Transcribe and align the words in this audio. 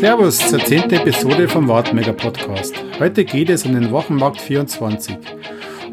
Servus 0.00 0.38
zur 0.38 0.64
10. 0.64 0.92
Episode 0.92 1.46
vom 1.46 1.68
Wartmega 1.68 2.12
Podcast. 2.12 2.74
Heute 2.98 3.22
geht 3.22 3.50
es 3.50 3.66
um 3.66 3.74
den 3.74 3.90
Wochenmarkt 3.90 4.40
24, 4.40 5.14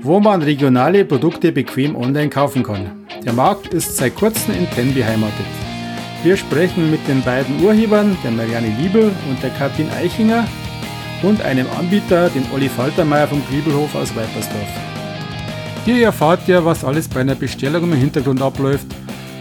wo 0.01 0.21
man 0.21 0.41
regionale 0.41 1.03
Produkte 1.03 1.51
bequem 1.51 1.93
online 1.93 2.29
kaufen 2.29 2.63
kann. 2.63 3.05
Der 3.25 3.33
Markt 3.33 3.73
ist 3.73 3.97
seit 3.97 4.15
kurzem 4.15 4.53
in 4.53 4.69
Ten 4.71 4.93
beheimatet. 4.93 5.45
Wir 6.23 6.37
sprechen 6.37 6.89
mit 6.89 7.05
den 7.05 7.21
beiden 7.21 7.61
Urhebern, 7.61 8.17
der 8.23 8.31
Marianne 8.31 8.73
Liebel 8.79 9.11
und 9.29 9.43
der 9.43 9.49
Kathrin 9.49 9.89
Eichinger 9.89 10.47
und 11.21 11.41
einem 11.41 11.67
Anbieter, 11.77 12.29
den 12.29 12.45
Olli 12.53 12.69
Faltermeier 12.69 13.27
vom 13.27 13.41
Griebelhof 13.49 13.93
aus 13.93 14.15
Weipersdorf. 14.15 14.71
Hier 15.83 16.05
erfahrt 16.05 16.47
ihr, 16.47 16.63
was 16.63 16.85
alles 16.85 17.09
bei 17.09 17.19
einer 17.19 17.35
Bestellung 17.35 17.83
im 17.83 17.93
Hintergrund 17.93 18.41
abläuft, 18.41 18.87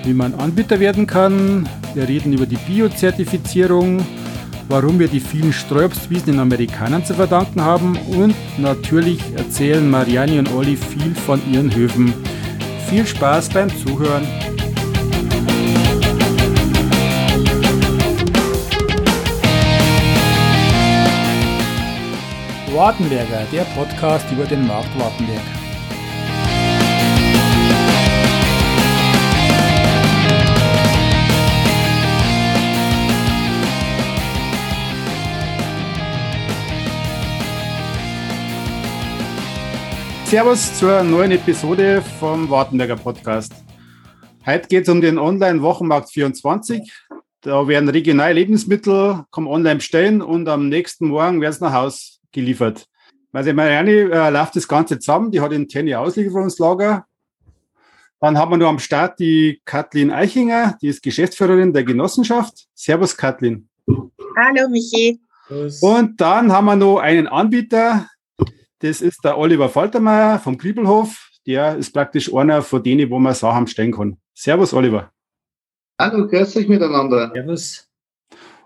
wie 0.02 0.12
man 0.12 0.34
Anbieter 0.34 0.80
werden 0.80 1.06
kann. 1.06 1.68
Wir 1.94 2.08
reden 2.08 2.32
über 2.32 2.46
die 2.46 2.58
Bio-Zertifizierung, 2.66 4.04
warum 4.68 4.98
wir 4.98 5.08
die 5.08 5.20
vielen 5.20 5.52
Streuobstwiesen 5.52 6.32
den 6.32 6.40
Amerikanern 6.40 7.04
zu 7.04 7.14
verdanken 7.14 7.60
haben 7.62 7.96
und 8.08 8.34
natürlich 8.58 9.20
erzählen 9.36 9.88
Marianne 9.88 10.38
und 10.38 10.52
Olli 10.52 10.76
viel 10.76 11.14
von 11.14 11.40
ihren 11.52 11.74
Höfen. 11.74 12.12
Viel 12.88 13.06
Spaß 13.06 13.48
beim 13.50 13.68
Zuhören. 13.68 14.26
Wartenberger, 22.72 23.46
der 23.52 23.64
Podcast 23.74 24.30
über 24.30 24.44
den 24.44 24.66
Markt 24.66 24.98
Wartenberg. 24.98 25.65
Servus 40.26 40.76
zur 40.76 41.04
neuen 41.04 41.30
Episode 41.30 42.02
vom 42.18 42.50
Wartenberger 42.50 42.96
Podcast. 42.96 43.52
Heute 44.44 44.66
geht 44.66 44.82
es 44.82 44.88
um 44.88 45.00
den 45.00 45.18
Online-Wochenmarkt 45.18 46.10
24. 46.10 46.82
Da 47.42 47.68
werden 47.68 47.88
regionale 47.88 48.32
Lebensmittel 48.32 49.24
kommen 49.30 49.46
online 49.46 49.76
bestellen 49.76 50.22
und 50.22 50.48
am 50.48 50.68
nächsten 50.68 51.06
Morgen 51.06 51.40
werden 51.40 51.52
sie 51.52 51.64
nach 51.64 51.74
Haus 51.74 52.20
geliefert. 52.32 52.88
Also 53.32 53.52
Marianne 53.52 54.10
äh, 54.10 54.30
läuft 54.30 54.56
das 54.56 54.66
Ganze 54.66 54.98
zusammen, 54.98 55.30
die 55.30 55.40
hat 55.40 55.52
interne 55.52 55.96
Auslieferungslager. 56.00 57.06
Dann 58.20 58.36
haben 58.36 58.50
wir 58.50 58.56
noch 58.56 58.70
am 58.70 58.80
Start 58.80 59.20
die 59.20 59.62
Kathleen 59.64 60.10
Eichinger, 60.10 60.76
die 60.82 60.88
ist 60.88 61.04
Geschäftsführerin 61.04 61.72
der 61.72 61.84
Genossenschaft. 61.84 62.66
Servus 62.74 63.16
Kathleen. 63.16 63.68
Hallo 63.86 64.68
Michi. 64.68 65.20
Und 65.80 66.20
dann 66.20 66.50
haben 66.50 66.64
wir 66.64 66.74
noch 66.74 66.98
einen 66.98 67.28
Anbieter, 67.28 68.08
das 68.80 69.00
ist 69.00 69.24
der 69.24 69.38
Oliver 69.38 69.68
Faltermeier 69.68 70.38
vom 70.38 70.58
Kriebelhof. 70.58 71.30
Der 71.46 71.76
ist 71.76 71.92
praktisch 71.92 72.32
einer 72.32 72.62
von 72.62 72.82
denen, 72.82 73.08
wo 73.10 73.18
man 73.18 73.34
Sachen 73.34 73.66
stellen 73.66 73.92
kann. 73.92 74.18
Servus, 74.34 74.74
Oliver. 74.74 75.10
Hallo, 75.98 76.26
grüß 76.26 76.56
euch 76.56 76.68
miteinander. 76.68 77.30
Servus. 77.32 77.88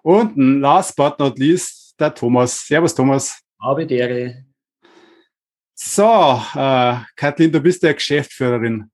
Und 0.03 0.37
last 0.61 0.97
but 0.97 1.19
not 1.19 1.39
least, 1.39 1.95
der 2.01 2.15
Thomas. 2.15 2.67
Servus, 2.67 2.95
Thomas. 2.95 3.41
Habe 3.63 3.85
Ehre. 3.85 4.45
So, 5.75 6.43
äh, 6.55 6.97
Kathleen, 7.17 7.53
du 7.53 7.61
bist 7.61 7.83
der 7.83 7.95
Geschäftsführerin. 7.95 8.91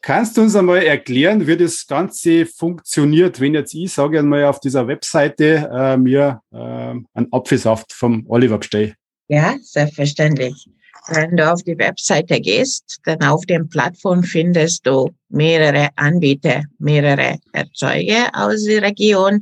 Kannst 0.00 0.36
du 0.36 0.42
uns 0.42 0.56
einmal 0.56 0.82
erklären, 0.82 1.46
wie 1.46 1.56
das 1.56 1.86
Ganze 1.86 2.46
funktioniert, 2.46 3.40
wenn 3.40 3.54
jetzt 3.54 3.74
ich 3.74 3.92
sage 3.92 4.18
einmal 4.18 4.44
auf 4.44 4.60
dieser 4.60 4.86
Webseite 4.86 5.68
äh, 5.72 5.96
mir 5.96 6.40
äh, 6.52 6.56
einen 6.56 7.32
Apfelsaft 7.32 7.92
vom 7.92 8.24
Oliver 8.28 8.58
bestelle? 8.58 8.94
Ja, 9.28 9.56
selbstverständlich. 9.62 10.68
Wenn 11.08 11.36
du 11.36 11.50
auf 11.50 11.62
die 11.62 11.78
Webseite 11.78 12.40
gehst, 12.40 13.00
dann 13.04 13.22
auf 13.22 13.46
den 13.46 13.68
Plattform 13.68 14.22
findest 14.22 14.86
du 14.86 15.10
mehrere 15.28 15.88
Anbieter, 15.96 16.64
mehrere 16.78 17.38
Erzeuger 17.52 18.30
aus 18.32 18.64
der 18.64 18.82
Region, 18.82 19.40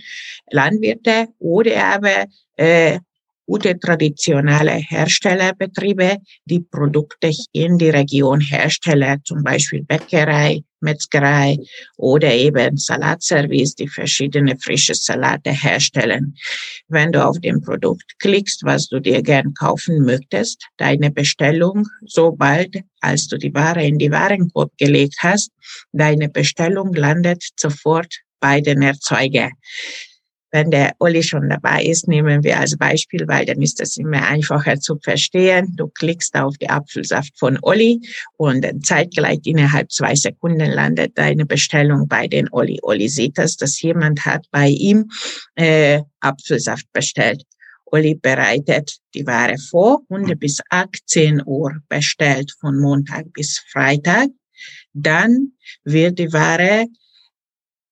Landwirte 0.51 1.29
oder 1.39 1.85
aber 1.85 2.27
äh, 2.57 3.01
gute 3.47 3.79
traditionelle 3.79 4.73
Herstellerbetriebe, 4.73 6.19
die 6.45 6.61
Produkte 6.61 7.31
in 7.53 7.79
die 7.79 7.91
Region 7.91 8.41
herstellen, 8.41 9.21
zum 9.25 9.43
Beispiel 9.43 9.83
Bäckerei, 9.85 10.63
Metzgerei 10.81 11.59
oder 11.97 12.33
eben 12.33 12.77
Salatservice, 12.77 13.75
die 13.75 13.89
verschiedene 13.89 14.57
frische 14.57 14.95
Salate 14.95 15.51
herstellen. 15.51 16.37
Wenn 16.89 17.13
du 17.13 17.25
auf 17.25 17.39
dem 17.41 17.63
Produkt 17.63 18.19
klickst, 18.19 18.65
was 18.65 18.89
du 18.89 19.01
dir 19.01 19.23
gern 19.23 19.55
kaufen 19.55 20.05
möchtest, 20.05 20.67
deine 20.77 21.11
Bestellung, 21.11 21.87
sobald 22.07 22.77
als 23.01 23.29
du 23.29 23.39
die 23.39 23.55
Ware 23.55 23.85
in 23.85 23.99
die 23.99 24.11
Warenkorb 24.11 24.73
gelegt 24.79 25.17
hast, 25.21 25.51
deine 25.93 26.29
Bestellung 26.29 26.95
landet 26.95 27.43
sofort 27.57 28.15
bei 28.41 28.61
den 28.61 28.83
Erzeuger 28.83 29.51
wenn 30.57 30.71
der 30.71 30.95
Olli 31.01 31.23
schon 31.23 31.51
dabei 31.51 31.85
ist, 31.85 32.09
nehmen 32.09 32.43
wir 32.43 32.59
als 32.59 32.79
Beispiel, 32.79 33.29
weil 33.29 33.45
dann 33.45 33.61
ist 33.61 33.79
das 33.79 33.99
immer 33.99 34.27
einfacher 34.27 34.81
zu 34.81 34.99
verstehen. 34.99 35.75
Du 35.77 35.89
klickst 35.89 36.35
auf 36.35 36.57
die 36.57 36.71
Apfelsaft 36.71 37.39
von 37.39 37.59
Olli 37.61 38.01
und 38.39 38.65
dann 38.65 38.81
zeitgleich 38.81 39.41
innerhalb 39.45 39.93
zwei 39.93 40.15
Sekunden 40.15 40.71
landet 40.71 41.13
deine 41.19 41.45
Bestellung 41.45 42.09
bei 42.09 42.27
den 42.27 42.49
Olli. 42.53 42.79
Olli 42.81 43.07
sieht 43.11 43.37
das, 43.37 43.59
dass 43.59 43.83
jemand 43.83 44.25
hat 44.25 44.47
bei 44.51 44.69
ihm 44.69 45.11
äh, 45.57 46.01
Apfelsaft 46.21 46.91
bestellt. 46.95 47.43
Olli 47.85 48.15
bereitet 48.15 48.97
die 49.13 49.27
Ware 49.27 49.59
vor 49.59 50.01
und 50.09 50.41
bis 50.41 50.63
18 50.71 51.43
Uhr 51.45 51.77
bestellt 51.91 52.51
von 52.61 52.81
Montag 52.81 53.31
bis 53.35 53.59
Freitag. 53.71 54.31
Dann 54.95 55.53
wird 55.85 56.19
die 56.19 56.33
Ware 56.33 56.87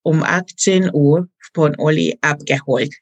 um 0.03 0.23
18 0.23 0.91
Uhr 0.95 1.29
von 1.55 1.75
Olli 1.79 2.19
abgeholt. 2.21 2.95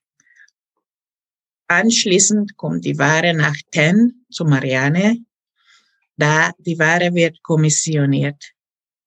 Anschließend 1.69 2.57
kommt 2.57 2.85
die 2.85 2.99
Ware 2.99 3.33
nach 3.35 3.57
Ten 3.71 4.25
zu 4.31 4.45
Marianne. 4.45 5.19
Da 6.17 6.53
die 6.59 6.79
Ware 6.79 7.15
wird 7.15 7.43
kommissioniert. 7.43 8.53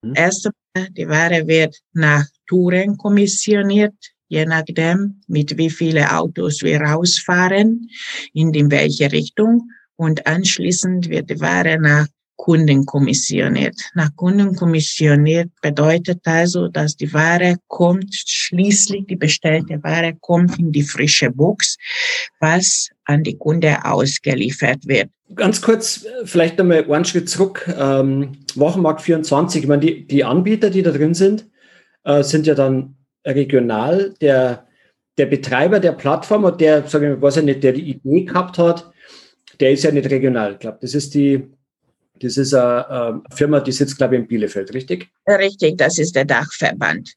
Mhm. 0.02 0.14
Erst 0.16 0.50
die 0.76 1.08
Ware 1.08 1.46
wird 1.46 1.80
nach 1.92 2.26
Touren 2.46 2.96
kommissioniert, 2.98 3.94
je 4.28 4.44
nachdem, 4.44 5.22
mit 5.26 5.56
wie 5.56 5.70
viele 5.70 6.12
Autos 6.12 6.62
wir 6.62 6.80
rausfahren, 6.80 7.88
in 8.34 8.70
welche 8.70 9.10
Richtung. 9.10 9.70
Und 9.96 10.26
anschließend 10.26 11.08
wird 11.08 11.30
die 11.30 11.40
Ware 11.40 11.78
nach 11.80 12.08
Kunden 12.36 12.84
kommissioniert. 12.84 13.74
Nach 13.94 14.14
Kunden 14.14 14.54
kommissioniert 14.54 15.50
bedeutet 15.62 16.20
also, 16.24 16.68
dass 16.68 16.96
die 16.96 17.12
Ware 17.12 17.56
kommt, 17.68 18.14
schließlich 18.14 19.06
die 19.06 19.16
bestellte 19.16 19.82
Ware 19.82 20.14
kommt 20.20 20.58
in 20.58 20.72
die 20.72 20.82
frische 20.82 21.30
Box, 21.30 21.76
was 22.40 22.90
an 23.04 23.22
die 23.22 23.36
Kunde 23.36 23.84
ausgeliefert 23.84 24.86
wird. 24.86 25.08
Ganz 25.34 25.60
kurz, 25.60 26.06
vielleicht 26.24 26.58
nochmal 26.58 26.84
einen 26.90 27.04
Schritt 27.04 27.28
zurück. 27.28 27.68
Ähm, 27.78 28.32
Wochenmarkt 28.54 29.02
24, 29.02 29.62
ich 29.62 29.68
meine, 29.68 29.80
die, 29.80 30.06
die 30.06 30.22
Anbieter, 30.22 30.70
die 30.70 30.82
da 30.82 30.92
drin 30.92 31.14
sind, 31.14 31.46
äh, 32.04 32.22
sind 32.22 32.46
ja 32.46 32.54
dann 32.54 32.96
regional. 33.26 34.14
Der, 34.20 34.66
der 35.18 35.26
Betreiber 35.26 35.80
der 35.80 35.92
Plattform 35.92 36.44
und 36.44 36.60
der, 36.60 36.86
sagen 36.86 37.04
wir, 37.06 37.22
was 37.22 37.36
er 37.36 37.42
nicht, 37.42 37.64
der 37.64 37.72
die 37.72 37.90
Idee 37.90 38.24
gehabt 38.24 38.58
hat, 38.58 38.92
der 39.58 39.72
ist 39.72 39.84
ja 39.84 39.90
nicht 39.90 40.10
regional. 40.10 40.52
Ich 40.52 40.58
glaube, 40.58 40.78
das 40.80 40.94
ist 40.94 41.14
die 41.14 41.55
das 42.20 42.36
ist 42.36 42.54
eine 42.54 43.22
Firma, 43.34 43.60
die 43.60 43.72
sitzt, 43.72 43.98
glaube 43.98 44.14
ich, 44.14 44.22
in 44.22 44.28
Bielefeld, 44.28 44.72
richtig? 44.74 45.08
Richtig, 45.26 45.78
das 45.78 45.98
ist 45.98 46.14
der 46.14 46.24
Dachverband. 46.24 47.14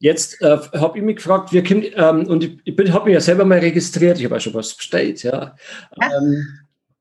Jetzt 0.00 0.40
äh, 0.40 0.56
habe 0.74 0.98
ich 0.98 1.04
mich 1.04 1.16
gefragt, 1.16 1.52
wir 1.52 1.64
kommen, 1.64 1.84
ähm, 1.94 2.26
und 2.28 2.44
ich, 2.44 2.60
ich 2.64 2.92
habe 2.92 3.06
mich 3.06 3.14
ja 3.14 3.20
selber 3.20 3.44
mal 3.44 3.58
registriert, 3.58 4.18
ich 4.18 4.24
habe 4.24 4.36
auch 4.36 4.40
schon 4.40 4.54
was 4.54 4.74
bestellt, 4.74 5.22
ja. 5.24 5.56
ja. 6.00 6.18
Ähm, 6.18 6.46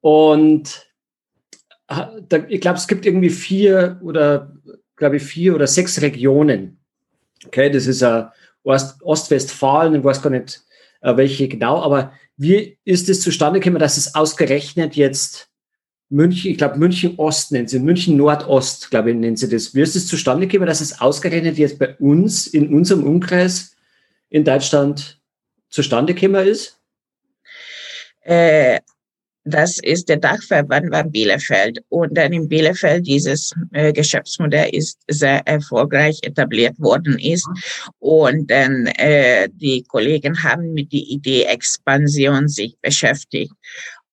und 0.01 0.87
da, 1.87 2.45
ich 2.49 2.59
glaube, 2.59 2.77
es 2.77 2.87
gibt 2.87 3.05
irgendwie 3.05 3.29
vier 3.29 3.99
oder, 4.03 4.51
glaube 4.95 5.17
ich, 5.17 5.23
vier 5.23 5.55
oder 5.55 5.67
sechs 5.67 6.01
Regionen. 6.01 6.79
Okay, 7.45 7.69
das 7.69 7.87
ist 7.87 8.01
äh, 8.01 8.23
Ost, 8.63 9.01
Ostwestfalen, 9.03 9.95
ich 9.95 10.03
weiß 10.03 10.21
gar 10.21 10.31
nicht, 10.31 10.61
äh, 11.01 11.15
welche 11.15 11.47
genau, 11.47 11.81
aber 11.81 12.11
wie 12.35 12.77
ist 12.83 13.09
es 13.09 13.21
zustande 13.21 13.59
gekommen, 13.59 13.79
dass 13.79 13.97
es 13.97 14.15
ausgerechnet 14.15 14.95
jetzt 14.95 15.49
München, 16.09 16.51
ich 16.51 16.57
glaube 16.57 16.77
München 16.77 17.15
Ost 17.17 17.51
nennen 17.51 17.67
sie, 17.67 17.79
München 17.79 18.15
Nordost, 18.15 18.89
glaube 18.89 19.11
ich, 19.11 19.17
nennen 19.17 19.35
sie 19.35 19.49
das. 19.49 19.75
Wie 19.75 19.81
ist 19.81 19.95
es 19.95 20.07
zustande 20.07 20.47
gekommen, 20.47 20.67
dass 20.67 20.81
es 20.81 20.99
ausgerechnet 21.01 21.57
jetzt 21.57 21.79
bei 21.79 21.95
uns 21.97 22.47
in 22.47 22.73
unserem 22.73 23.03
Umkreis 23.03 23.75
in 24.29 24.45
Deutschland 24.45 25.19
zustande 25.69 26.13
gekommen 26.13 26.47
ist? 26.47 26.79
Äh, 28.21 28.79
das 29.49 29.79
ist 29.79 30.09
der 30.09 30.17
Dachverband 30.17 30.93
von 30.93 31.11
Bielefeld. 31.11 31.79
Und 31.87 32.17
dann 32.17 32.33
in 32.33 32.49
Bielefeld 32.49 33.07
dieses 33.07 33.53
äh, 33.71 33.93
Geschäftsmodell 33.93 34.69
ist 34.73 34.99
sehr 35.07 35.41
erfolgreich 35.47 36.19
etabliert 36.23 36.77
worden 36.79 37.17
ist. 37.17 37.47
Und 37.99 38.51
dann 38.51 38.87
äh, 38.97 39.47
die 39.53 39.83
Kollegen 39.83 40.43
haben 40.43 40.73
mit 40.73 40.91
der 40.91 40.99
Idee 40.99 41.43
Expansion 41.43 42.49
sich 42.49 42.77
beschäftigt. 42.81 43.53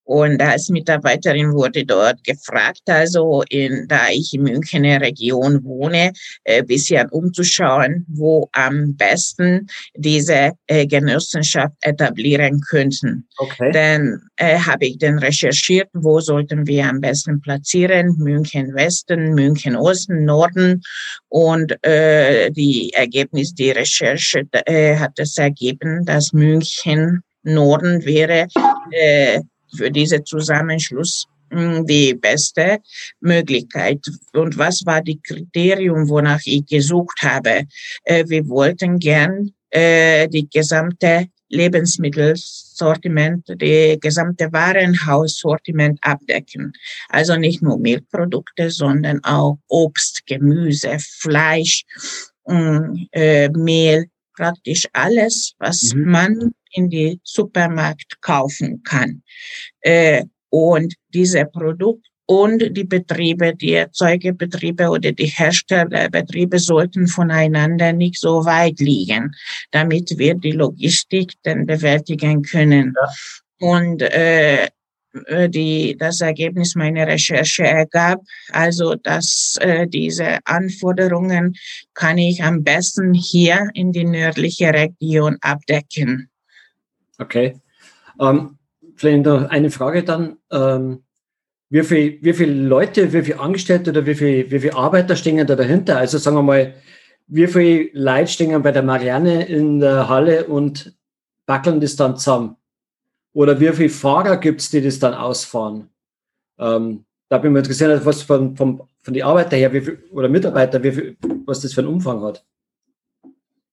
Und 0.05 0.41
als 0.43 0.69
Mitarbeiterin 0.69 1.53
wurde 1.53 1.85
dort 1.85 2.23
gefragt, 2.25 2.83
also 2.87 3.43
in, 3.49 3.87
da 3.89 4.09
ich 4.11 4.35
in 4.35 4.43
Münchener 4.43 5.01
Region 5.01 5.65
wohne, 5.65 6.13
äh, 6.45 6.63
bisschen 6.63 7.09
umzuschauen, 7.09 8.05
wo 8.09 8.49
am 8.53 8.95
besten 8.97 9.67
diese 9.97 10.53
äh, 10.67 10.87
Genossenschaft 10.87 11.75
etablieren 11.81 12.61
könnten. 12.61 13.27
Okay. 13.39 13.71
Dann 13.73 14.21
äh, 14.37 14.59
habe 14.59 14.87
ich 14.87 14.99
dann 14.99 15.19
recherchiert, 15.19 15.89
wo 15.95 16.21
sollten 16.21 16.67
wir 16.67 16.87
am 16.87 17.01
besten 17.01 17.41
platzieren, 17.41 18.17
München 18.19 18.75
Westen, 18.75 19.35
München 19.35 19.75
Osten, 19.75 20.25
Norden. 20.25 20.83
Und 21.29 21.83
äh, 21.85 22.51
die 22.51 22.93
Ergebnis, 22.93 23.55
die 23.55 23.71
Recherche 23.71 24.43
äh, 24.67 24.97
hat 24.97 25.19
es 25.19 25.39
ergeben, 25.39 26.05
dass 26.05 26.33
München 26.33 27.23
Norden 27.45 28.05
wäre 28.05 28.49
äh, 28.91 29.41
für 29.77 29.91
diesen 29.91 30.25
Zusammenschluss 30.25 31.27
hm, 31.51 31.87
die 31.87 32.15
beste 32.15 32.79
Möglichkeit. 33.21 34.01
Und 34.33 34.59
was 34.59 34.85
war 34.87 35.03
die 35.03 35.21
Kriterium, 35.21 36.09
wonach 36.09 36.41
ich 36.45 36.67
gesucht 36.67 37.23
habe? 37.23 37.65
Äh, 38.05 38.25
wir 38.29 38.49
wollten 38.49 38.99
gern 38.99 39.53
äh, 39.71 40.29
die 40.29 40.49
gesamte 40.49 41.29
Lebensmittelsortiment, 41.49 43.47
die 43.61 43.99
gesamte 44.01 44.53
Warenhaussortiment 44.53 45.99
abdecken. 46.03 46.73
Also 47.09 47.37
nicht 47.37 47.63
nur 47.63 47.79
Milchprodukte, 47.79 48.71
sondern 48.71 49.23
auch 49.25 49.59
Obst, 49.69 50.27
Gemüse, 50.27 50.97
Fleisch, 50.99 51.85
hm, 52.47 53.07
äh, 53.13 53.49
Mehl, 53.51 54.07
praktisch 54.35 54.87
alles, 54.93 55.55
was 55.59 55.93
mhm. 55.95 56.11
man 56.11 56.55
in 56.73 56.91
die 56.91 57.21
Supermarkt 57.23 58.21
kaufen 58.21 58.83
kann. 58.83 59.23
Äh, 59.81 60.25
und 60.51 60.95
diese 61.13 61.45
Produkte 61.47 62.09
und 62.27 62.77
die 62.77 62.85
Betriebe, 62.85 63.55
die 63.55 63.75
Erzeugerbetriebe 63.75 64.89
oder 64.89 65.13
die 65.13 65.27
Herstellerbetriebe 65.27 66.59
sollten 66.59 67.07
voneinander 67.07 67.93
nicht 67.93 68.19
so 68.19 68.45
weit 68.45 68.81
liegen, 68.81 69.35
damit 69.73 70.17
wir 70.17 70.35
die 70.35 70.53
Logistik 70.53 71.35
dann 71.43 71.67
bewältigen 71.67 72.43
können. 72.43 72.95
Ja. 72.97 73.13
Und 73.69 74.03
äh, 74.03 74.69
die, 75.49 75.97
das 75.99 76.21
Ergebnis 76.21 76.75
meiner 76.75 77.07
Recherche 77.07 77.65
ergab, 77.65 78.21
also 78.51 78.95
dass 78.95 79.57
äh, 79.61 79.87
diese 79.87 80.39
Anforderungen 80.45 81.55
kann 81.95 82.19
ich 82.19 82.43
am 82.43 82.63
besten 82.63 83.15
hier 83.15 83.71
in 83.75 83.93
die 83.93 84.05
nördliche 84.05 84.73
Region 84.73 85.39
abdecken. 85.41 86.29
Okay. 87.19 87.61
Ähm, 88.21 88.59
vielleicht 88.97 89.25
noch 89.25 89.49
eine 89.51 89.71
Frage 89.71 90.03
dann. 90.03 90.37
Ähm, 90.51 91.05
wie 91.71 91.83
viele 91.83 92.19
wie 92.21 92.33
viel 92.33 92.53
Leute, 92.53 93.13
wie 93.13 93.23
viele 93.23 93.41
Angestellte 93.41 93.91
oder 93.91 94.07
wie 94.07 94.15
viele 94.15 94.51
wie 94.51 94.61
viel 94.61 94.71
Arbeiter 94.73 95.17
stehen 95.17 95.45
da 95.47 95.57
dahinter? 95.57 95.97
Also 95.97 96.19
sagen 96.19 96.37
wir 96.37 96.43
mal, 96.43 96.75
wie 97.27 97.47
viele 97.47 97.89
Leute 97.93 98.29
stehen 98.29 98.63
bei 98.63 98.71
der 98.71 98.83
Marianne 98.83 99.47
in 99.47 99.81
der 99.81 100.09
Halle 100.09 100.47
und 100.47 100.95
backeln 101.47 101.81
das 101.81 101.97
dann 101.97 102.17
zusammen? 102.17 102.57
Oder 103.35 103.61
wie 103.61 103.71
viele 103.73 103.91
Fahrer 103.91 104.39
gibt 104.39 104.63
es, 104.63 104.71
die 104.71 104.81
das 104.81 104.99
dann 104.99 105.13
ausfahren? 105.13 105.91
Ähm, 106.59 107.05
da 107.29 107.39
bin 107.39 107.51
ich 107.51 107.53
mal 107.53 107.59
interessiert, 107.59 108.07
was 108.07 108.23
von, 108.23 108.57
von, 108.57 108.81
von 109.03 109.15
den 109.15 109.23
Arbeiter 109.23 109.57
her 109.57 109.71
viel, 109.71 110.03
oder 110.11 110.29
Mitarbeiter, 110.29 110.81
viel, 110.81 111.17
was 111.45 111.61
das 111.61 111.75
für 111.75 111.83
einen 111.83 111.89
Umfang 111.89 112.23
hat. 112.23 112.45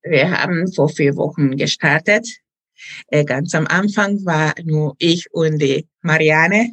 Wir 0.03 0.29
haben 0.29 0.69
vor 0.73 0.89
vier 0.89 1.15
Wochen 1.15 1.55
gestartet 1.55 2.27
äh, 3.07 3.25
ganz 3.25 3.53
am 3.55 3.67
Anfang 3.67 4.23
war 4.25 4.53
nur 4.63 4.95
ich 4.99 5.31
und 5.31 5.59
die 5.59 5.87
Marianne, 6.01 6.71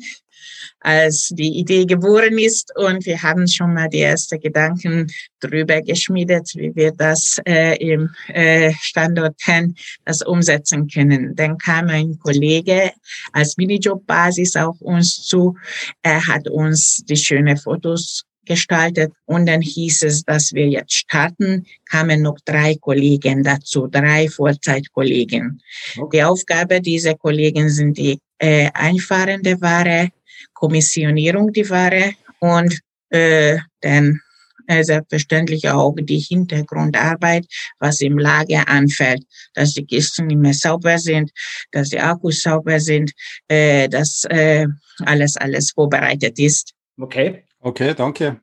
als 0.80 1.28
die 1.28 1.58
Idee 1.58 1.84
geboren 1.84 2.38
ist 2.38 2.72
und 2.76 3.04
wir 3.06 3.22
haben 3.22 3.46
schon 3.46 3.74
mal 3.74 3.88
die 3.88 4.02
ersten 4.02 4.40
Gedanken 4.40 5.06
drüber 5.40 5.82
geschmiedet, 5.82 6.50
wie 6.54 6.74
wir 6.74 6.92
das 6.92 7.40
äh, 7.46 7.76
im 7.76 8.10
äh, 8.28 8.72
Standort 8.80 9.38
10 9.40 9.74
das 10.04 10.22
umsetzen 10.22 10.88
können. 10.88 11.34
Dann 11.34 11.58
kam 11.58 11.88
ein 11.88 12.18
Kollege 12.18 12.92
als 13.32 13.56
Minijob-Basis 13.56 14.56
auf 14.56 14.80
uns 14.80 15.22
zu. 15.22 15.56
Er 16.02 16.26
hat 16.26 16.48
uns 16.48 17.02
die 17.08 17.16
schönen 17.16 17.56
Fotos 17.56 18.24
gestaltet 18.48 19.12
und 19.26 19.46
dann 19.46 19.60
hieß 19.60 20.02
es, 20.02 20.24
dass 20.24 20.52
wir 20.52 20.66
jetzt 20.66 20.94
starten, 20.94 21.66
kamen 21.88 22.22
noch 22.22 22.38
drei 22.44 22.74
Kollegen 22.76 23.44
dazu, 23.44 23.86
drei 23.86 24.28
Vollzeitkollegen. 24.28 25.60
Okay. 25.98 26.16
Die 26.16 26.24
Aufgabe 26.24 26.80
dieser 26.80 27.14
Kollegen 27.14 27.68
sind 27.68 27.96
die 27.98 28.18
äh, 28.38 28.70
einfahrende 28.72 29.60
Ware, 29.60 30.08
Kommissionierung 30.52 31.52
die 31.52 31.68
Ware 31.68 32.12
und 32.40 32.78
äh, 33.10 33.58
dann 33.80 34.20
äh, 34.66 34.84
selbstverständlich 34.84 35.68
auch 35.68 35.94
die 35.98 36.18
Hintergrundarbeit, 36.18 37.46
was 37.78 38.00
im 38.00 38.18
Lager 38.18 38.68
anfällt, 38.68 39.24
dass 39.54 39.72
die 39.72 39.86
Kisten 39.86 40.30
immer 40.30 40.52
sauber 40.52 40.98
sind, 40.98 41.30
dass 41.72 41.88
die 41.88 42.00
Akkus 42.00 42.42
sauber 42.42 42.78
sind, 42.78 43.12
äh, 43.48 43.88
dass 43.88 44.24
äh, 44.28 44.66
alles, 45.00 45.36
alles 45.36 45.72
vorbereitet 45.72 46.38
ist. 46.38 46.74
Okay. 46.98 47.44
Okay, 47.60 47.94
danke. 47.94 48.40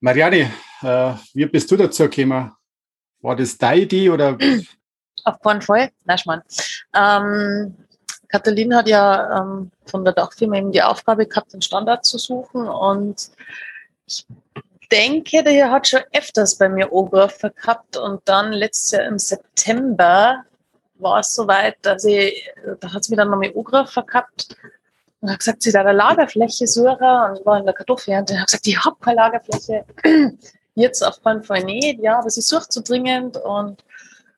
Marianne, 0.00 0.52
äh, 0.82 1.14
wie 1.32 1.46
bist 1.46 1.70
du 1.70 1.76
dazu 1.76 2.08
gekommen? 2.08 2.52
War 3.20 3.34
das 3.34 3.58
deine 3.58 3.82
Idee 3.82 4.10
oder? 4.10 4.38
Auf 5.24 5.40
keinen 5.40 5.62
Fall, 5.62 5.90
nein, 6.04 6.42
ähm, 6.94 7.74
Katalin 8.34 8.74
hat 8.74 8.88
ja 8.88 9.38
ähm, 9.38 9.70
von 9.86 10.04
der 10.04 10.12
Dachfirma 10.12 10.56
eben 10.56 10.72
die 10.72 10.82
Aufgabe 10.82 11.24
gehabt, 11.24 11.52
den 11.52 11.62
Standard 11.62 12.04
zu 12.04 12.18
suchen 12.18 12.66
und 12.66 13.30
ich 14.08 14.26
denke, 14.90 15.44
der 15.44 15.70
hat 15.70 15.86
schon 15.86 16.00
öfters 16.12 16.58
bei 16.58 16.68
mir 16.68 16.92
angerufen 16.92 17.52
gehabt 17.54 17.96
und 17.96 18.22
dann 18.24 18.52
letztes 18.52 18.90
Jahr 18.90 19.04
im 19.04 19.20
September 19.20 20.42
war 20.96 21.20
es 21.20 21.32
soweit, 21.32 21.76
dass 21.82 22.04
ich, 22.04 22.50
da 22.80 22.92
hat 22.92 23.02
es 23.02 23.08
mir 23.08 23.14
dann 23.14 23.30
nochmal 23.30 23.52
angerufen 23.56 24.04
gehabt 24.04 24.56
und 25.20 25.30
hat 25.30 25.38
gesagt, 25.38 25.62
sie 25.62 25.70
da 25.70 25.82
eine 25.82 25.92
Lagerfläche 25.92 26.66
suchen 26.66 27.06
und 27.06 27.38
ich 27.38 27.46
war 27.46 27.60
in 27.60 27.66
der 27.66 27.74
Kartoffelernte 27.74 28.32
und 28.32 28.40
hat 28.40 28.48
gesagt, 28.48 28.66
ich 28.66 28.84
habe 28.84 28.96
keine 29.00 29.16
Lagerfläche. 29.16 29.84
Jetzt 30.74 31.04
auf 31.04 31.22
keinen 31.22 31.44
Fall 31.44 31.62
nicht, 31.62 32.00
ja, 32.00 32.18
aber 32.18 32.30
sie 32.30 32.40
sucht 32.40 32.72
so 32.72 32.80
dringend 32.80 33.36
und 33.36 33.84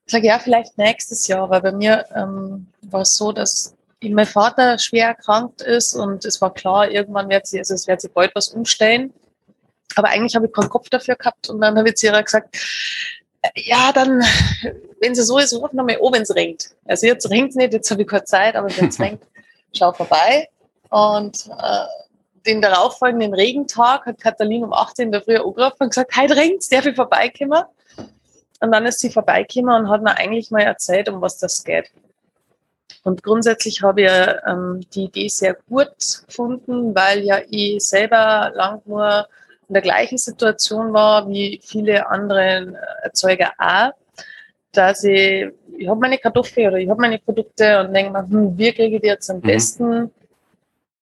ich 0.05 0.13
sage, 0.13 0.27
ja, 0.27 0.39
vielleicht 0.39 0.77
nächstes 0.77 1.27
Jahr, 1.29 1.49
weil 1.49 1.63
bei 1.63 1.73
mir 1.73 2.05
ähm, 2.15 2.67
war 2.83 3.01
es 3.01 3.17
so, 3.17 3.33
dass 3.33 3.76
mein 4.03 4.27
Vater 4.27 4.79
schwer 4.79 5.09
erkrankt 5.09 5.63
ist 5.63 5.95
und 5.95 6.25
es 6.25 6.41
war 6.41 6.53
klar, 6.53 6.91
irgendwann 6.91 7.29
wird 7.29 7.47
sie, 7.47 7.59
also 7.59 7.75
es 7.75 7.87
wird 7.87 8.01
sie 8.01 8.09
bald 8.09 8.35
was 8.35 8.49
umstellen. 8.49 9.13
Aber 9.95 10.09
eigentlich 10.09 10.35
habe 10.35 10.47
ich 10.47 10.53
keinen 10.53 10.69
Kopf 10.69 10.89
dafür 10.91 11.17
gehabt 11.17 11.49
und 11.49 11.61
dann 11.61 11.79
habe 11.79 11.89
ich 11.89 11.97
zu 11.97 12.07
ihr 12.07 12.23
gesagt, 12.23 12.55
äh, 13.43 13.49
ja, 13.55 13.93
dann, 13.93 14.23
wenn 15.01 15.15
sie 15.15 15.23
so 15.23 15.39
ist, 15.39 15.55
ruf 15.55 15.73
nochmal 15.73 15.97
an, 15.97 16.13
wenn 16.13 16.23
es 16.23 16.35
regnet. 16.35 16.71
Also 16.85 17.07
jetzt 17.07 17.31
regnet 17.31 17.51
es 17.51 17.57
nicht, 17.57 17.73
jetzt 17.73 17.91
habe 17.91 18.03
ich 18.03 18.09
keine 18.09 18.25
Zeit, 18.25 18.57
aber 18.57 18.69
wenn 18.77 18.89
es 18.89 19.01
regnet, 19.01 19.23
schau 19.75 19.93
vorbei. 19.93 20.49
Und 20.91 21.49
äh, 21.59 21.87
den 22.47 22.61
darauffolgenden 22.61 23.35
Regentag 23.35 24.07
hat 24.07 24.21
Katalin 24.21 24.65
um 24.65 24.73
18 24.73 25.15
Uhr 25.15 25.23
früh 25.23 25.37
angerufen 25.37 25.77
und 25.81 25.89
gesagt, 25.91 26.17
heute 26.17 26.37
regnet 26.37 26.71
darf 26.71 26.87
ich 26.87 26.97
vorbeikommen? 26.97 27.65
Und 28.61 28.73
dann 28.73 28.87
ist 28.87 29.01
sie 29.01 29.11
vorbeigekommen 29.11 29.75
und 29.75 29.91
hat 29.91 30.03
mir 30.03 30.17
eigentlich 30.17 30.51
mal 30.51 30.63
erzählt, 30.63 31.09
um 31.09 31.21
was 31.21 31.39
das 31.39 31.63
geht. 31.65 31.91
Und 33.03 33.23
grundsätzlich 33.23 33.83
habe 33.83 34.03
ich 34.03 34.11
ähm, 34.49 34.81
die 34.93 35.05
Idee 35.05 35.29
sehr 35.29 35.57
gut 35.69 35.95
gefunden, 36.27 36.95
weil 36.95 37.21
ja 37.21 37.39
ich 37.49 37.85
selber 37.85 38.53
lang 38.55 38.83
nur 38.85 39.27
in 39.69 39.75
der 39.75 39.83
gleichen 39.83 40.19
Situation 40.19 40.93
war 40.93 41.29
wie 41.29 41.61
viele 41.63 42.09
andere 42.09 42.75
Erzeuger 43.03 43.53
auch, 43.59 43.93
dass 44.73 45.05
ich, 45.05 45.47
ich 45.77 45.89
habe 45.89 46.01
meine 46.01 46.19
Kartoffeln 46.19 46.69
oder 46.69 46.79
ich 46.79 46.89
habe 46.89 47.01
meine 47.01 47.19
Produkte 47.19 47.81
und 47.81 47.95
denke 47.95 48.13
mir, 48.13 48.29
hm, 48.29 48.59
wie 48.59 48.73
kriege 48.73 48.97
ich 48.97 49.03
die 49.03 49.09
jetzt 49.09 49.31
am 49.31 49.39
mhm. 49.39 49.43
besten 49.43 50.11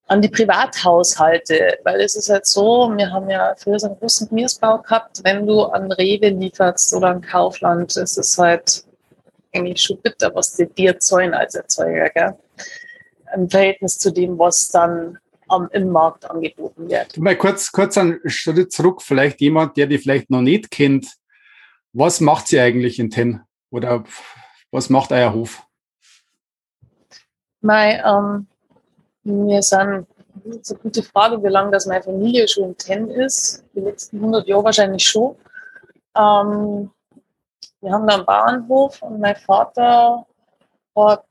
an 0.07 0.21
die 0.21 0.29
Privathaushalte, 0.29 1.79
weil 1.85 2.01
es 2.01 2.15
ist 2.15 2.29
halt 2.29 2.47
so, 2.47 2.93
wir 2.95 3.11
haben 3.11 3.31
ja 3.31 3.55
früher 3.57 3.79
so 3.79 3.87
einen 3.87 3.99
großen 3.99 4.29
Gemüsebau 4.29 4.79
gehabt, 4.79 5.21
wenn 5.25 5.47
du 5.47 5.63
an 5.63 5.91
Rewe 5.93 6.29
lieferst 6.29 6.95
oder 6.95 7.09
an 7.09 7.23
Kaufland, 7.23 7.97
ist 7.97 8.19
es 8.19 8.37
halt 8.37 8.85
eigentlich 9.55 9.83
schon 9.83 10.01
bitter, 10.01 10.35
was 10.35 10.55
die 10.55 10.67
dir 10.67 10.99
zahlen 10.99 11.35
als 11.35 11.55
Erzeuger, 11.55 12.11
gell? 12.11 12.37
im 13.35 13.51
Verhältnis 13.51 13.99
zu 13.99 14.13
dem, 14.13 14.39
was 14.39 14.71
dann 14.71 15.19
am, 15.49 15.69
im 15.73 15.91
Markt 15.91 16.29
angeboten 16.31 16.89
wird. 16.89 17.17
Mal 17.19 17.37
kurz, 17.37 17.71
kurz 17.73 17.99
einen 17.99 18.21
Schritt 18.27 18.73
zurück, 18.73 19.03
vielleicht 19.03 19.41
jemand, 19.41 19.77
der 19.77 19.87
die 19.87 19.99
vielleicht 19.99 20.31
noch 20.31 20.41
nicht 20.41 20.71
kennt. 20.71 21.15
Was 21.93 22.21
macht 22.21 22.49
sie 22.49 22.61
eigentlich 22.61 22.99
in 22.99 23.11
Ten? 23.11 23.43
Oder 23.71 24.05
was 24.71 24.91
macht 24.91 25.13
euer 25.13 25.33
Hof? 25.33 25.67
Mein, 27.61 28.01
ähm, 28.05 28.47
wir 29.23 29.63
sind 29.63 30.07
Das 30.45 30.57
ist 30.57 30.71
eine 30.73 30.81
gute 30.81 31.03
Frage, 31.03 31.43
wie 31.43 31.49
lange 31.49 31.71
das 31.71 31.87
meine 31.87 32.03
Familie 32.03 32.47
schon 32.49 32.65
in 32.65 32.77
Ten 32.77 33.09
ist. 33.11 33.65
Die 33.75 33.81
letzten 33.81 34.19
100 34.19 34.47
Jahre 34.47 34.65
wahrscheinlich 34.65 35.05
schon. 35.05 35.37
Ähm, 36.17 36.91
wir 37.85 37.93
haben 37.93 38.07
da 38.07 38.15
einen 38.15 38.25
Bauernhof 38.25 39.03
und 39.03 39.21
mein 39.21 39.37
Vater 39.37 40.27
hat 40.97 41.25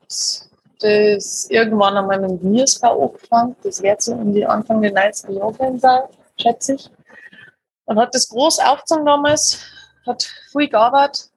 das 0.78 1.50
irgendwann 1.50 1.96
einmal 1.96 2.20
mit 2.20 2.30
dem 2.30 2.40
Gemüsebau 2.40 3.06
angefangen. 3.06 3.56
Das 3.64 3.82
wird 3.82 4.00
so 4.00 4.12
um 4.12 4.32
die 4.32 4.46
Anfang 4.46 4.80
der 4.80 4.94
90er 4.94 5.32
Jahre 5.32 5.78
sein, 5.78 6.02
schätze 6.40 6.74
ich. 6.74 6.90
Und 7.86 7.98
hat 7.98 8.14
das 8.14 8.28
groß 8.28 8.60
aufgezogen 8.60 9.04
damals, 9.04 9.62
hat 10.06 10.22
viel 10.52 10.68
gearbeitet. 10.68 11.30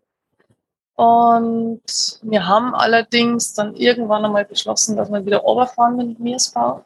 Und 0.95 1.81
wir 2.21 2.47
haben 2.47 2.75
allerdings 2.75 3.55
dann 3.55 3.75
irgendwann 3.75 4.23
einmal 4.23 4.45
beschlossen, 4.45 4.97
dass 4.97 5.11
wir 5.11 5.25
wieder 5.25 5.39
runterfahren 5.39 5.95
mit 5.95 6.07
dem 6.07 6.17
Gemüsebau. 6.17 6.83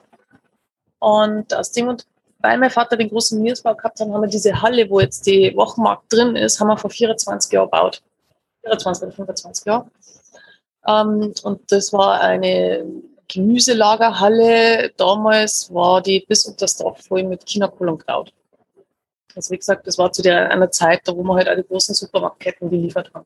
Und 0.99 1.53
aus 1.53 1.71
dem 1.73 1.89
und 1.89 2.05
weil 2.39 2.57
mein 2.57 2.71
Vater 2.71 2.95
den 2.95 3.09
großen 3.09 3.37
Gemüsebau 3.37 3.75
gehabt 3.75 3.99
hat, 3.99 4.07
haben 4.07 4.21
wir 4.21 4.27
diese 4.27 4.61
Halle, 4.61 4.89
wo 4.89 5.01
jetzt 5.01 5.27
die 5.27 5.53
Wochenmarkt 5.55 6.11
drin 6.13 6.37
ist, 6.37 6.59
haben 6.59 6.69
wir 6.69 6.77
vor 6.77 6.89
24 6.89 7.51
Jahren 7.51 7.65
gebaut. 7.65 8.01
24 8.61 9.03
oder 9.03 9.11
25 9.13 9.65
Jahre. 9.65 9.91
Ähm, 10.87 11.33
und 11.43 11.71
das 11.71 11.93
war 11.93 12.21
eine 12.21 12.85
Gemüselagerhalle. 13.27 14.91
Damals 14.97 15.73
war 15.73 16.01
die 16.01 16.25
bis 16.27 16.45
unter 16.45 16.65
das 16.65 16.77
Dach 16.77 16.97
voll 16.97 17.23
mit 17.23 17.47
Chinakohl 17.47 17.89
und 17.89 18.05
Kraut. 18.05 18.33
Also 19.35 19.51
wie 19.51 19.57
gesagt, 19.57 19.87
das 19.87 19.97
war 19.97 20.11
zu 20.11 20.21
der 20.21 20.51
einer 20.51 20.71
Zeit, 20.71 21.01
wo 21.07 21.23
wir 21.23 21.35
halt 21.35 21.47
alle 21.47 21.63
großen 21.63 21.95
Supermarktketten 21.95 22.69
geliefert 22.69 23.11
haben. 23.13 23.25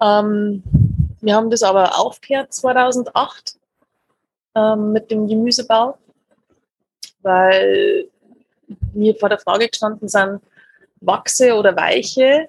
Ähm, 0.00 0.62
wir 1.20 1.34
haben 1.34 1.50
das 1.50 1.62
aber 1.62 1.98
aufgehört 1.98 2.52
2008 2.52 3.56
ähm, 4.54 4.92
mit 4.92 5.10
dem 5.10 5.28
Gemüsebau, 5.28 5.96
weil 7.22 8.08
wir 8.92 9.14
vor 9.16 9.28
der 9.28 9.38
Frage 9.38 9.68
gestanden 9.68 10.08
sind, 10.08 10.40
Wachse 11.00 11.54
oder 11.54 11.76
Weiche. 11.76 12.48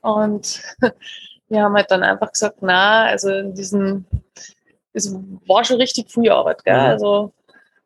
Und 0.00 0.62
wir 1.48 1.62
haben 1.62 1.74
halt 1.74 1.90
dann 1.90 2.02
einfach 2.02 2.32
gesagt, 2.32 2.58
na, 2.60 3.04
also 3.04 3.30
in 3.30 3.54
diesen, 3.54 4.06
es 4.92 5.14
war 5.46 5.64
schon 5.64 5.76
richtig 5.76 6.10
viel 6.10 6.30
Arbeit, 6.30 6.64
gell? 6.64 6.74
Also 6.74 7.32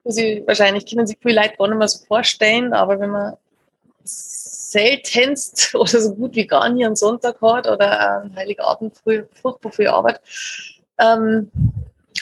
Sie, 0.07 0.43
wahrscheinlich 0.47 0.85
können 0.87 1.07
sich 1.07 1.19
viele 1.21 1.41
Leute 1.41 1.57
gar 1.57 1.69
nicht 1.69 1.79
mehr 1.79 1.89
so 1.89 2.05
vorstellen, 2.05 2.75
aber 2.75 3.01
wenn 3.01 3.11
man 3.11 3.37
seltenst 4.05 5.75
oder 5.75 6.01
so 6.01 6.15
gut 6.15 6.35
wie 6.35 6.47
gar 6.47 6.69
nie 6.69 6.85
einen 6.85 6.97
Sonntag 6.97 7.41
hat 7.41 7.67
oder 7.67 8.21
einen 8.21 8.37
Heiligabend 8.37 8.97
früh 8.97 9.25
furchtbar 9.41 9.73
viel 9.73 9.89
Arbeit, 9.89 10.21
ähm, 10.99 11.51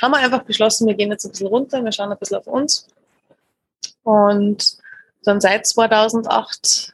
haben 0.00 0.12
wir 0.12 0.18
einfach 0.18 0.44
beschlossen, 0.44 0.86
wir 0.86 0.94
gehen 0.94 1.10
jetzt 1.10 1.24
ein 1.24 1.32
bisschen 1.32 1.48
runter, 1.48 1.84
wir 1.84 1.92
schauen 1.92 2.12
ein 2.12 2.18
bisschen 2.18 2.38
auf 2.38 2.46
uns. 2.46 2.86
Und 4.04 4.78
dann 5.24 5.40
seit 5.40 5.66
2008 5.66 6.91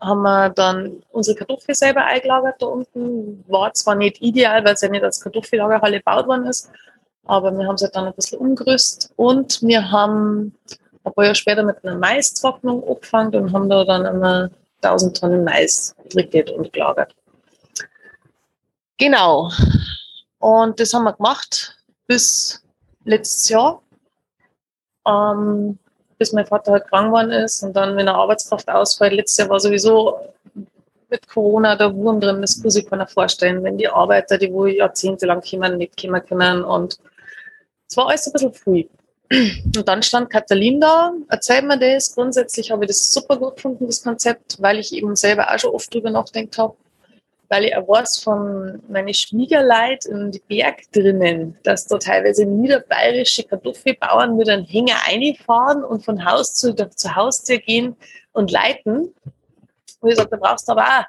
haben 0.00 0.22
wir 0.22 0.50
dann 0.50 1.02
unsere 1.10 1.36
Kartoffeln 1.36 1.74
selber 1.74 2.04
eingelagert 2.04 2.60
da 2.60 2.66
unten. 2.66 3.44
War 3.48 3.72
zwar 3.74 3.94
nicht 3.94 4.20
ideal, 4.20 4.64
weil 4.64 4.74
es 4.74 4.82
ja 4.82 4.88
nicht 4.88 5.04
als 5.04 5.20
Kartoffellagerhalle 5.20 5.98
gebaut 5.98 6.26
worden 6.26 6.46
ist, 6.46 6.70
aber 7.24 7.50
wir 7.56 7.66
haben 7.66 7.76
es 7.76 7.82
halt 7.82 7.96
dann 7.96 8.06
ein 8.06 8.14
bisschen 8.14 8.38
umgerüstet 8.38 9.10
und 9.16 9.62
wir 9.62 9.90
haben 9.90 10.54
ein 11.04 11.12
paar 11.12 11.24
Jahre 11.24 11.34
später 11.34 11.62
mit 11.62 11.84
einer 11.84 11.96
Maistrocknung 11.96 12.86
angefangen 12.86 13.34
und 13.34 13.52
haben 13.52 13.68
da 13.68 13.84
dann 13.84 14.04
immer 14.04 14.50
1000 14.82 15.16
Tonnen 15.16 15.44
Mais 15.44 15.94
getrickert 16.02 16.50
und 16.50 16.72
gelagert. 16.72 17.14
Genau. 18.98 19.50
Und 20.38 20.78
das 20.80 20.92
haben 20.92 21.04
wir 21.04 21.12
gemacht 21.12 21.76
bis 22.06 22.62
letztes 23.04 23.48
Jahr. 23.48 23.82
Ähm, 25.06 25.78
bis 26.18 26.32
mein 26.32 26.46
Vater 26.46 26.72
halt 26.72 26.88
krank 26.88 27.08
geworden 27.08 27.30
ist 27.30 27.62
und 27.62 27.74
dann, 27.74 27.96
wenn 27.96 28.08
er 28.08 28.14
Arbeitskraft 28.14 28.68
ausfällt, 28.68 29.12
letztes 29.12 29.38
Jahr 29.38 29.48
war 29.48 29.60
sowieso 29.60 30.18
mit 31.08 31.28
Corona 31.28 31.76
der 31.76 31.94
Wurm 31.94 32.20
drin, 32.20 32.40
das 32.40 32.60
kann 32.60 32.70
sich 32.70 32.88
keiner 32.88 33.06
vorstellen, 33.06 33.62
wenn 33.62 33.78
die 33.78 33.88
Arbeiter, 33.88 34.38
die 34.38 34.52
wohl 34.52 34.70
jahrzehntelang 34.70 35.40
kommen, 35.40 35.76
nicht 35.76 36.00
kommen 36.00 36.24
können. 36.24 36.64
Und 36.64 36.98
es 37.88 37.96
war 37.96 38.08
alles 38.08 38.26
ein 38.26 38.32
bisschen 38.32 38.52
früh. 38.52 38.84
Und 39.30 39.86
dann 39.86 40.02
stand 40.02 40.30
Katalin 40.30 40.80
da, 40.80 41.12
erzählt 41.28 41.64
mir 41.64 41.78
das. 41.78 42.14
Grundsätzlich 42.14 42.70
habe 42.70 42.84
ich 42.84 42.88
das 42.88 43.12
super 43.12 43.36
gut 43.36 43.56
gefunden, 43.56 43.86
das 43.86 44.02
Konzept, 44.02 44.60
weil 44.60 44.78
ich 44.78 44.92
eben 44.92 45.14
selber 45.14 45.52
auch 45.52 45.58
schon 45.58 45.74
oft 45.74 45.92
drüber 45.92 46.10
nachdenkt 46.10 46.58
habe 46.58 46.74
weil 47.48 47.64
ich 47.64 47.74
weiß 47.74 48.20
von 48.20 48.82
meinen 48.88 49.14
Schwiegerleit 49.14 50.04
in 50.06 50.32
die 50.32 50.42
Berg 50.46 50.90
drinnen, 50.92 51.58
dass 51.62 51.86
da 51.86 51.98
teilweise 51.98 52.44
niederbayerische 52.44 53.44
Kartoffelbauern 53.44 54.36
mit 54.36 54.48
einem 54.48 54.64
Hänger 54.64 54.96
einfahren 55.06 55.84
und 55.84 56.04
von 56.04 56.24
Haus 56.24 56.54
zu, 56.54 56.74
zu 56.74 57.14
Haustür 57.14 57.58
gehen 57.58 57.96
und 58.32 58.50
leiten. 58.50 59.14
Und 60.00 60.10
ich 60.10 60.16
sage, 60.16 60.30
da 60.30 60.36
brauchst 60.36 60.68
du 60.68 60.72
aber 60.72 60.84
auch 60.84 61.04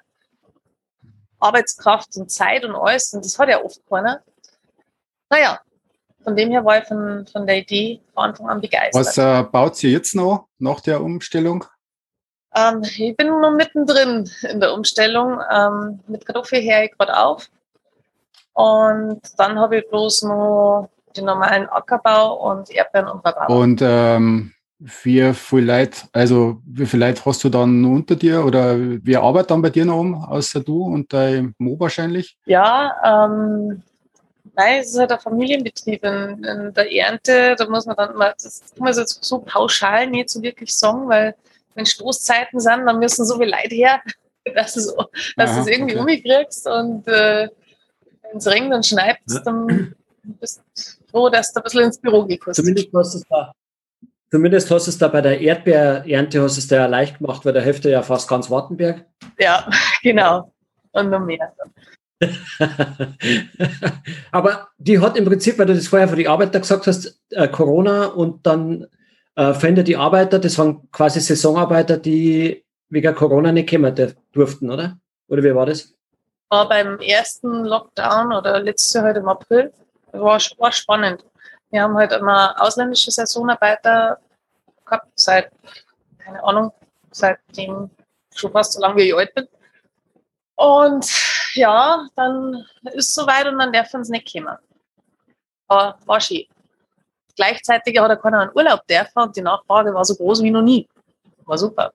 Arbeitskraft 1.39 2.15
und 2.17 2.31
Zeit 2.31 2.63
und 2.65 2.75
alles. 2.75 3.13
Und 3.13 3.25
das 3.25 3.37
hat 3.37 3.49
ja 3.49 3.63
oft 3.63 3.81
keiner. 3.89 4.21
Naja, 5.29 5.59
von 6.23 6.35
dem 6.35 6.51
her 6.51 6.63
war 6.65 6.79
ich 6.79 6.87
von, 6.87 7.25
von 7.27 7.45
der 7.45 7.59
Idee 7.59 8.01
von 8.13 8.25
Anfang 8.25 8.49
an 8.49 8.61
begeistert. 8.61 9.05
Was 9.05 9.17
äh, 9.17 9.43
baut 9.43 9.75
sie 9.75 9.91
jetzt 9.91 10.15
noch 10.15 10.47
nach 10.57 10.81
der 10.81 11.01
Umstellung? 11.01 11.65
Ähm, 12.57 12.83
ich 12.83 13.15
bin 13.15 13.27
noch 13.27 13.51
mittendrin 13.51 14.29
in 14.49 14.59
der 14.59 14.73
Umstellung. 14.73 15.39
Ähm, 15.51 15.99
mit 16.07 16.25
Kartoffel 16.25 16.59
her 16.59 16.85
ich 16.85 16.97
gerade 16.97 17.17
auf. 17.17 17.49
Und 18.53 19.21
dann 19.37 19.59
habe 19.59 19.77
ich 19.77 19.89
bloß 19.89 20.23
noch 20.23 20.89
den 21.15 21.25
normalen 21.25 21.69
Ackerbau 21.69 22.51
und 22.51 22.71
Erdbeeren 22.71 23.09
und 23.09 23.25
Rhabarber. 23.25 23.53
Und 23.53 23.81
ähm, 23.83 24.53
wie 24.79 25.33
viel 25.33 25.65
Leute, 25.65 26.01
also 26.11 26.61
wie 26.65 26.85
viel 26.85 26.99
Leute 26.99 27.23
hast 27.25 27.43
du 27.43 27.49
dann 27.49 27.83
unter 27.85 28.15
dir 28.15 28.45
oder 28.45 28.75
wer 28.77 29.21
arbeitet 29.21 29.51
dann 29.51 29.61
bei 29.61 29.69
dir 29.69 29.85
noch 29.85 29.99
um, 29.99 30.15
außer 30.15 30.59
du 30.59 30.83
und 30.83 31.11
dein 31.13 31.53
Mo 31.57 31.79
wahrscheinlich? 31.79 32.37
Ja, 32.45 32.95
ähm, 33.03 33.81
nein, 34.55 34.79
es 34.81 34.89
ist 34.89 34.99
halt 34.99 35.11
ein 35.11 35.19
Familienbetrieb. 35.19 36.03
In, 36.03 36.43
in, 36.43 36.73
der 36.73 36.91
Ernte, 36.91 37.55
da 37.57 37.67
muss 37.67 37.85
man 37.85 37.95
dann 37.95 38.15
mal, 38.15 38.33
das 38.41 38.61
kann 38.75 38.83
man 38.83 38.93
jetzt 38.93 39.23
so 39.23 39.39
pauschal 39.39 40.07
nicht 40.07 40.29
so 40.29 40.41
wirklich 40.41 40.75
sagen, 40.75 41.07
weil 41.07 41.35
wenn 41.77 41.85
Stoßzeiten 41.85 42.59
sind, 42.59 42.85
dann 42.85 42.99
müssen 42.99 43.25
so 43.25 43.37
viele 43.37 43.51
Leute 43.51 43.75
her, 43.75 44.01
dass 44.55 44.73
du 44.73 44.81
so, 44.81 45.05
dass 45.37 45.55
du 45.55 45.61
es 45.61 45.67
irgendwie 45.67 45.97
okay. 45.97 46.15
umkriegst 46.15 46.67
und 46.67 47.07
äh, 47.07 47.47
wenn 48.23 48.37
es 48.37 48.47
regnet 48.47 48.73
und 48.73 48.85
schneit, 48.85 49.17
dann 49.45 49.95
bist 50.23 50.61
du 50.75 51.07
froh, 51.11 51.29
dass 51.29 51.53
du 51.53 51.59
ein 51.59 51.63
bisschen 51.63 51.83
ins 51.83 51.99
Büro 51.99 52.25
gekostet 52.25 52.65
Zumindest 52.65 52.89
hast 52.93 53.13
du 53.13 53.17
es 53.19 53.23
da. 53.29 53.53
Zumindest 54.29 54.71
hast 54.71 54.87
du 54.87 54.91
es 54.91 54.97
da 54.97 55.07
bei 55.07 55.21
der 55.21 55.39
Erdbeerernte 55.39 56.41
hast 56.41 56.57
es 56.57 56.67
da 56.67 56.85
leicht 56.85 57.19
gemacht, 57.19 57.45
weil 57.45 57.53
da 57.53 57.61
Hälfte 57.61 57.89
ja 57.89 58.01
fast 58.01 58.27
ganz 58.27 58.49
Wartenberg. 58.49 59.05
Ja, 59.39 59.69
genau. 60.03 60.51
Und 60.91 61.09
noch 61.09 61.21
mehr. 61.21 61.53
Aber 64.31 64.67
die 64.77 64.99
hat 64.99 65.15
im 65.15 65.25
Prinzip, 65.25 65.57
weil 65.59 65.67
du 65.67 65.75
das 65.75 65.87
vorher 65.87 66.07
für 66.09 66.15
die 66.15 66.27
Arbeiter 66.27 66.59
gesagt 66.59 66.87
hast, 66.87 67.21
äh, 67.29 67.47
Corona 67.47 68.07
und 68.07 68.45
dann 68.45 68.87
äh, 69.37 69.53
Fender, 69.53 69.83
die 69.83 69.95
Arbeiter, 69.95 70.39
das 70.39 70.57
waren 70.57 70.89
quasi 70.91 71.19
Saisonarbeiter, 71.19 71.97
die 71.97 72.65
wegen 72.89 73.13
Corona 73.13 73.51
nicht 73.51 73.69
kommen 73.69 73.93
durften, 74.31 74.71
oder? 74.71 74.97
Oder 75.27 75.43
wie 75.43 75.53
war 75.53 75.67
das? 75.67 75.93
War 76.49 76.67
beim 76.67 76.99
ersten 76.99 77.65
Lockdown 77.65 78.33
oder 78.33 78.59
letztes 78.59 78.93
Jahr 78.93 79.03
halt 79.05 79.17
im 79.17 79.27
April. 79.27 79.71
War, 80.11 80.41
war 80.57 80.71
spannend. 80.71 81.23
Wir 81.69 81.83
haben 81.83 81.95
halt 81.95 82.13
immer 82.13 82.55
ausländische 82.59 83.11
Saisonarbeiter 83.11 84.17
gehabt, 84.85 85.11
seit, 85.15 85.51
keine 86.17 86.43
Ahnung, 86.43 86.71
seitdem 87.11 87.91
schon 88.33 88.51
fast 88.51 88.73
so 88.73 88.81
lange 88.81 88.95
wie 88.95 89.09
ich 89.09 89.15
alt 89.15 89.35
bin. 89.35 89.47
Und 90.55 91.05
ja, 91.53 92.07
dann 92.15 92.65
ist 92.93 93.09
es 93.09 93.13
soweit 93.13 93.47
und 93.47 93.59
dann 93.59 93.71
dürfen 93.71 94.03
sie 94.03 94.13
nicht 94.13 94.31
kommen. 94.31 94.57
Aber 95.67 95.99
war 96.05 96.21
schön. 96.21 96.45
Gleichzeitig 97.37 97.97
hat 97.99 98.09
er 98.09 98.17
keiner 98.17 98.41
einen 98.41 98.51
Urlaub 98.53 98.85
dürfen 98.87 99.19
und 99.21 99.35
die 99.35 99.41
Nachfrage 99.41 99.93
war 99.93 100.03
so 100.03 100.15
groß 100.15 100.41
wie 100.43 100.51
noch 100.51 100.63
nie. 100.63 100.87
War 101.45 101.57
super. 101.57 101.93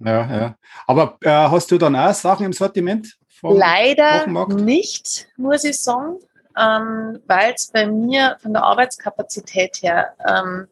Ja, 0.00 0.36
ja. 0.36 0.54
Aber 0.86 1.16
äh, 1.22 1.30
hast 1.30 1.70
du 1.70 1.78
dann 1.78 1.96
auch 1.96 2.12
Sachen 2.12 2.46
im 2.46 2.52
Sortiment? 2.52 3.16
Leider 3.42 4.26
nicht, 4.26 5.28
muss 5.36 5.64
ich 5.64 5.80
sagen, 5.80 6.16
ähm, 6.58 7.22
weil 7.26 7.54
es 7.54 7.70
bei 7.70 7.86
mir 7.86 8.36
von 8.40 8.52
der 8.52 8.64
Arbeitskapazität 8.64 9.82
her 9.82 10.14
ähm, 10.26 10.68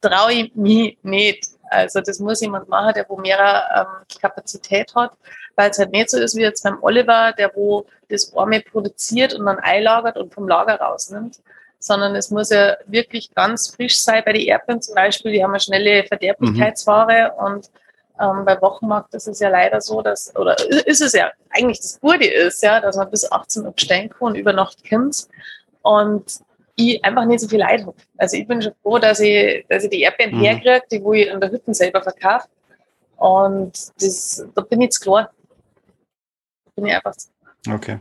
traue 0.00 0.32
ich 0.32 0.54
mich 0.54 0.98
nicht. 1.02 1.48
Also 1.70 2.00
das 2.00 2.18
muss 2.18 2.40
jemand 2.40 2.68
machen, 2.68 2.92
der 2.94 3.08
wo 3.08 3.16
mehr 3.16 3.64
ähm, 3.74 4.18
Kapazität 4.20 4.92
hat, 4.94 5.12
weil 5.54 5.70
es 5.70 5.78
halt 5.78 5.92
nicht 5.92 6.10
so 6.10 6.18
ist 6.18 6.36
wie 6.36 6.42
jetzt 6.42 6.64
beim 6.64 6.82
Oliver, 6.82 7.32
der 7.32 7.52
wo 7.54 7.86
das 8.08 8.34
Arme 8.36 8.60
produziert 8.60 9.34
und 9.34 9.46
dann 9.46 9.60
einlagert 9.60 10.16
und 10.16 10.34
vom 10.34 10.48
Lager 10.48 10.80
rausnimmt 10.80 11.40
sondern 11.80 12.14
es 12.14 12.30
muss 12.30 12.50
ja 12.50 12.76
wirklich 12.86 13.34
ganz 13.34 13.74
frisch 13.74 14.00
sein. 14.00 14.22
Bei 14.24 14.32
den 14.32 14.42
Erdbeeren 14.42 14.80
zum 14.80 14.94
Beispiel, 14.94 15.32
die 15.32 15.42
haben 15.42 15.50
eine 15.50 15.60
schnelle 15.60 16.04
Verderblichkeitsware 16.04 17.34
mhm. 17.36 17.44
und 17.44 17.70
ähm, 18.20 18.44
bei 18.44 18.60
Wochenmarkt 18.60 19.14
ist 19.14 19.26
es 19.26 19.40
ja 19.40 19.48
leider 19.48 19.80
so, 19.80 20.02
dass, 20.02 20.34
oder 20.36 20.56
ist 20.86 21.00
es 21.00 21.14
ja 21.14 21.32
eigentlich 21.48 21.78
das 21.78 21.98
Gute 22.00 22.26
ist, 22.26 22.62
ja, 22.62 22.80
dass 22.80 22.96
man 22.96 23.10
bis 23.10 23.30
18 23.30 23.64
Uhr 23.64 23.72
bestellen 23.72 24.10
kann 24.10 24.28
und 24.28 24.34
über 24.36 24.52
Nacht 24.52 24.88
kommt. 24.88 25.26
Und 25.82 26.40
ich 26.76 27.04
einfach 27.04 27.24
nicht 27.24 27.40
so 27.40 27.48
viel 27.48 27.58
Leid 27.58 27.82
habe. 27.82 27.96
Also 28.16 28.36
ich 28.36 28.46
bin 28.46 28.60
schon 28.62 28.74
froh, 28.82 28.98
dass 28.98 29.20
ich, 29.20 29.66
dass 29.68 29.84
ich 29.84 29.90
die 29.90 30.02
Erdbeeren 30.02 30.36
mhm. 30.36 30.42
herkriege, 30.42 30.82
die 30.90 31.02
wo 31.02 31.12
ich 31.12 31.30
an 31.32 31.40
der 31.40 31.50
Hütte 31.50 31.74
selber 31.74 32.02
verkaufe. 32.02 32.48
Und 33.16 33.72
das, 34.02 34.46
da 34.54 34.62
bin 34.62 34.80
ich 34.80 34.86
jetzt 34.86 35.00
klar. 35.00 35.30
Da 36.64 36.70
bin 36.74 36.86
ich 36.86 36.94
einfach 36.94 37.14
so. 37.16 37.30
Okay. 37.72 38.00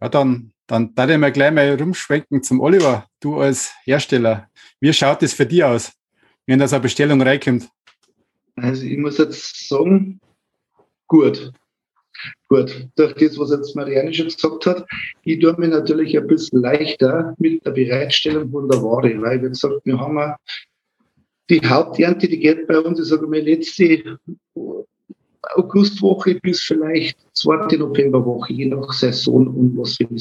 Ja, 0.00 0.08
dann, 0.08 0.52
dann 0.66 0.94
darf 0.94 1.10
ich 1.10 1.18
mal 1.18 1.32
gleich 1.32 1.52
mal 1.52 1.74
rumschwenken 1.74 2.42
zum 2.42 2.60
Oliver. 2.60 3.06
Du 3.20 3.40
als 3.40 3.72
Hersteller, 3.84 4.48
wie 4.80 4.92
schaut 4.92 5.22
das 5.22 5.32
für 5.32 5.46
dich 5.46 5.64
aus, 5.64 5.92
wenn 6.46 6.58
das 6.58 6.72
eine 6.72 6.82
Bestellung 6.82 7.22
reinkommt? 7.22 7.68
Also 8.56 8.84
ich 8.84 8.98
muss 8.98 9.18
jetzt 9.18 9.68
sagen, 9.68 10.20
gut. 11.06 11.52
Gut, 12.48 12.88
durch 12.96 13.14
das, 13.14 13.38
was 13.38 13.50
jetzt 13.50 13.76
Marianne 13.76 14.12
schon 14.14 14.26
gesagt 14.26 14.64
hat, 14.66 14.86
ich 15.22 15.38
tue 15.38 15.54
mir 15.58 15.68
natürlich 15.68 16.16
ein 16.16 16.26
bisschen 16.26 16.62
leichter 16.62 17.34
mit 17.38 17.64
der 17.66 17.72
Bereitstellung 17.72 18.50
von 18.50 18.68
der 18.68 18.82
Ware, 18.82 19.20
weil, 19.20 19.42
wie 19.42 19.48
gesagt, 19.48 19.80
wir 19.84 19.98
haben 19.98 20.34
die 21.50 21.60
Haupternte, 21.60 22.26
die 22.26 22.38
geht 22.38 22.66
bei 22.66 22.78
uns, 22.78 22.98
ich 22.98 23.06
sage 23.06 23.26
mal, 23.26 23.40
letzte 23.40 24.18
Augustwoche 25.54 26.36
bis 26.40 26.62
vielleicht 26.62 27.18
zweite 27.36 27.78
Novemberwoche, 27.78 28.52
je 28.52 28.66
nach 28.66 28.92
Saison 28.92 29.46
und 29.46 29.78
was 29.78 29.96
für 29.96 30.08
eine. 30.08 30.18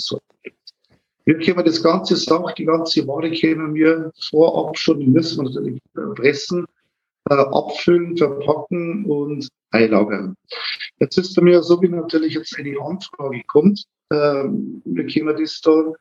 Wir 1.26 1.40
können 1.40 1.66
das 1.66 1.82
ganze 1.82 2.16
Sach, 2.16 2.54
die 2.54 2.66
ganze 2.66 3.08
Ware 3.08 3.32
können 3.32 3.74
wir 3.74 4.12
vorab 4.30 4.78
schon, 4.78 5.00
die 5.00 5.08
müssen 5.08 5.44
wir 5.44 5.50
natürlich 5.50 5.82
pressen, 6.16 6.66
äh, 7.30 7.34
abfüllen, 7.34 8.16
verpacken 8.16 9.06
und 9.06 9.48
einlagern. 9.72 10.36
Jetzt 11.00 11.18
ist 11.18 11.36
bei 11.36 11.42
mir 11.42 11.64
so, 11.64 11.82
wie 11.82 11.90
natürlich 11.90 12.36
jetzt 12.36 12.58
eine 12.60 12.80
Anfrage 12.80 13.42
kommt, 13.48 13.84
ähm, 14.14 14.84
wir 14.86 15.08
können 15.08 15.36
das 15.36 15.60
da, 15.62 15.94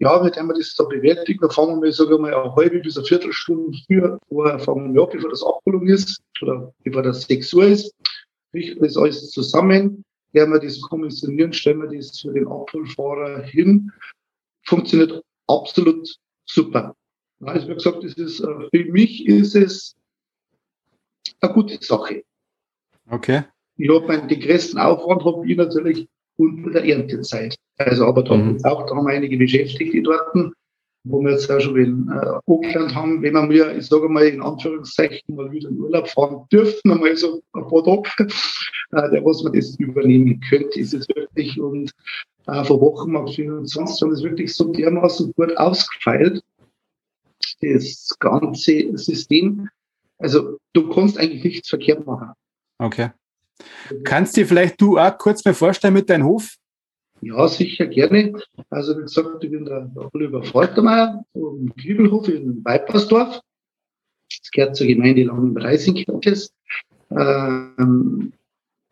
ja, 0.00 0.22
wir 0.22 0.30
das 0.30 0.74
da 0.74 0.84
bewältigen, 0.84 1.40
da 1.40 1.48
fangen 1.48 1.82
wir, 1.82 1.90
sagen 1.92 2.10
wir 2.10 2.18
mal, 2.18 2.34
eine 2.34 2.54
halbe 2.54 2.80
bis 2.80 2.98
eine 2.98 3.06
Viertelstunde 3.06 3.78
früher 3.86 4.18
vorher 4.28 4.58
fangen 4.58 4.92
wir 4.92 5.04
an, 5.04 5.08
bevor 5.10 5.30
das 5.30 5.42
Abholung 5.42 5.86
ist, 5.86 6.20
oder 6.42 6.74
bevor 6.82 7.02
das 7.02 7.22
6 7.22 7.54
Uhr 7.54 7.64
ist, 7.64 7.94
richten 8.52 8.82
das 8.82 8.96
alles 8.98 9.30
zusammen, 9.30 10.03
werden 10.34 10.52
wir 10.52 10.60
das 10.60 10.80
kommissionieren, 10.80 11.52
stellen 11.52 11.80
wir 11.80 11.96
das 11.96 12.20
für 12.20 12.32
den 12.32 12.46
Abholfahrer 12.46 13.42
hin, 13.42 13.90
funktioniert 14.66 15.22
absolut 15.46 16.08
super. 16.44 16.94
Also 17.40 17.68
wie 17.68 17.74
gesagt, 17.74 18.02
das 18.02 18.14
ist, 18.14 18.40
äh, 18.40 18.68
für 18.70 18.92
mich 18.92 19.26
ist 19.26 19.54
es 19.54 19.96
eine 21.40 21.52
gute 21.52 21.82
Sache. 21.82 22.24
Okay. 23.10 23.44
Ich 23.76 23.88
habe 23.88 24.06
meinen, 24.06 24.28
den 24.28 24.40
größten 24.40 24.78
Aufwand 24.78 25.24
habe 25.24 25.50
ich 25.50 25.56
natürlich 25.56 26.08
unter 26.36 26.70
der 26.70 26.84
Erntezeit. 26.84 27.56
Also, 27.76 28.06
aber 28.06 28.22
da, 28.22 28.36
mhm. 28.36 28.64
auch, 28.64 28.86
da 28.86 28.94
haben 28.94 29.06
einige 29.08 29.36
Beschäftigte 29.36 30.02
dort, 30.02 30.34
wo 31.04 31.20
wir 31.20 31.32
jetzt 31.32 31.50
auch 31.50 31.60
schon 31.60 31.76
in 31.76 32.08
äh, 32.08 32.38
Auckland 32.46 32.94
haben, 32.94 33.22
wenn 33.22 33.50
wir, 33.50 33.76
ich 33.76 33.86
sage 33.86 34.08
mal 34.08 34.26
in 34.26 34.42
Anführungszeichen, 34.42 35.34
mal 35.34 35.50
wieder 35.52 35.68
in 35.68 35.78
Urlaub 35.78 36.08
fahren 36.08 36.46
dürften, 36.50 36.90
einmal 36.90 37.16
so 37.16 37.42
ein 37.52 37.68
paar 37.68 37.84
Tage, 37.84 38.32
äh, 38.92 39.10
der 39.10 39.24
was 39.24 39.42
man 39.42 39.52
das 39.52 39.76
übernehmen 39.78 40.40
könnte, 40.48 40.80
ist 40.80 40.94
es 40.94 41.06
wirklich 41.08 41.60
und 41.60 41.92
äh, 42.46 42.64
vor 42.64 42.80
Wochen 42.80 43.16
ab 43.16 43.28
24 43.28 44.02
haben 44.02 44.12
es 44.12 44.22
wirklich 44.22 44.54
so 44.54 44.72
dermaßen 44.72 45.32
gut 45.36 45.56
ausgefeilt, 45.56 46.42
das 47.60 48.16
ganze 48.18 48.96
System. 48.96 49.68
Also 50.18 50.58
du 50.72 50.88
kannst 50.88 51.18
eigentlich 51.18 51.44
nichts 51.44 51.68
verkehrt 51.68 52.06
machen. 52.06 52.30
Okay. 52.78 53.10
Kannst 54.04 54.36
du 54.36 54.44
vielleicht 54.44 54.80
du 54.80 54.98
auch 54.98 55.16
kurz 55.16 55.44
mal 55.44 55.54
vorstellen 55.54 55.94
mit 55.94 56.08
deinem 56.08 56.24
Hof? 56.24 56.56
Ja, 57.24 57.48
sicher 57.48 57.86
gerne. 57.86 58.34
Also 58.68 58.98
wie 58.98 59.02
gesagt, 59.02 59.42
ich 59.42 59.50
bin 59.50 59.64
der 59.64 59.90
Oliver 60.12 60.42
Faltermeier 60.42 61.24
vom 61.32 61.74
Kübelhof 61.74 62.28
in 62.28 62.62
Weipersdorf. 62.62 63.40
Das 64.28 64.50
gehört 64.50 64.76
zur 64.76 64.86
Gemeinde 64.86 65.24
Langenbreising. 65.24 66.04
Ähm, 67.10 68.32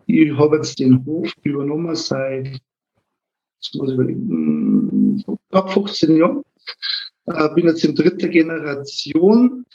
ich 0.06 0.38
habe 0.38 0.56
jetzt 0.56 0.78
den 0.78 1.04
Hof 1.04 1.30
übernommen 1.42 1.94
seit, 1.94 2.46
jetzt 2.46 3.74
muss 3.74 3.90
ich 3.90 3.94
überlegen, 3.96 5.22
knapp 5.50 5.70
15 5.70 6.16
Jahren. 6.16 6.42
Äh, 7.26 7.54
bin 7.54 7.66
jetzt 7.66 7.84
in 7.84 7.94
dritter 7.94 8.28
Generation. 8.28 9.66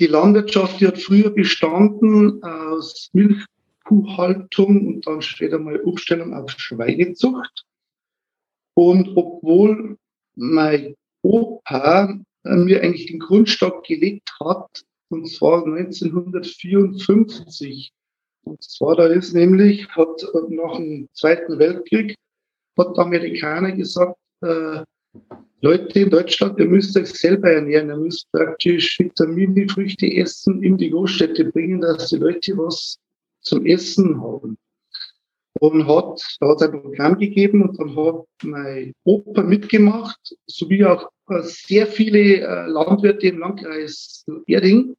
Die 0.00 0.06
Landwirtschaft 0.06 0.80
die 0.80 0.88
hat 0.88 0.98
früher 0.98 1.30
bestanden 1.30 2.42
aus 2.42 3.10
Milchkuhhaltung 3.12 4.86
und 4.88 5.06
dann 5.06 5.22
später 5.22 5.60
mal 5.60 5.78
Umstellung 5.80 6.34
auf 6.34 6.50
Schweinezucht. 6.50 7.64
Und 8.76 9.16
obwohl 9.16 9.96
mein 10.34 10.96
Opa 11.22 12.18
mir 12.44 12.82
eigentlich 12.82 13.06
den 13.06 13.20
Grundstock 13.20 13.84
gelegt 13.84 14.28
hat, 14.40 14.84
und 15.08 15.28
zwar 15.28 15.64
1954. 15.64 17.92
Und 18.44 18.62
zwar 18.62 18.96
da 18.96 19.06
ist 19.06 19.32
nämlich, 19.34 19.88
hat 19.90 20.26
nach 20.50 20.76
dem 20.76 21.08
Zweiten 21.12 21.58
Weltkrieg, 21.58 22.14
hat 22.78 22.94
der 22.96 23.04
Amerikaner 23.04 23.72
gesagt, 23.72 24.18
äh, 24.42 24.84
Leute 25.62 26.00
in 26.00 26.10
Deutschland, 26.10 26.60
ihr 26.60 26.66
müsst 26.66 26.98
euch 26.98 27.08
selber 27.08 27.50
ernähren, 27.50 27.88
ihr 27.88 27.96
müsst 27.96 28.30
praktisch 28.30 28.98
Vitamine, 28.98 29.66
Früchte 29.68 30.06
essen, 30.06 30.62
in 30.62 30.76
die 30.76 30.90
Großstädte 30.90 31.46
bringen, 31.46 31.80
dass 31.80 32.10
die 32.10 32.16
Leute 32.16 32.58
was 32.58 32.98
zum 33.40 33.64
Essen 33.64 34.20
haben. 34.20 34.58
Und 35.60 35.86
hat, 35.86 36.20
da 36.40 36.48
hat 36.48 36.60
es 36.60 36.62
ein 36.62 36.82
Programm 36.82 37.18
gegeben 37.18 37.62
und 37.62 37.78
dann 37.78 37.96
hat 37.96 38.26
mein 38.42 38.92
Opa 39.04 39.42
mitgemacht, 39.42 40.36
sowie 40.46 40.84
auch 40.84 41.08
sehr 41.40 41.86
viele 41.86 42.40
äh, 42.40 42.66
Landwirte 42.66 43.28
im 43.28 43.38
Landkreis 43.38 44.24
Erding 44.46 44.94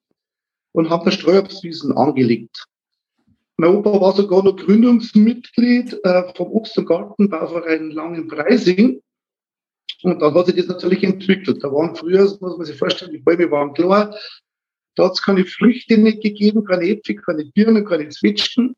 und 0.74 0.90
haben 0.90 1.12
Streuobstwiesen 1.12 1.96
angelegt. 1.96 2.66
Mein 3.58 3.76
Opa 3.76 4.00
war 4.02 4.14
sogar 4.14 4.44
noch 4.44 4.56
Gründungsmitglied 4.56 6.00
äh, 6.04 6.34
vom 6.36 6.52
Obst- 6.52 6.78
und 6.78 6.86
Gartenbauverein 6.86 7.92
Langenpreising 7.92 9.02
und 10.04 10.22
dann 10.22 10.34
hat 10.34 10.46
sich 10.46 10.56
das 10.56 10.68
natürlich 10.68 11.04
entwickelt. 11.04 11.64
Da 11.64 11.72
waren 11.72 11.96
früher, 11.96 12.24
muss 12.40 12.58
man 12.58 12.66
sich 12.66 12.78
vorstellen, 12.78 13.12
die 13.12 13.18
Bäume 13.18 13.50
waren 13.50 13.74
klar. 13.74 14.16
Da 14.96 15.06
hat 15.06 15.14
es 15.14 15.22
keine 15.22 15.46
Früchte 15.46 15.98
nicht 15.98 16.22
gegeben, 16.22 16.64
keine 16.66 16.88
Äpfel, 16.88 17.16
keine 17.16 17.46
Birnen, 17.46 17.86
keine 17.86 18.10
Zwetschgen. 18.10 18.76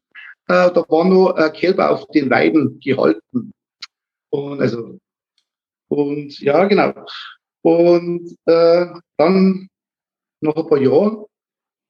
Äh, 0.50 0.72
da 0.74 0.84
war 0.90 1.06
nur 1.06 1.38
äh, 1.38 1.52
Kälber 1.52 1.92
auf 1.92 2.08
den 2.08 2.30
Weiden 2.32 2.80
gehalten. 2.80 3.52
Und 4.32 4.60
also, 4.60 4.98
und 5.88 6.40
ja, 6.40 6.66
genau. 6.66 6.92
Und 7.62 8.36
äh, 8.46 8.88
dann 9.18 9.70
nach 10.42 10.56
ein 10.56 10.68
paar 10.68 10.82
Jahren 10.82 11.26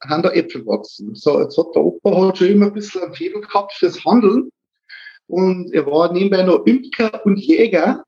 haben 0.03 0.23
da 0.23 0.31
Äpfel 0.31 0.63
gewachsen. 0.63 1.15
So, 1.15 1.39
jetzt 1.39 1.57
hat 1.57 1.73
der 1.73 1.83
Opa 1.83 2.13
halt 2.13 2.37
schon 2.37 2.47
immer 2.47 2.65
ein 2.65 2.73
bisschen 2.73 3.01
ein 3.01 3.13
Febel 3.13 3.41
gehabt 3.41 3.71
fürs 3.73 4.03
Handeln. 4.03 4.49
Und 5.27 5.73
er 5.73 5.85
war 5.85 6.11
nebenbei 6.11 6.43
noch 6.43 6.65
Imker 6.65 7.25
und 7.25 7.37
Jäger 7.37 8.03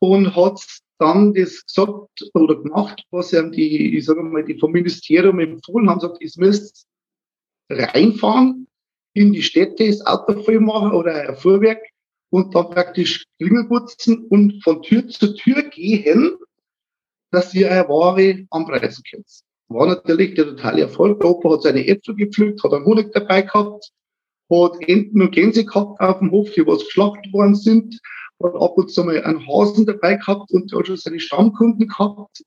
und 0.00 0.36
hat 0.36 0.60
dann 0.98 1.32
das 1.32 1.64
gesagt 1.64 2.30
oder 2.34 2.56
gemacht, 2.56 3.02
was 3.10 3.32
ihm 3.32 3.52
die, 3.52 3.96
ich 3.96 4.04
sage 4.04 4.22
mal, 4.22 4.44
die 4.44 4.58
vom 4.58 4.72
Ministerium 4.72 5.38
empfohlen 5.38 5.88
haben, 5.88 6.00
gesagt, 6.00 6.18
ich 6.20 6.36
müsst 6.36 6.86
reinfahren 7.70 8.66
in 9.14 9.32
die 9.32 9.42
Städte, 9.42 9.86
das 9.86 10.04
Auto 10.06 10.42
voll 10.42 10.60
machen 10.60 10.92
oder 10.92 11.14
ein 11.14 11.36
Fuhrwerk 11.36 11.82
und 12.30 12.54
dann 12.54 12.70
praktisch 12.70 13.24
Klingel 13.38 13.68
putzen 13.68 14.26
und 14.28 14.62
von 14.62 14.82
Tür 14.82 15.06
zu 15.08 15.34
Tür 15.34 15.62
gehen, 15.64 16.36
dass 17.30 17.54
ihr 17.54 17.70
eine 17.70 17.88
Ware 17.88 18.46
anpreisen 18.50 19.04
könnt. 19.10 19.26
War 19.68 19.86
natürlich 19.86 20.34
der 20.34 20.46
totale 20.46 20.82
Erfolg. 20.82 21.24
Opa 21.24 21.52
hat 21.52 21.62
seine 21.62 21.86
Äpfel 21.86 22.14
gepflückt, 22.14 22.62
hat 22.62 22.72
einen 22.72 22.84
Honig 22.84 23.12
dabei 23.12 23.42
gehabt, 23.42 23.90
hat 24.50 24.76
Enten 24.88 25.22
und 25.22 25.32
Gänse 25.32 25.64
gehabt 25.64 26.00
auf 26.00 26.18
dem 26.18 26.30
Hof, 26.30 26.50
die 26.52 26.66
was 26.66 26.84
geschlachtet 26.84 27.32
worden 27.32 27.54
sind, 27.54 28.00
hat 28.42 28.54
ab 28.54 28.76
und 28.76 28.90
zu 28.90 29.04
mal 29.04 29.22
einen 29.22 29.46
Hasen 29.46 29.86
dabei 29.86 30.16
gehabt 30.16 30.50
und 30.50 30.72
hat 30.72 30.86
schon 30.86 30.96
seine 30.96 31.20
Stammkunden 31.20 31.88
gehabt, 31.88 32.42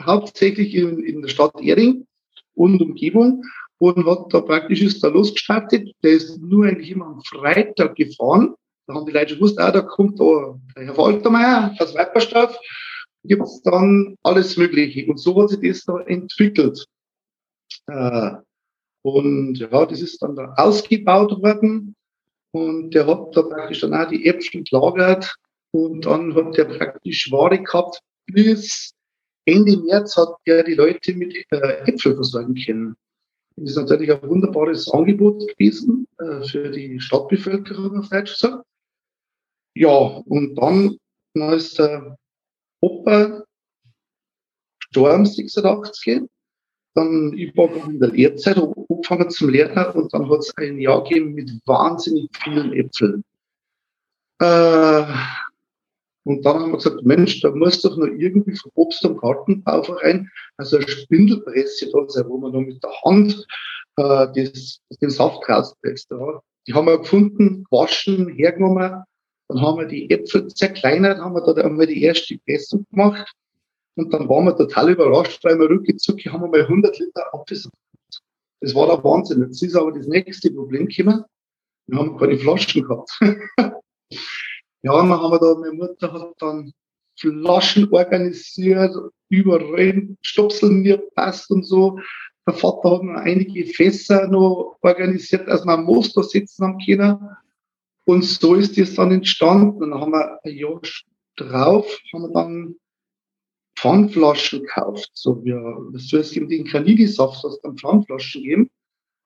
hauptsächlich 0.00 0.74
in, 0.74 1.00
in 1.00 1.22
der 1.22 1.28
Stadt 1.28 1.60
Erding 1.60 2.06
und 2.54 2.80
Umgebung 2.80 3.42
und 3.80 4.04
hat 4.06 4.32
da 4.32 4.42
praktisch 4.42 4.82
ist 4.82 5.02
da 5.02 5.08
losgestartet. 5.08 5.94
Der 6.02 6.12
ist 6.12 6.38
nur 6.38 6.66
eigentlich 6.66 6.90
immer 6.90 7.06
am 7.06 7.22
Freitag 7.22 7.96
gefahren. 7.96 8.54
Da 8.86 8.94
haben 8.94 9.06
die 9.06 9.12
Leute 9.12 9.30
schon 9.30 9.38
gewusst, 9.38 9.58
ah, 9.58 9.72
da 9.72 9.80
kommt 9.80 10.20
da 10.20 10.58
der 10.76 10.84
Herr 10.84 10.96
Waltermeier 10.96 11.74
aus 11.78 11.94
Weiperstorf. 11.94 12.56
Gibt 13.24 13.42
es 13.42 13.62
dann 13.62 14.16
alles 14.22 14.56
Mögliche. 14.56 15.10
Und 15.10 15.18
so 15.18 15.40
hat 15.42 15.50
sich 15.50 15.60
das 15.62 15.84
da 15.84 15.98
entwickelt. 16.00 16.84
Äh, 17.86 18.32
und 19.02 19.58
ja, 19.58 19.86
das 19.86 20.02
ist 20.02 20.20
dann 20.22 20.36
da 20.36 20.52
ausgebaut 20.56 21.42
worden. 21.42 21.94
Und 22.52 22.90
der 22.90 23.06
hat 23.06 23.34
da 23.34 23.42
praktisch 23.42 23.80
dann 23.80 23.94
auch 23.94 24.08
die 24.08 24.26
Äpfel 24.26 24.62
gelagert 24.62 25.36
und 25.70 26.04
dann 26.04 26.34
hat 26.34 26.56
der 26.56 26.64
praktisch 26.64 27.30
Ware 27.32 27.62
gehabt. 27.62 28.00
Bis 28.26 28.92
Ende 29.46 29.78
März 29.78 30.16
hat 30.16 30.34
er 30.44 30.64
die 30.64 30.74
Leute 30.74 31.14
mit 31.14 31.34
äh, 31.50 31.88
Äpfel 31.88 32.14
versorgen 32.14 32.54
können. 32.54 32.96
Ist 33.62 33.76
natürlich 33.76 34.10
ein 34.10 34.28
wunderbares 34.28 34.90
Angebot 34.90 35.46
gewesen 35.48 36.06
äh, 36.18 36.42
für 36.46 36.70
die 36.70 36.98
Stadtbevölkerung, 37.00 37.98
auf 37.98 38.08
Deutsch 38.08 38.32
gesagt. 38.32 38.64
Ja, 39.74 39.90
und 39.90 40.54
dann, 40.56 40.96
dann 41.34 41.52
ist 41.52 41.78
der 41.78 42.16
Opa 42.80 43.44
gestorben, 44.80 45.26
86. 45.26 46.22
Dann, 46.94 47.32
ich 47.36 47.56
war 47.56 47.70
in 47.88 48.00
der 48.00 48.10
Lehrzeit 48.10 48.56
angefangen 48.56 49.30
zum 49.30 49.50
Lernen 49.50 49.92
und 49.94 50.12
dann 50.12 50.28
hat 50.28 50.40
es 50.40 50.52
ein 50.56 50.78
Jahr 50.78 51.04
gegeben 51.04 51.34
mit 51.34 51.50
wahnsinnig 51.66 52.28
vielen 52.42 52.72
Äpfeln. 52.72 53.22
Äh, 54.40 55.04
und 56.24 56.44
dann 56.44 56.60
haben 56.60 56.72
wir 56.72 56.76
gesagt, 56.76 57.04
Mensch, 57.04 57.40
da 57.40 57.50
muss 57.50 57.80
doch 57.80 57.96
noch 57.96 58.06
irgendwie 58.06 58.54
vom 58.54 58.70
Obst- 58.74 59.04
und 59.04 59.20
Gartenbauverein, 59.20 60.30
also 60.56 60.76
eine 60.76 60.88
Spindelpresse 60.88 61.90
da 61.90 62.08
sein, 62.08 62.28
wo 62.28 62.38
man 62.38 62.52
noch 62.52 62.60
mit 62.60 62.82
der 62.82 62.90
Hand 63.04 63.46
äh, 63.96 64.26
das, 64.34 64.80
den 65.00 65.10
Saft 65.10 65.48
rauspresst. 65.48 66.10
Ja. 66.10 66.42
Die 66.66 66.74
haben 66.74 66.86
wir 66.86 66.98
gefunden, 66.98 67.64
gewaschen, 67.70 68.28
hergenommen. 68.28 69.02
Dann 69.48 69.60
haben 69.62 69.78
wir 69.78 69.86
die 69.86 70.10
Äpfel 70.10 70.46
zerkleinert, 70.48 71.18
haben 71.18 71.34
wir 71.34 71.42
da 71.42 71.60
einmal 71.62 71.86
die 71.86 72.02
erste 72.02 72.38
Pressung 72.38 72.86
gemacht. 72.90 73.32
Und 73.96 74.12
dann 74.12 74.28
waren 74.28 74.44
wir 74.44 74.56
total 74.56 74.90
überrascht, 74.90 75.42
weil 75.42 75.58
wir 75.58 75.68
rückgezogen 75.68 76.32
haben 76.32 76.42
wir 76.42 76.48
mal 76.48 76.62
100 76.62 76.98
Liter 76.98 77.34
Apfelsaft. 77.34 77.74
Das 78.60 78.74
war 78.74 78.86
der 78.86 79.02
Wahnsinn. 79.02 79.42
Jetzt 79.42 79.62
ist 79.62 79.74
aber 79.74 79.92
das 79.92 80.06
nächste 80.06 80.50
Problem 80.52 80.86
gekommen. 80.86 81.24
Wir 81.86 81.98
haben 81.98 82.16
keine 82.18 82.38
Flaschen 82.38 82.86
gehabt. 82.86 83.10
ja, 84.82 84.96
dann 84.96 85.10
haben 85.10 85.32
wir 85.32 85.38
da, 85.38 85.54
meine 85.58 85.72
Mutter 85.72 86.12
hat 86.12 86.34
dann 86.38 86.72
Flaschen 87.18 87.92
organisiert, 87.92 88.94
überall 89.28 90.16
Stopseln 90.22 90.80
mir 90.80 90.98
passt 91.14 91.50
und 91.50 91.64
so. 91.64 91.98
Der 92.46 92.54
Vater 92.54 92.92
hat 92.92 93.02
noch 93.02 93.20
einige 93.20 93.66
Fässer 93.66 94.26
noch 94.28 94.78
organisiert, 94.80 95.46
dass 95.46 95.64
wir 95.64 95.72
am 95.72 95.84
Moos 95.84 96.12
da 96.12 96.22
sitzen 96.22 96.64
haben 96.64 96.78
können. 96.84 97.18
Und 98.06 98.24
so 98.24 98.54
ist 98.54 98.78
das 98.78 98.94
dann 98.94 99.12
entstanden. 99.12 99.80
Dann 99.80 99.94
haben 99.94 100.12
wir 100.12 100.40
ein 100.42 100.56
Jahr 100.56 100.80
drauf, 101.36 101.98
haben 102.12 102.22
wir 102.22 102.32
dann 102.32 102.76
Pfandflaschen 103.78 104.60
gekauft. 104.60 105.10
So, 105.14 105.44
wir, 105.44 105.90
das 105.92 106.08
soll 106.08 106.20
es 106.20 106.30
den 106.32 106.66
Kanidi-Saft, 106.66 107.44
was 107.44 107.60
dann 107.60 107.76
Pfandflaschen 107.76 108.42
geben. 108.42 108.70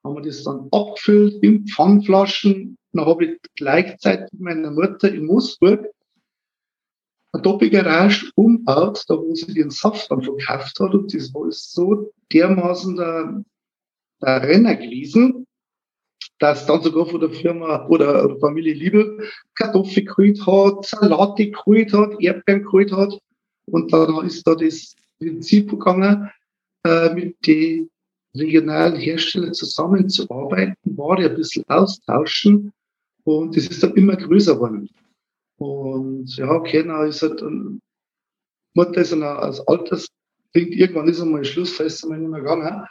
Haben 0.04 0.16
wir 0.16 0.22
das 0.22 0.44
dann 0.44 0.68
abgefüllt 0.70 1.42
in 1.42 1.66
Pfandflaschen. 1.66 2.76
Dann 2.94 3.06
habe 3.06 3.24
ich 3.24 3.40
gleichzeitig 3.56 4.38
meiner 4.38 4.70
Mutter 4.70 5.12
in 5.12 5.26
Moosburg 5.26 5.86
eine 7.32 7.42
Doppelgarage 7.42 8.30
umbaut, 8.36 9.04
da 9.08 9.16
wo 9.16 9.34
sie 9.34 9.52
den 9.52 9.70
Saft 9.70 10.10
dann 10.10 10.22
verkauft 10.22 10.78
hat. 10.78 10.94
Und 10.94 11.12
das 11.12 11.34
war 11.34 11.50
so 11.50 12.12
dermaßen 12.32 12.96
der, 12.96 13.44
der 14.22 14.42
Renner 14.42 14.76
gewesen, 14.76 15.44
dass 16.38 16.66
dann 16.66 16.82
sogar 16.82 17.06
von 17.06 17.20
der 17.20 17.30
Firma 17.30 17.86
oder 17.88 18.28
der 18.28 18.38
Familie 18.38 18.74
Liebel 18.74 19.28
Kartoffeln 19.56 20.06
geholt 20.06 20.46
hat, 20.46 20.86
Salate 20.86 21.50
geholt 21.50 21.92
hat, 21.92 22.20
Erdbeeren 22.20 22.62
geholt 22.62 22.92
hat. 22.92 23.18
Und 23.66 23.92
dann 23.92 24.24
ist 24.24 24.46
da 24.46 24.54
das 24.54 24.94
Prinzip 25.18 25.70
gegangen, 25.70 26.30
äh, 26.84 27.12
mit 27.12 27.44
den 27.44 27.90
regionalen 28.36 28.96
Herstellern 28.96 29.54
zusammenzuarbeiten, 29.54 30.96
war 30.96 31.18
ein 31.18 31.34
bisschen 31.34 31.64
austauschen 31.68 32.72
und 33.24 33.56
das 33.56 33.66
ist 33.66 33.82
dann 33.82 33.94
immer 33.94 34.16
größer 34.16 34.54
geworden. 34.54 34.88
Und 35.56 36.36
ja, 36.36 36.58
dann 36.58 37.08
ist 37.08 37.22
halt, 37.22 37.42
Mutter 38.74 39.00
ist 39.00 39.12
dann 39.12 39.22
als 39.22 39.60
Alters, 39.66 40.08
irgendwann 40.52 41.08
ist 41.08 41.20
einmal 41.20 41.44
Schluss, 41.44 41.76
da 41.76 41.84
ist 41.84 42.02
einmal 42.04 42.18
nicht 42.18 42.30
mehr 42.30 42.40
gegangen. 42.40 42.86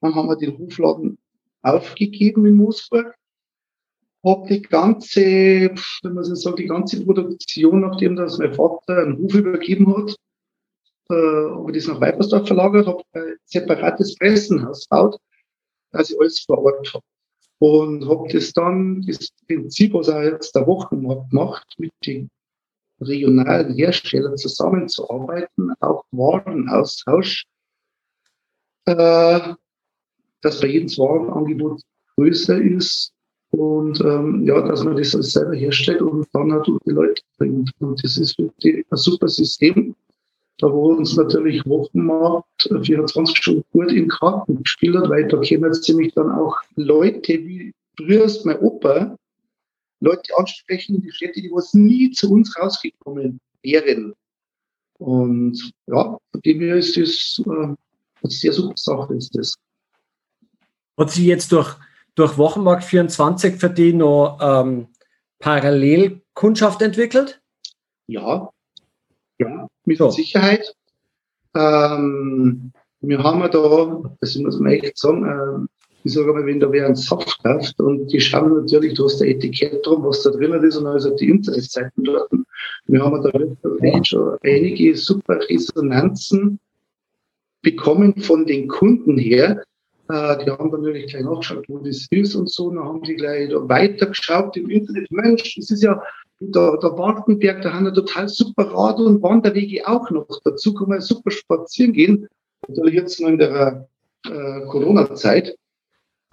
Dann 0.00 0.14
haben 0.14 0.28
wir 0.28 0.36
den 0.36 0.58
Hofladen 0.58 1.18
aufgegeben 1.62 2.46
in 2.46 2.54
Moosburg. 2.54 3.14
Hab 4.24 4.46
die 4.48 4.60
ganze, 4.60 5.20
wenn 5.20 6.14
man 6.14 6.24
so 6.24 6.34
sagt, 6.34 6.58
die 6.58 6.66
ganze 6.66 7.02
Produktion, 7.04 7.80
nachdem 7.80 8.16
das 8.16 8.38
mein 8.38 8.52
Vater 8.52 8.98
einen 8.98 9.18
Hof 9.18 9.34
übergeben 9.34 9.96
hat, 9.96 10.14
äh, 11.10 11.14
habe 11.14 11.70
ich 11.70 11.84
das 11.84 11.92
nach 11.92 12.00
Weipersdorf 12.00 12.46
verlagert, 12.46 12.86
habe 12.86 13.02
ein 13.12 13.36
separates 13.44 14.14
Pressenhaus 14.16 14.86
gebaut, 14.88 15.18
dass 15.92 16.10
ich 16.10 16.20
alles 16.20 16.40
vor 16.40 16.58
Ort 16.58 16.92
habe. 16.92 17.04
Und 17.60 18.08
habe 18.08 18.26
das 18.32 18.52
dann, 18.54 19.02
das 19.02 19.28
Prinzip, 19.46 19.92
was 19.92 20.08
er 20.08 20.24
jetzt 20.32 20.54
der 20.54 20.66
Wochenmarkt 20.66 21.30
macht, 21.32 21.74
mit 21.78 21.92
den 22.06 22.30
regionalen 23.00 23.74
Herstellern 23.74 24.36
zusammenzuarbeiten, 24.38 25.72
auch 25.80 26.04
Warenaustausch, 26.10 27.44
äh, 28.86 29.54
dass 30.40 30.60
bei 30.60 30.68
jedem 30.68 30.88
Warenangebot 30.88 31.82
größer 32.16 32.58
ist 32.58 33.12
und 33.50 34.00
ähm, 34.00 34.46
ja, 34.46 34.62
dass 34.62 34.82
man 34.82 34.96
das 34.96 35.10
selber 35.10 35.54
herstellt 35.54 36.00
und 36.00 36.26
dann 36.32 36.48
natürlich 36.48 36.80
die 36.86 36.92
Leute 36.92 37.22
bringt. 37.36 37.72
Und 37.80 38.02
das 38.02 38.16
ist 38.16 38.38
wirklich 38.38 38.86
ein 38.90 38.96
super 38.96 39.28
System, 39.28 39.94
da 40.60 40.72
wo 40.72 40.92
uns 40.92 41.16
natürlich 41.16 41.64
Wochenmarkt 41.66 42.68
24 42.82 43.36
Stunden 43.36 43.64
gut 43.72 43.92
in 43.92 44.08
Karten 44.08 44.62
gespielt 44.62 44.96
hat, 44.96 45.08
weil 45.08 45.26
da 45.28 45.38
kämen 45.38 45.72
ziemlich 45.74 46.12
dann 46.14 46.30
auch 46.30 46.56
Leute, 46.76 47.32
wie 47.32 47.72
früher 47.96 48.24
ist 48.24 48.44
mein 48.44 48.58
Opa, 48.58 49.16
Leute 50.00 50.36
ansprechen 50.36 50.96
in 50.96 51.02
die 51.02 51.12
Städte, 51.12 51.40
die 51.40 51.50
was 51.50 51.74
nie 51.74 52.10
zu 52.10 52.30
uns 52.32 52.56
rausgekommen 52.58 53.40
wären. 53.62 54.14
Und 54.98 55.72
ja, 55.86 56.18
von 56.30 56.40
dem 56.44 56.60
her 56.60 56.76
ist 56.76 56.96
das 56.96 57.42
äh, 57.46 57.50
eine 57.50 57.76
sehr 58.24 58.52
super 58.52 58.74
Sache 58.76 59.14
ist 59.14 59.36
das. 59.36 59.56
Hat 60.98 61.10
sie 61.10 61.26
jetzt 61.26 61.52
durch, 61.52 61.76
durch 62.14 62.36
Wochenmarkt 62.36 62.84
24 62.84 63.56
für 63.56 63.70
die 63.70 63.92
noch 63.92 64.38
ähm, 64.42 64.88
parallel 65.38 66.20
Kundschaft 66.34 66.82
entwickelt? 66.82 67.40
Ja, 68.06 68.50
ja, 69.40 69.66
mit 69.84 69.98
so. 69.98 70.10
Sicherheit. 70.10 70.74
Ähm, 71.54 72.72
wir 73.00 73.22
haben 73.22 73.40
da, 73.50 74.02
das 74.20 74.36
muss 74.36 74.60
man 74.60 74.72
echt 74.72 74.98
sagen, 74.98 75.24
äh, 75.24 75.66
ich 76.04 76.14
sage 76.14 76.32
mal, 76.32 76.46
wenn 76.46 76.60
da 76.60 76.70
wer 76.70 76.86
einen 76.86 76.96
Saft 76.96 77.42
kauft 77.42 77.78
und 77.80 78.08
die 78.08 78.20
schauen 78.20 78.56
natürlich, 78.56 78.94
du 78.94 79.04
hast 79.04 79.18
der 79.18 79.28
Etikett 79.28 79.84
drum, 79.84 80.04
was 80.04 80.22
da 80.22 80.30
drinnen 80.30 80.62
ist 80.64 80.76
und 80.76 80.86
also 80.86 81.14
die 81.16 81.28
Internetseiten 81.28 82.04
dort. 82.04 82.30
Wir 82.86 83.04
haben 83.04 83.22
da 83.22 83.32
wirklich 83.32 84.06
schon 84.06 84.38
einige 84.42 84.96
super 84.96 85.40
Resonanzen 85.48 86.58
bekommen 87.62 88.16
von 88.20 88.46
den 88.46 88.68
Kunden 88.68 89.18
her. 89.18 89.62
Äh, 90.08 90.44
die 90.44 90.50
haben 90.50 90.70
dann 90.70 90.82
natürlich 90.82 91.10
gleich 91.10 91.24
nachgeschaut, 91.24 91.64
wo 91.68 91.78
das 91.78 92.06
ist 92.10 92.34
und 92.34 92.50
so. 92.50 92.70
Dann 92.70 92.84
haben 92.84 93.02
die 93.02 93.16
gleich 93.16 93.50
weitergeschaut 93.52 94.56
im 94.56 94.70
Internet. 94.70 95.10
Mensch, 95.10 95.56
das 95.56 95.70
ist 95.70 95.82
ja 95.82 96.02
der, 96.40 96.78
der 96.78 96.96
Wartenberg, 96.96 97.62
da 97.62 97.72
haben 97.72 97.84
wir 97.84 97.92
total 97.92 98.28
super 98.28 98.64
Rad- 98.72 98.98
und 98.98 99.22
Wanderwege 99.22 99.86
auch 99.86 100.10
noch. 100.10 100.26
Dazu 100.42 100.72
kann 100.72 100.88
man 100.88 101.00
super 101.00 101.30
spazieren 101.30 101.92
gehen. 101.92 102.28
Natürlich 102.66 102.94
jetzt 102.94 103.20
noch 103.20 103.28
in 103.28 103.38
der 103.38 103.88
äh, 104.24 104.60
Corona-Zeit. 104.66 105.56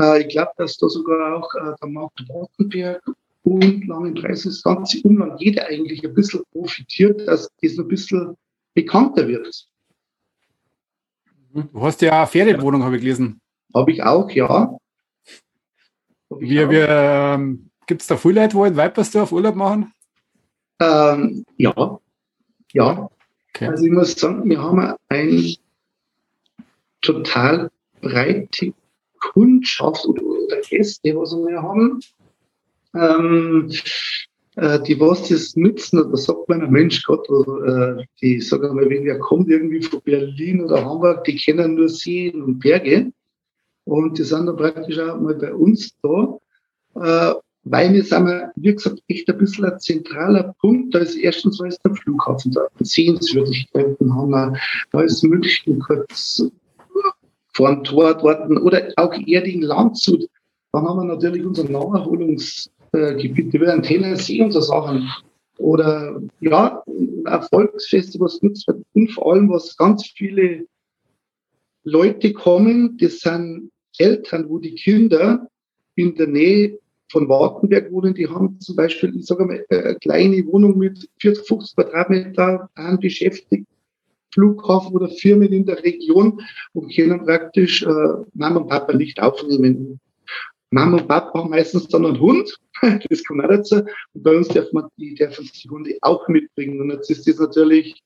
Äh, 0.02 0.22
ich 0.22 0.30
glaube, 0.30 0.52
dass 0.58 0.78
da 0.78 0.88
sogar 0.88 1.36
auch 1.36 1.54
äh, 1.56 1.76
der 1.82 1.90
Markt 1.90 2.24
Wartenberg 2.30 3.02
und 3.44 3.88
Langenpreis, 3.88 4.44
das 4.44 4.64
ganze 4.64 5.02
Umland, 5.02 5.42
jeder 5.42 5.68
eigentlich 5.68 6.04
ein 6.06 6.14
bisschen 6.14 6.44
profitiert, 6.52 7.28
dass 7.28 7.50
das 7.62 7.78
ein 7.78 7.88
bisschen 7.88 8.36
bekannter 8.74 9.28
wird. 9.28 9.68
Du 11.54 11.82
hast 11.82 12.02
ja 12.02 12.20
eine 12.20 12.28
Ferienwohnung, 12.28 12.84
habe 12.84 12.96
ich 12.96 13.02
gelesen. 13.02 13.42
Habe 13.74 13.92
ich 13.92 14.04
auch, 14.04 14.30
ja. 14.32 14.78
wir, 16.30 16.70
wir, 16.70 16.88
ähm, 16.90 17.70
Gibt 17.88 18.02
es 18.02 18.08
da 18.08 18.18
viele 18.18 18.42
Leute, 18.42 18.58
die 18.58 18.68
in 18.68 18.76
Weipersdorf 18.76 19.32
Urlaub 19.32 19.56
machen? 19.56 19.94
Ähm, 20.80 21.46
ja, 21.58 22.00
ja. 22.74 23.10
Okay. 23.50 23.68
Also 23.68 23.86
ich 23.86 23.92
muss 23.92 24.14
sagen, 24.14 24.48
wir 24.50 24.62
haben 24.62 24.96
eine 25.10 25.56
total 27.02 27.72
breite 28.02 28.74
Kundschaft 29.20 30.06
oder, 30.06 30.22
Gäste, 30.70 31.16
was 31.16 31.32
wir 31.32 31.62
haben. 31.62 32.00
Ähm, 32.94 33.72
äh, 34.56 34.82
die 34.82 35.00
was 35.00 35.30
das 35.30 35.56
nützen, 35.56 36.10
da 36.12 36.18
sagt 36.18 36.50
man, 36.50 36.72
Mensch 36.72 37.04
Gott, 37.04 37.30
oder, 37.30 38.00
äh, 38.00 38.06
die 38.22 38.42
sagen 38.42 38.76
mal, 38.76 38.90
wenn 38.90 39.06
wer 39.06 39.20
kommt 39.20 39.50
irgendwie 39.50 39.82
von 39.82 40.02
Berlin 40.02 40.64
oder 40.64 40.84
Hamburg, 40.84 41.24
die 41.26 41.36
kennen 41.36 41.76
nur 41.76 41.90
Seen 41.90 42.42
und 42.42 42.60
Berge. 42.60 43.12
Und 43.86 44.18
die 44.18 44.24
sind 44.24 44.48
dann 44.48 44.58
praktisch 44.58 45.00
auch 45.00 45.20
mal 45.20 45.36
bei 45.36 45.54
uns 45.54 45.96
da. 46.02 46.38
Äh, 46.96 47.36
weil 47.70 47.94
wir 47.94 48.04
sind, 48.04 48.26
wir, 48.26 48.52
wie 48.56 48.74
gesagt, 48.74 49.02
echt 49.08 49.30
ein 49.30 49.38
bisschen 49.38 49.66
ein 49.66 49.80
zentraler 49.80 50.56
Punkt. 50.60 50.94
Da 50.94 51.00
ist 51.00 51.16
erstens 51.16 51.60
mal 51.60 51.74
der 51.84 51.96
Flughafen 51.96 52.52
da, 52.52 52.68
Sehenswürdigkeiten 52.80 54.14
haben 54.14 54.32
wir, 54.32 54.54
da 54.92 55.02
ist 55.02 55.24
München 55.24 55.80
kurz 55.80 56.44
vor 57.54 57.70
dem 57.70 57.84
Tor 57.84 58.14
dort 58.14 58.50
oder 58.50 58.92
auch 58.98 59.14
Erding, 59.26 59.62
Landshut. 59.62 60.28
Dann 60.72 60.88
haben 60.88 61.00
wir 61.00 61.16
natürlich 61.16 61.44
unser 61.44 61.64
Naherholungsgebiet, 61.64 63.54
wie 63.54 63.68
ein 63.68 63.82
Tennessee 63.82 64.44
und 64.44 64.52
so 64.52 64.62
Sachen. 64.62 65.10
Oder 65.58 66.22
ja, 66.40 66.84
Erfolgsfeste, 67.26 68.20
was 68.20 68.42
nutzt 68.44 68.68
und 68.94 69.12
vor 69.12 69.34
allem, 69.34 69.50
was 69.50 69.76
ganz 69.76 70.06
viele 70.06 70.66
Leute 71.84 72.34
kommen, 72.34 72.98
das 73.00 73.22
sind 73.22 73.72
Eltern, 73.98 74.50
wo 74.50 74.60
die 74.60 74.76
Kinder 74.76 75.48
in 75.96 76.14
der 76.16 76.28
Nähe 76.28 76.78
von 77.10 77.30
Wartenberg 77.30 77.92
wohnen, 77.92 78.14
die 78.14 78.28
haben 78.28 78.60
zum 78.60 78.76
Beispiel, 78.76 79.16
ich 79.16 79.26
sage 79.26 79.46
mal, 79.46 79.66
eine 79.70 79.96
kleine 79.96 80.46
Wohnung 80.48 80.78
mit 80.78 81.10
40, 81.22 81.48
50 81.48 81.76
Quadratmeter 81.76 82.70
beschäftigt. 83.00 83.68
Flughafen 84.34 84.96
oder 84.96 85.10
Firmen 85.10 85.52
in 85.52 85.66
der 85.66 85.84
Region 85.84 86.42
und 86.74 86.94
können 86.94 87.26
praktisch 87.26 87.82
äh, 87.84 88.14
Mama 88.34 88.60
und 88.60 88.68
Papa 88.68 88.94
nicht 88.94 89.20
aufnehmen. 89.20 90.00
Mama 90.70 90.98
und 90.98 91.08
Papa 91.08 91.40
haben 91.40 91.50
meistens 91.50 91.88
dann 91.88 92.06
einen 92.06 92.20
Hund, 92.20 92.56
das 93.10 93.24
kommt 93.24 93.44
auch 93.44 93.50
dazu. 93.50 93.78
Und 94.14 94.24
bei 94.24 94.36
uns 94.36 94.50
darf 94.50 94.72
man 94.74 94.90
die, 94.98 95.16
dürfen 95.16 95.50
die 95.56 95.70
Hunde 95.70 95.98
auch 96.02 96.28
mitbringen. 96.28 96.80
Und 96.82 96.92
jetzt 96.92 97.10
ist 97.10 97.28
das 97.28 97.40
natürlich 97.40 98.00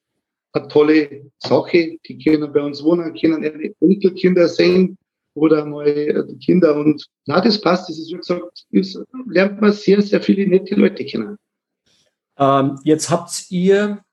eine 0.54 0.68
tolle 0.68 1.32
Sache. 1.40 1.98
Die 2.08 2.18
können 2.18 2.54
bei 2.54 2.62
uns 2.62 2.84
wohnen, 2.84 3.14
können 3.20 3.44
ihre 3.44 3.74
Enkelkinder 3.82 4.48
sehen 4.48 4.98
oder 5.34 5.66
mal 5.66 6.26
die 6.28 6.38
Kinder. 6.40 6.76
Und 6.76 7.08
na, 7.26 7.42
das 7.42 7.60
passt. 7.60 7.90
Das 7.90 7.98
ist, 7.98 8.12
wie 8.12 8.18
gesagt, 8.18 8.66
ist, 8.72 9.00
lernt 9.28 9.62
man 9.62 9.72
sehr, 9.72 10.02
sehr 10.02 10.22
viele 10.22 10.48
nette 10.48 10.76
Leute 10.76 11.06
kennen. 11.06 11.38
Ähm, 12.38 12.80
jetzt 12.84 13.10
habt 13.10 13.46
ihr 13.50 14.04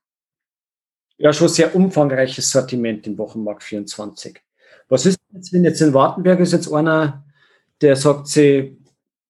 ja 1.17 1.33
schon 1.33 1.49
sehr 1.49 1.75
umfangreiches 1.75 2.49
Sortiment 2.51 3.05
im 3.07 3.17
Wochenmarkt 3.17 3.63
24. 3.63 4.39
Was 4.87 5.05
ist 5.05 5.19
jetzt, 5.33 5.53
wenn 5.53 5.63
jetzt 5.63 5.81
in 5.81 5.93
Wartenberg 5.93 6.39
ist 6.39 6.53
jetzt 6.53 6.71
einer, 6.71 7.25
der 7.81 7.95
sagt, 7.95 8.27
sie, 8.27 8.77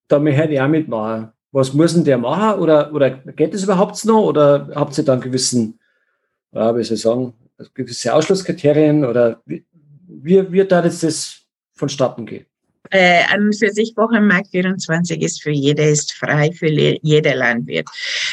da 0.07 0.19
möchte 0.19 0.53
ich 0.53 0.61
auch 0.61 0.67
mitmachen. 0.67 1.31
Was 1.51 1.73
muss 1.73 1.93
denn 1.93 2.03
der 2.03 2.17
machen? 2.17 2.59
Oder, 2.59 2.93
oder 2.93 3.09
geht 3.09 3.53
das 3.53 3.63
überhaupt 3.63 4.03
noch? 4.05 4.23
Oder 4.23 4.69
habt 4.75 4.97
ihr 4.97 5.03
dann 5.03 5.21
gewissen, 5.21 5.79
ja, 6.51 6.75
wie 6.77 6.83
soll 6.83 6.95
ich 6.95 7.01
sagen, 7.01 7.33
gewisse 7.73 8.13
Ausschlusskriterien? 8.13 9.03
Oder 9.03 9.41
wie, 9.45 9.65
wie 10.07 10.51
wird 10.51 10.71
da 10.71 10.83
jetzt 10.83 11.03
das 11.03 11.41
vonstatten 11.79 12.25
gehen? 12.25 12.45
Äh, 12.91 13.23
an 13.31 13.45
und 13.45 13.57
für 13.57 13.71
sich 13.71 13.95
Wochenmarkt 13.95 14.47
24 14.51 15.21
ist 15.21 15.43
für 15.43 15.51
jeder, 15.51 15.85
ist 15.85 16.13
frei 16.13 16.51
für 16.51 16.69
jeder 16.69 17.35
Landwirt. 17.35 17.87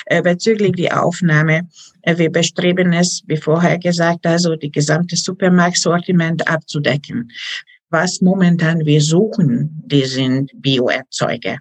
Äh, 0.07 0.23
bezüglich 0.23 0.73
die 0.73 0.91
Aufnahme, 0.91 1.69
äh, 2.03 2.17
wir 2.17 2.31
bestreben 2.31 2.93
es, 2.93 3.23
wie 3.27 3.37
vorher 3.37 3.79
gesagt, 3.79 4.25
also 4.27 4.57
die 4.57 4.71
gesamte 4.71 5.17
Supermarktsortiment 5.17 6.49
abzudecken. 6.49 7.31
Was 7.91 8.21
momentan 8.21 8.85
wir 8.85 9.01
suchen, 9.01 9.83
die 9.87 10.05
sind 10.05 10.51
Bioerzeuger. 10.55 11.59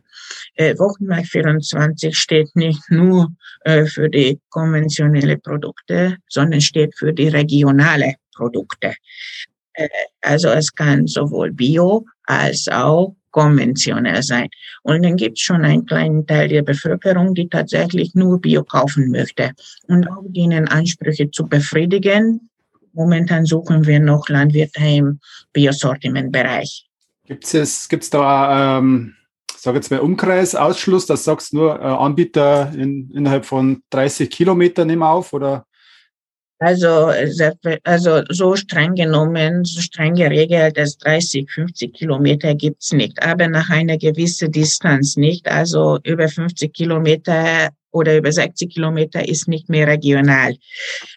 Äh, 0.56 0.78
Wochenmarkt 0.80 1.28
24 1.28 2.18
steht 2.18 2.56
nicht 2.56 2.82
nur 2.90 3.30
äh, 3.62 3.86
für 3.86 4.10
die 4.10 4.40
konventionelle 4.50 5.38
Produkte, 5.38 6.18
sondern 6.30 6.62
steht 6.62 6.98
für 6.98 7.14
die 7.14 7.28
regionale 7.28 8.16
Produkte. 8.36 8.94
Äh, 9.76 9.88
also 10.22 10.50
es 10.50 10.74
kann 10.74 11.08
sowohl 11.08 11.52
Bio 11.52 12.06
als 12.26 12.68
auch 12.68 13.16
konventionell 13.36 14.24
sein. 14.24 14.48
Und 14.84 15.04
dann 15.04 15.18
gibt 15.18 15.38
es 15.38 15.44
schon 15.44 15.66
einen 15.66 15.86
kleinen 15.86 16.26
Teil 16.26 16.48
der 16.48 16.62
Bevölkerung, 16.62 17.34
die 17.34 17.50
tatsächlich 17.50 18.16
nur 18.16 18.40
Bio 18.40 18.64
kaufen 18.64 19.12
möchte. 19.12 19.52
Und 19.88 20.10
auch 20.10 20.24
denen 20.28 20.70
Ansprüche 20.70 21.30
zu 21.30 21.46
befriedigen. 21.46 22.50
Momentan 22.94 23.46
suchen 23.46 23.86
wir 23.86 24.00
noch 24.00 24.30
Landwirte 24.30 24.80
im 24.86 25.20
Biosortimentbereich. 25.52 26.86
Gibt 27.26 27.54
es 27.54 27.90
gibt's 27.90 28.10
da, 28.10 28.78
ähm, 28.78 29.16
sage 29.58 29.80
jetzt 29.80 29.92
mal 29.92 30.00
Umkreisausschluss, 30.00 31.06
das 31.06 31.26
sagst 31.26 31.54
nur 31.54 31.78
äh, 31.78 31.84
Anbieter 31.84 32.72
in, 32.74 33.12
innerhalb 33.12 33.46
von 33.46 33.84
30 33.90 34.30
Kilometern 34.30 34.88
nehmen 34.88 35.04
auf 35.04 35.34
oder? 35.34 35.66
Also, 36.60 37.12
also 37.84 38.22
so 38.30 38.56
streng 38.56 38.96
genommen, 38.96 39.66
so 39.66 39.82
streng 39.82 40.16
geregelt, 40.16 40.78
dass 40.78 40.98
30, 41.00 41.52
50 41.52 41.94
Kilometer 41.94 42.56
gibt's 42.56 42.94
nicht, 42.94 43.22
aber 43.22 43.50
nach 43.50 43.70
einer 43.70 43.98
gewissen 43.98 44.52
Distanz 44.54 45.18
nicht. 45.18 45.48
Also 45.48 46.00
über 46.04 46.30
50 46.30 46.74
Kilometer 46.74 47.72
oder 47.92 48.18
über 48.18 48.32
60 48.32 48.74
Kilometer 48.74 49.28
ist 49.28 49.50
nicht 49.50 49.68
mehr 49.70 49.88
regional. 49.88 50.56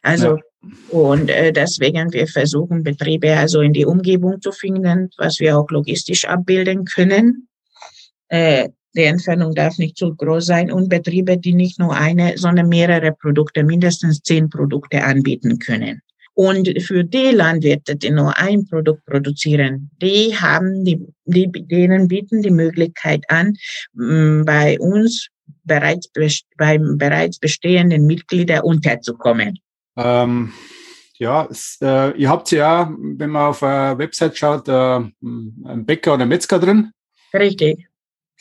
Also 0.03 0.37
ja. 0.37 0.42
und 0.90 1.31
äh, 1.31 1.53
deswegen 1.53 2.12
wir 2.12 2.27
versuchen 2.27 2.83
Betriebe 2.83 3.37
also 3.37 3.61
in 3.61 3.72
die 3.72 3.87
Umgebung 3.87 4.40
zu 4.40 4.51
finden, 4.51 5.11
was 5.18 5.38
wir 5.38 5.57
auch 5.57 5.70
logistisch 5.70 6.24
abbilden 6.24 6.85
können. 6.85 7.48
Äh, 8.29 8.70
die 8.98 9.04
Entfernung 9.04 9.54
darf 9.54 9.78
nicht 9.78 9.96
zu 9.96 10.14
groß 10.14 10.44
sein 10.44 10.72
und 10.72 10.88
Betriebe, 10.88 11.38
die 11.38 11.54
nicht 11.54 11.78
nur 11.78 11.94
eine, 11.94 12.37
sondern 12.37 12.68
mehrere 12.68 13.12
Produkte, 13.12 13.62
mindestens 13.62 14.20
zehn 14.22 14.50
Produkte 14.50 15.02
anbieten 15.02 15.58
können. 15.58 16.02
Und 16.34 16.70
für 16.82 17.02
die 17.02 17.30
Landwirte, 17.30 17.96
die 17.96 18.11
nur 18.11 18.37
ein 18.38 18.64
Produkt 18.66 19.04
produzieren, 19.06 19.90
die 20.00 20.37
haben 20.37 20.84
die, 20.84 21.00
die 21.24 21.50
denen 21.50 22.06
bieten 22.06 22.42
die 22.42 22.50
Möglichkeit 22.50 23.24
an, 23.28 23.54
bei 23.92 24.78
uns 24.78 25.28
bereits 25.64 26.08
beim 26.56 26.96
bereits 26.96 27.38
bestehenden 27.38 28.06
Mitglieder 28.06 28.64
unterzukommen. 28.64 29.58
Ähm, 29.96 30.52
ja, 31.18 31.48
es, 31.50 31.78
äh, 31.82 32.16
ihr 32.16 32.28
habt 32.28 32.52
ja, 32.52 32.94
wenn 32.96 33.30
man 33.30 33.48
auf 33.48 33.61
der 33.61 33.98
Website 33.98 34.37
schaut, 34.37 34.68
äh, 34.68 34.72
einen 34.72 35.84
Bäcker 35.84 36.14
oder 36.14 36.22
einen 36.22 36.28
Metzger 36.28 36.61
drin. 36.61 36.92
Richtig. 37.34 37.88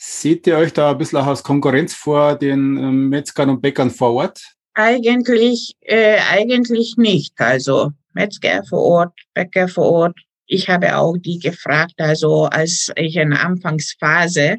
Seht 0.00 0.46
ihr 0.46 0.56
euch 0.56 0.72
da 0.72 0.92
ein 0.92 0.98
bisschen 0.98 1.18
auch 1.18 1.26
als 1.26 1.42
Konkurrenz 1.42 1.92
vor 1.92 2.36
den 2.36 2.76
ähm, 2.76 3.08
Metzgern 3.08 3.50
und 3.50 3.60
Bäckern 3.60 3.90
vor 3.90 4.14
Ort? 4.14 4.54
Eigentlich, 4.74 5.74
äh, 5.80 6.18
eigentlich 6.30 6.94
nicht. 6.96 7.34
Also 7.40 7.90
Metzger 8.12 8.62
vor 8.64 8.80
Ort, 8.80 9.18
Bäcker 9.34 9.66
vor 9.66 9.90
Ort. 9.90 10.18
Ich 10.46 10.68
habe 10.68 10.96
auch 10.96 11.16
die 11.16 11.40
gefragt, 11.40 11.94
also 11.98 12.44
als 12.44 12.92
ich 12.94 13.16
in 13.16 13.30
der 13.30 13.44
Anfangsphase 13.44 14.58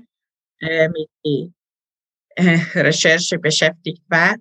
äh, 0.59 0.89
mit 0.89 1.07
der 1.25 1.47
äh, 2.35 2.81
Recherche 2.81 3.39
beschäftigt 3.39 4.03
war, 4.09 4.35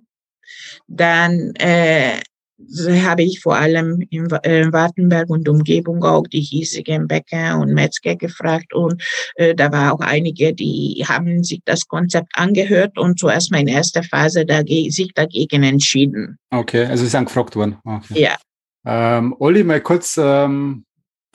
dann 0.89 1.55
äh, 1.61 2.21
habe 2.59 3.23
ich 3.23 3.41
vor 3.41 3.57
allem 3.57 4.05
in 4.11 4.27
äh, 4.43 4.73
Wartenberg 4.73 5.31
und 5.31 5.49
Umgebung 5.49 6.03
auch 6.03 6.27
die 6.27 6.41
hiesigen 6.41 7.07
Bäcker 7.07 7.59
und 7.59 7.73
Metzger 7.73 8.17
gefragt 8.17 8.75
und 8.75 9.01
äh, 9.37 9.55
da 9.55 9.71
war 9.71 9.95
auch 9.95 10.01
einige, 10.01 10.53
die 10.53 11.05
haben 11.07 11.45
sich 11.45 11.61
das 11.65 11.87
Konzept 11.87 12.33
angehört 12.35 12.99
und 12.99 13.19
zuerst 13.19 13.53
mal 13.53 13.61
in 13.61 13.69
erster 13.69 14.03
Phase 14.03 14.45
dagegen, 14.45 14.91
sich 14.91 15.13
dagegen 15.15 15.63
entschieden. 15.63 16.39
Okay, 16.51 16.85
also 16.87 17.05
sie 17.05 17.11
sind 17.11 17.27
gefragt 17.27 17.55
worden. 17.55 17.77
Okay. 17.85 18.23
Ja. 18.23 18.37
Ähm, 18.85 19.37
Olli, 19.39 19.63
mal 19.63 19.81
kurz, 19.81 20.19
ähm, 20.21 20.85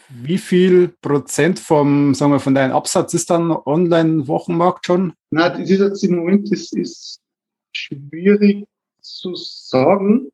wie 0.10 0.38
viel 0.38 0.90
Prozent 1.02 1.60
vom, 1.60 2.14
sagen 2.14 2.34
wir, 2.34 2.40
von 2.40 2.56
deinem 2.56 2.74
Absatz 2.74 3.14
ist 3.14 3.30
dann 3.30 3.52
Online-Wochenmarkt 3.52 4.86
schon? 4.86 5.14
Na, 5.32 5.50
das 5.50 5.70
ist 5.70 5.80
jetzt 5.80 6.04
im 6.04 6.18
Moment 6.18 6.52
ist, 6.52 6.76
ist 6.76 7.20
schwierig 7.72 8.66
zu 9.02 9.36
sagen 9.36 10.30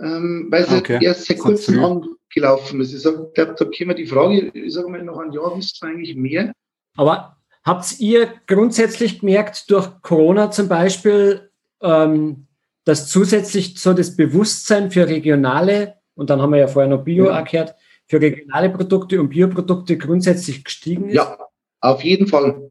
ähm, 0.00 0.48
weil 0.50 0.62
es 0.62 0.72
okay. 0.72 0.98
erst 1.02 1.26
seit 1.26 1.38
kurzem 1.38 1.82
angelaufen 1.84 2.80
ist. 2.80 2.94
Ich 2.94 3.02
glaube, 3.02 3.30
da 3.34 3.64
können 3.64 3.90
wir 3.90 3.94
die 3.94 4.06
Frage, 4.06 4.50
ich 4.54 4.72
sage 4.72 4.88
mal, 4.88 5.02
noch 5.02 5.18
ein 5.18 5.32
Jahr 5.32 5.56
wisst 5.56 5.82
ihr 5.82 5.88
eigentlich 5.88 6.16
mehr. 6.16 6.52
Aber 6.96 7.36
habt 7.64 8.00
ihr 8.00 8.32
grundsätzlich 8.46 9.20
gemerkt, 9.20 9.70
durch 9.70 9.88
Corona 10.02 10.50
zum 10.50 10.68
Beispiel, 10.68 11.50
ähm, 11.82 12.46
dass 12.84 13.08
zusätzlich 13.08 13.78
so 13.78 13.92
das 13.92 14.16
Bewusstsein 14.16 14.90
für 14.90 15.08
regionale, 15.08 15.96
und 16.14 16.30
dann 16.30 16.40
haben 16.40 16.52
wir 16.52 16.58
ja 16.58 16.68
vorher 16.68 16.90
noch 16.90 17.04
Bio 17.04 17.26
ja. 17.26 17.36
erklärt, 17.36 17.74
für 18.06 18.20
regionale 18.20 18.70
Produkte 18.70 19.20
und 19.20 19.28
Bioprodukte 19.28 19.96
grundsätzlich 19.96 20.64
gestiegen 20.64 21.10
ist? 21.10 21.14
Ja, 21.14 21.38
auf 21.80 22.02
jeden 22.02 22.26
Fall. 22.26 22.70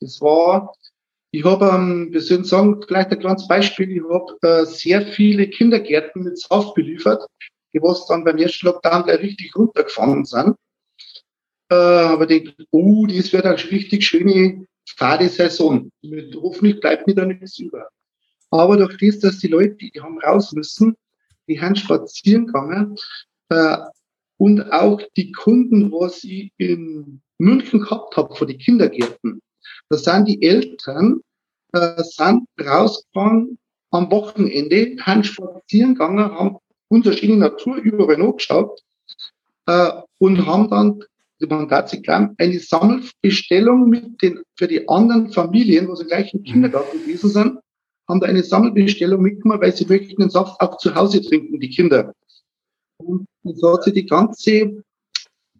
Es 0.00 0.20
war 0.20 0.72
ich 1.30 1.44
habe, 1.44 1.66
ähm, 1.66 2.08
wir 2.10 2.20
sind 2.20 2.46
sagen, 2.46 2.80
vielleicht 2.86 3.10
ein 3.10 3.18
kleines 3.18 3.46
Beispiel, 3.46 3.90
ich 3.90 4.02
habe 4.02 4.38
äh, 4.42 4.64
sehr 4.64 5.06
viele 5.08 5.48
Kindergärten 5.48 6.22
mit 6.22 6.38
Saft 6.38 6.74
beliefert, 6.74 7.26
die 7.72 7.82
was 7.82 8.06
dann 8.06 8.24
beim 8.24 8.38
ersten 8.38 8.66
Lockdown 8.66 9.04
gleich 9.04 9.20
richtig 9.20 9.54
runtergefahren 9.54 10.24
sind. 10.24 10.56
Äh, 11.70 11.74
aber 11.74 12.26
denkt, 12.26 12.54
oh, 12.70 13.06
das 13.06 13.32
wird 13.32 13.44
eine 13.44 13.56
richtig 13.56 14.06
schöne 14.06 14.66
Fahrsaison. 14.96 15.90
Mit, 16.02 16.34
hoffentlich 16.34 16.80
bleibt 16.80 17.06
mir 17.06 17.14
da 17.14 17.26
nichts 17.26 17.58
über. 17.58 17.88
Aber 18.50 18.78
durch 18.78 18.96
das, 18.96 19.18
dass 19.18 19.38
die 19.38 19.48
Leute, 19.48 19.76
die 19.76 20.00
haben 20.00 20.18
raus 20.20 20.52
müssen, 20.52 20.96
die 21.46 21.60
haben 21.60 21.76
spazieren 21.76 22.46
gegangen, 22.46 22.96
äh, 23.50 23.76
und 24.38 24.72
auch 24.72 25.02
die 25.16 25.32
Kunden, 25.32 25.90
was 25.90 26.22
ich 26.24 26.52
in 26.58 27.20
München 27.38 27.80
gehabt 27.80 28.16
habe, 28.16 28.34
vor 28.34 28.46
die 28.46 28.56
Kindergärten, 28.56 29.42
da 29.90 29.96
sind 29.96 30.28
die 30.28 30.42
Eltern 30.42 31.20
äh, 31.72 32.02
sind 32.02 32.46
rausgefahren 32.60 33.58
am 33.90 34.10
Wochenende, 34.10 34.96
haben 35.00 35.24
spazieren 35.24 35.94
gegangen, 35.94 36.30
haben 36.30 36.56
unterschiedliche 36.88 37.38
Natur 37.38 37.76
überall 37.76 38.20
angeschaut 38.20 38.80
äh, 39.66 39.90
und 40.18 40.46
haben 40.46 40.68
dann, 40.70 41.04
man 41.48 41.68
darf 41.68 41.90
sich 41.90 42.02
glauben, 42.02 42.34
eine 42.38 42.58
Sammelbestellung 42.58 43.88
mit 43.88 44.20
den, 44.22 44.42
für 44.56 44.68
die 44.68 44.88
anderen 44.88 45.32
Familien, 45.32 45.88
wo 45.88 45.94
sie 45.94 46.06
gleich 46.06 46.34
im 46.34 46.42
Kindergarten 46.42 46.98
gewesen 47.00 47.30
sind, 47.30 47.58
haben 48.08 48.20
da 48.20 48.26
eine 48.26 48.42
Sammelbestellung 48.42 49.22
mitgemacht, 49.22 49.60
weil 49.60 49.76
sie 49.76 49.86
möchten 49.86 50.20
den 50.20 50.30
Saft 50.30 50.60
auch 50.60 50.78
zu 50.78 50.94
Hause 50.94 51.22
trinken, 51.22 51.60
die 51.60 51.68
Kinder. 51.68 52.12
Und 52.98 53.26
so 53.44 53.74
hat 53.74 53.84
sich 53.84 53.94
die 53.94 54.06
ganze 54.06 54.82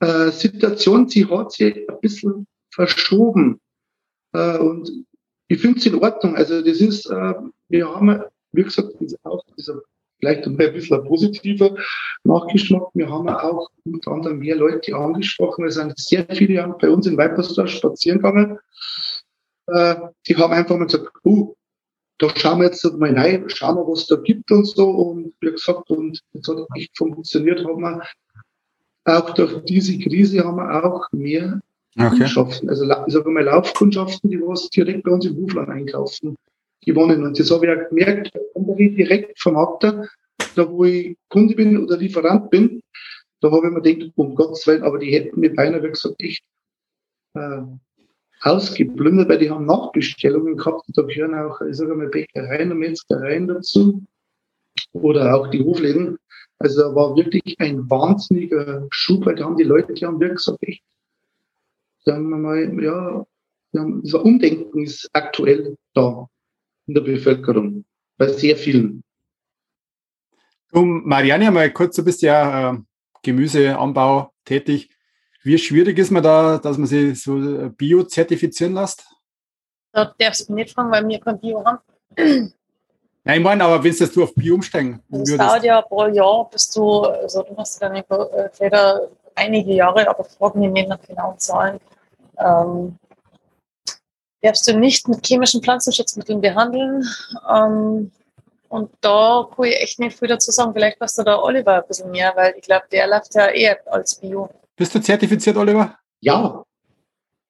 äh, 0.00 0.30
Situation, 0.30 1.08
sie 1.08 1.26
hat 1.26 1.52
sich 1.52 1.88
ein 1.88 2.00
bisschen 2.00 2.46
verschoben. 2.72 3.60
Äh, 4.32 4.58
und 4.58 4.90
ich 5.48 5.60
finde 5.60 5.78
es 5.78 5.86
in 5.86 5.94
Ordnung. 5.96 6.36
Also 6.36 6.62
das 6.62 6.80
ist, 6.80 7.06
äh, 7.06 7.34
wir 7.68 7.94
haben, 7.94 8.22
wie 8.52 8.62
gesagt, 8.62 8.94
auch 9.24 9.44
dieser 9.56 9.80
vielleicht 10.18 10.46
ein 10.46 10.56
bisschen 10.56 11.04
positiver 11.04 11.76
Nachgeschmack. 12.24 12.88
Wir 12.94 13.08
haben 13.08 13.28
auch 13.28 13.68
unter 13.84 14.10
anderem 14.10 14.38
mehr 14.40 14.56
Leute 14.56 14.94
angesprochen. 14.94 15.66
Es 15.66 15.74
sind 15.74 15.96
sehr 15.98 16.26
viele 16.30 16.74
bei 16.80 16.90
uns 16.90 17.06
in 17.06 17.16
Weipersdorf 17.16 17.70
spazieren 17.70 18.18
gegangen. 18.18 18.58
Äh, 19.66 19.96
die 20.26 20.36
haben 20.36 20.52
einfach 20.52 20.76
mal 20.76 20.86
gesagt, 20.86 21.08
oh, 21.24 21.54
da 22.18 22.28
schauen 22.34 22.58
wir 22.58 22.66
jetzt 22.66 22.84
mal 22.98 23.16
rein, 23.16 23.48
schauen 23.48 23.76
wir, 23.76 23.86
was 23.86 24.06
da 24.06 24.16
gibt 24.16 24.50
und 24.50 24.64
so. 24.64 24.90
Und 24.90 25.34
wie 25.40 25.52
gesagt, 25.52 25.88
und 25.90 26.20
das 26.32 26.48
hat 26.48 26.66
echt 26.74 26.96
funktioniert, 26.96 27.64
haben 27.64 27.80
wir 27.80 28.02
auch 29.04 29.30
durch 29.30 29.64
diese 29.64 29.98
Krise 29.98 30.44
haben 30.44 30.56
wir 30.56 30.84
auch 30.84 31.06
mehr 31.12 31.60
okay. 32.06 32.22
Also 32.68 32.84
ich 33.06 33.12
sage 33.12 33.30
mal 33.30 33.44
Laufkundschaften, 33.44 34.30
die 34.30 34.40
was 34.40 34.68
direkt 34.70 35.04
bei 35.04 35.10
uns 35.10 35.26
im 35.26 35.36
Hofland 35.36 35.68
einkaufen, 35.68 36.36
gewonnen. 36.84 37.24
Und 37.24 37.38
das 37.38 37.50
habe 37.50 37.66
ich 37.66 37.72
auch 37.72 37.88
gemerkt, 37.88 38.32
direkt 38.56 39.40
vom 39.40 39.56
Akter, 39.56 40.08
da 40.54 40.68
wo 40.68 40.84
ich 40.84 41.16
Kunde 41.28 41.54
bin 41.54 41.82
oder 41.82 41.96
Lieferant 41.96 42.50
bin, 42.50 42.80
da 43.40 43.50
habe 43.50 43.68
ich 43.68 43.72
mir 43.72 43.82
gedacht, 43.82 44.12
um 44.16 44.34
Gottes 44.34 44.66
Willen, 44.66 44.82
aber 44.82 44.98
die 44.98 45.12
hätten 45.12 45.40
mir 45.40 45.54
beinahe 45.54 45.80
gesagt 45.80 46.20
echt 46.20 46.42
äh, 47.34 47.62
ausgeplündert, 48.40 49.28
weil 49.28 49.38
die 49.38 49.50
haben 49.50 49.66
Nachbestellungen 49.66 50.56
gehabt. 50.56 50.82
Da 50.88 51.02
gehören 51.02 51.34
auch, 51.34 51.60
ich 51.60 51.76
sage 51.76 51.94
mal, 51.94 52.08
Bäckereien 52.08 52.72
und 52.72 52.78
Metzgereien 52.78 53.48
dazu. 53.48 54.02
Oder 54.92 55.34
auch 55.34 55.48
die 55.48 55.62
Hofläden. 55.62 56.18
Also 56.58 56.82
da 56.82 56.94
war 56.94 57.16
wirklich 57.16 57.56
ein 57.60 57.88
wahnsinniger 57.88 58.86
Schub, 58.90 59.26
weil 59.26 59.36
da 59.36 59.44
haben 59.44 59.56
die 59.56 59.64
Leute, 59.64 59.94
die 59.94 60.04
haben 60.04 60.18
wirklich 60.18 60.44
gesagt, 60.44 60.62
echt, 60.62 60.82
sagen 62.08 62.30
wir 62.30 62.38
mal, 62.38 62.82
ja, 62.82 63.26
das 63.72 64.14
Umdenken 64.14 64.84
ist 64.84 65.08
aktuell 65.12 65.76
da 65.92 66.26
in 66.86 66.94
der 66.94 67.02
Bevölkerung, 67.02 67.84
bei 68.16 68.28
sehr 68.28 68.56
vielen. 68.56 69.02
Du, 70.72 70.84
Marianne, 70.84 71.50
mal 71.50 71.70
kurz, 71.70 71.96
du 71.96 72.04
bist 72.04 72.22
ja 72.22 72.72
äh, 72.72 72.78
Gemüseanbau 73.22 74.32
tätig. 74.44 74.90
Wie 75.42 75.58
schwierig 75.58 75.98
ist 75.98 76.10
man 76.10 76.22
da, 76.22 76.58
dass 76.58 76.78
man 76.78 76.86
sich 76.86 77.22
so 77.22 77.36
äh, 77.38 77.68
Bio 77.68 78.02
zertifizieren 78.04 78.74
lässt? 78.74 79.06
Da 79.92 80.14
darfst 80.18 80.48
du 80.48 80.54
nicht 80.54 80.72
fragen, 80.72 80.90
weil 80.90 81.06
wir 81.06 81.20
kein 81.20 81.38
Bio 81.38 81.64
haben. 81.64 81.78
Nein, 82.16 83.38
ich 83.38 83.44
meine, 83.44 83.64
aber 83.64 83.84
willst 83.84 84.16
du 84.16 84.22
auf 84.22 84.34
Bio 84.34 84.54
umsteigen? 84.54 85.00
Das 85.08 85.36
dauert 85.36 85.64
ja 85.64 85.82
pro 85.82 86.06
Jahr, 86.06 86.48
bis 86.50 86.70
du, 86.70 87.02
also 87.02 87.42
du 87.42 87.56
hast 87.56 87.82
dann 87.82 87.94
entweder 87.96 89.02
äh, 89.02 89.08
einige 89.34 89.72
Jahre, 89.74 90.08
aber 90.08 90.24
frag 90.24 90.54
mich 90.54 90.70
nicht 90.70 90.88
nach 90.88 91.00
genauen 91.02 91.38
Zahlen. 91.38 91.78
Ähm, 92.38 92.98
darfst 94.42 94.68
du 94.68 94.78
nicht 94.78 95.08
mit 95.08 95.26
chemischen 95.26 95.62
Pflanzenschutzmitteln 95.62 96.40
behandeln. 96.40 97.04
Ähm, 97.50 98.10
und 98.68 98.90
da 99.00 99.48
kann 99.54 99.64
ich 99.64 99.80
echt 99.80 99.98
nicht 99.98 100.18
viel 100.18 100.28
dazu 100.28 100.50
sagen. 100.50 100.72
Vielleicht 100.72 100.98
passt 100.98 101.18
da 101.18 101.24
der 101.24 101.42
Oliver 101.42 101.76
ein 101.76 101.88
bisschen 101.88 102.10
mehr, 102.10 102.32
weil 102.36 102.54
ich 102.56 102.62
glaube, 102.62 102.84
der 102.92 103.06
läuft 103.06 103.34
ja 103.34 103.46
eher 103.46 103.78
als 103.86 104.16
Bio. 104.16 104.50
Bist 104.76 104.94
du 104.94 105.00
zertifiziert, 105.00 105.56
Oliver? 105.56 105.98
Ja. 106.20 106.62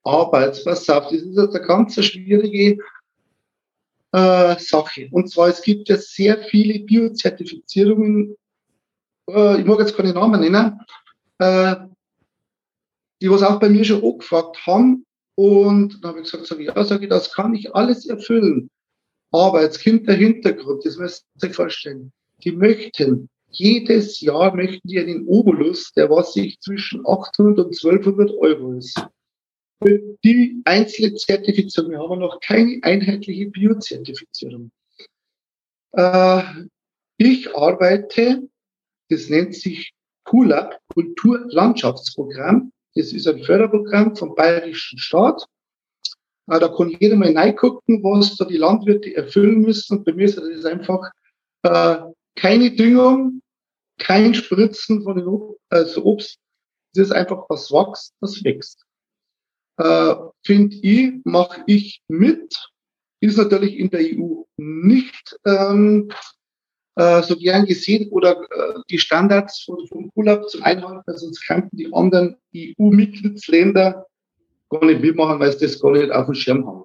Aber 0.05 0.47
jetzt 0.47 0.65
pass 0.65 0.89
auf, 0.89 1.05
das 1.05 1.15
ist 1.15 1.37
jetzt 1.37 1.55
eine 1.55 1.67
ganz 1.67 2.03
schwierige 2.03 2.83
äh, 4.13 4.57
Sache. 4.59 5.09
Und 5.11 5.31
zwar, 5.31 5.49
es 5.49 5.61
gibt 5.61 5.89
ja 5.89 5.97
sehr 5.97 6.39
viele 6.45 6.79
Biozertifizierungen, 6.81 8.37
äh, 9.29 9.61
ich 9.61 9.67
mag 9.67 9.81
jetzt 9.81 9.97
keine 9.97 10.15
Namen 10.15 10.41
nennen, 10.41 10.81
äh, 11.39 11.77
die 13.21 13.31
was 13.31 13.43
auch 13.43 13.61
bei 13.61 13.69
mir 13.69 13.85
schon 13.85 14.03
angefragt 14.03 14.67
haben. 14.67 15.05
Und 15.35 16.03
dann 16.03 16.11
habe 16.11 16.21
ich 16.21 16.25
gesagt, 16.25 16.47
sag 16.47 16.59
ich, 16.61 16.67
ja, 16.67 16.85
sage 16.85 17.05
ich, 17.05 17.11
das 17.11 17.33
kann 17.33 17.55
ich 17.55 17.75
alles 17.75 18.07
erfüllen. 18.07 18.71
Aber 19.31 19.63
jetzt 19.63 19.85
kommt 19.85 20.09
der 20.09 20.17
Hintergrund, 20.17 20.85
das 20.85 20.97
müsst 20.97 21.27
ihr 21.43 21.49
euch 21.49 21.55
vorstellen. 21.55 22.13
Die 22.45 22.53
möchten, 22.53 23.29
jedes 23.51 24.21
Jahr 24.21 24.55
möchten 24.55 24.87
die 24.89 24.99
einen 24.99 25.27
Obolus, 25.27 25.93
der 25.93 26.11
was 26.11 26.33
sich 26.33 26.59
zwischen 26.61 27.07
800 27.07 27.59
und 27.59 27.67
1200 27.67 28.31
Euro 28.39 28.75
ist. 28.75 29.01
Für 29.83 30.01
die 30.25 30.61
einzelne 30.65 31.15
Zertifizierung, 31.15 31.93
wir 31.93 32.01
haben 32.01 32.19
noch 32.19 32.41
keine 32.41 32.81
einheitliche 32.83 33.47
Biozertifizierung. 33.47 34.73
Äh, 35.93 36.43
ich 37.17 37.55
arbeite, 37.55 38.49
das 39.09 39.29
nennt 39.29 39.55
sich 39.55 39.93
KULAB, 40.25 40.79
Kulturlandschaftsprogramm. 40.93 42.73
Das 42.95 43.13
ist 43.13 43.27
ein 43.29 43.43
Förderprogramm 43.43 44.17
vom 44.17 44.35
Bayerischen 44.35 44.99
Staat. 44.99 45.45
Äh, 46.49 46.59
da 46.59 46.69
kann 46.69 46.97
jeder 47.01 47.17
mal 47.17 47.37
reingucken, 47.37 48.03
was 48.03 48.37
da 48.37 48.45
die 48.45 48.57
Landwirte 48.57 49.15
erfüllen 49.15 49.61
müssen. 49.61 49.99
Und 49.99 50.05
bei 50.05 50.13
mir 50.13 50.25
ist 50.25 50.39
das 50.39 50.65
einfach 50.65 51.11
äh, 51.63 51.99
keine 52.37 52.71
Düngung, 52.71 53.43
kein 53.99 54.35
Spritzen 54.35 55.03
von 55.03 55.17
den 55.17 55.27
Ob 55.27 55.59
also 55.69 56.05
Obst. 56.05 56.39
Das 56.95 57.09
ist 57.09 57.13
einfach 57.13 57.45
was 57.49 57.71
wächst, 57.71 58.15
das 58.21 58.43
wächst. 58.45 58.85
Äh, 59.77 60.15
Finde 60.45 60.77
ich, 60.77 61.13
mache 61.25 61.63
ich 61.67 62.03
mit. 62.09 62.55
Ist 63.21 63.37
natürlich 63.37 63.77
in 63.77 63.91
der 63.91 64.01
EU 64.01 64.45
nicht 64.57 65.39
ähm, 65.45 66.11
äh, 66.99 67.23
so 67.23 67.37
gern 67.37 67.65
gesehen 67.65 68.11
oder 68.11 68.41
äh, 68.51 68.81
die 68.91 68.99
Standards 68.99 69.63
von, 69.63 69.87
vom 69.87 70.11
Urlaub 70.17 70.51
zum 70.51 70.65
Einhalten, 70.65 71.03
weil 71.07 71.17
sonst 71.17 71.47
könnten 71.47 71.77
die 71.77 71.93
anderen 71.93 72.37
EU-Mitgliedsländer 72.55 74.05
gar 74.69 74.85
nicht 74.85 75.01
mitmachen, 75.01 75.39
weil 75.39 75.53
sie 75.53 75.65
das 75.65 75.81
gar 75.81 75.93
nicht 75.93 76.11
auf 76.11 76.27
dem 76.27 76.35
Schirm 76.35 76.67
haben. 76.67 76.85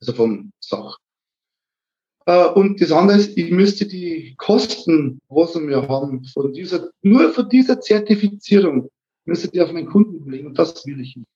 Also 0.00 0.14
vom 0.14 0.52
Sach. 0.60 0.96
Äh, 2.24 2.46
und 2.46 2.80
das 2.80 2.90
andere 2.90 3.18
ist, 3.18 3.36
ich 3.36 3.50
müsste 3.50 3.86
die 3.86 4.34
Kosten, 4.38 5.20
was 5.28 5.54
wir 5.54 5.86
haben, 5.86 6.24
von 6.24 6.54
dieser, 6.54 6.90
nur 7.02 7.30
von 7.30 7.46
dieser 7.50 7.80
Zertifizierung, 7.80 8.88
müsste 9.26 9.48
die 9.48 9.60
auf 9.60 9.72
meinen 9.72 9.90
Kunden 9.90 10.30
legen. 10.30 10.46
Und 10.46 10.58
das 10.58 10.86
will 10.86 11.00
ich 11.00 11.16
nicht. 11.16 11.28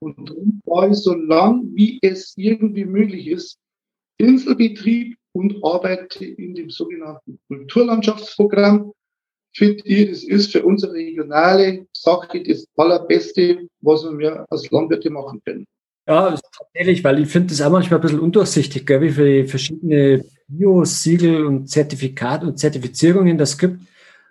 Und 0.00 0.28
darum 0.28 0.60
war 0.66 0.90
ich 0.90 0.96
so 0.96 1.14
lang, 1.14 1.70
wie 1.74 1.98
es 2.02 2.34
irgendwie 2.36 2.84
möglich 2.84 3.26
ist, 3.26 3.58
Inselbetrieb 4.18 5.16
und 5.32 5.62
arbeite 5.62 6.24
in 6.24 6.54
dem 6.54 6.70
sogenannten 6.70 7.38
Kulturlandschaftsprogramm. 7.48 8.92
Finde 9.52 9.82
ich, 9.84 10.10
das 10.10 10.24
ist 10.24 10.52
für 10.52 10.64
unsere 10.64 10.92
regionale 10.92 11.86
Sache 11.92 12.42
das 12.42 12.66
Allerbeste, 12.76 13.66
was 13.80 14.04
wir 14.04 14.46
als 14.48 14.70
Landwirte 14.70 15.10
machen 15.10 15.40
können. 15.44 15.66
Ja, 16.06 16.34
tatsächlich, 16.56 17.04
weil 17.04 17.20
ich 17.20 17.28
finde 17.28 17.48
das 17.48 17.60
auch 17.60 17.70
manchmal 17.70 17.98
ein 17.98 18.02
bisschen 18.02 18.20
undurchsichtig, 18.20 18.86
gell, 18.86 19.00
wie 19.00 19.10
viele 19.10 19.46
verschiedene 19.46 20.24
Bio-Siegel 20.48 21.44
und 21.46 21.68
Zertifikate 21.68 22.46
und 22.46 22.58
Zertifizierungen 22.58 23.38
das 23.38 23.58
gibt. 23.58 23.80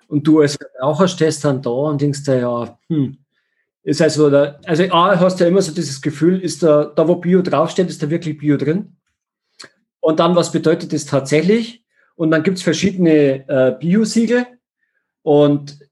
Und 0.08 0.26
du 0.26 0.42
als 0.42 0.58
Verbraucher 0.58 1.08
stehst 1.08 1.46
dann 1.46 1.62
da 1.62 1.70
und 1.70 2.02
denkst 2.02 2.24
da, 2.24 2.36
ja, 2.36 2.80
hm, 2.90 3.18
ist 3.84 4.02
also, 4.02 4.30
da, 4.30 4.60
also 4.66 4.84
A, 4.92 5.20
hast 5.20 5.40
du 5.40 5.44
ja 5.44 5.50
immer 5.50 5.62
so 5.62 5.74
dieses 5.74 6.02
Gefühl, 6.02 6.40
ist 6.42 6.64
da, 6.64 6.86
da 6.86 7.08
wo 7.08 7.16
Bio 7.16 7.42
draufsteht, 7.42 7.90
ist 7.90 8.04
da 8.04 8.10
wirklich 8.10 8.38
Bio 8.38 8.58
drin? 8.58 8.98
Und 10.10 10.20
dann, 10.20 10.36
was 10.36 10.52
bedeutet 10.52 10.92
das 10.92 11.06
tatsächlich? 11.06 11.84
Und 12.16 12.32
dann 12.32 12.42
gibt 12.42 12.58
es 12.58 12.64
verschiedene 12.64 13.48
äh, 13.48 13.76
Bio-Siegel. 13.80 14.44
Und 15.22 15.88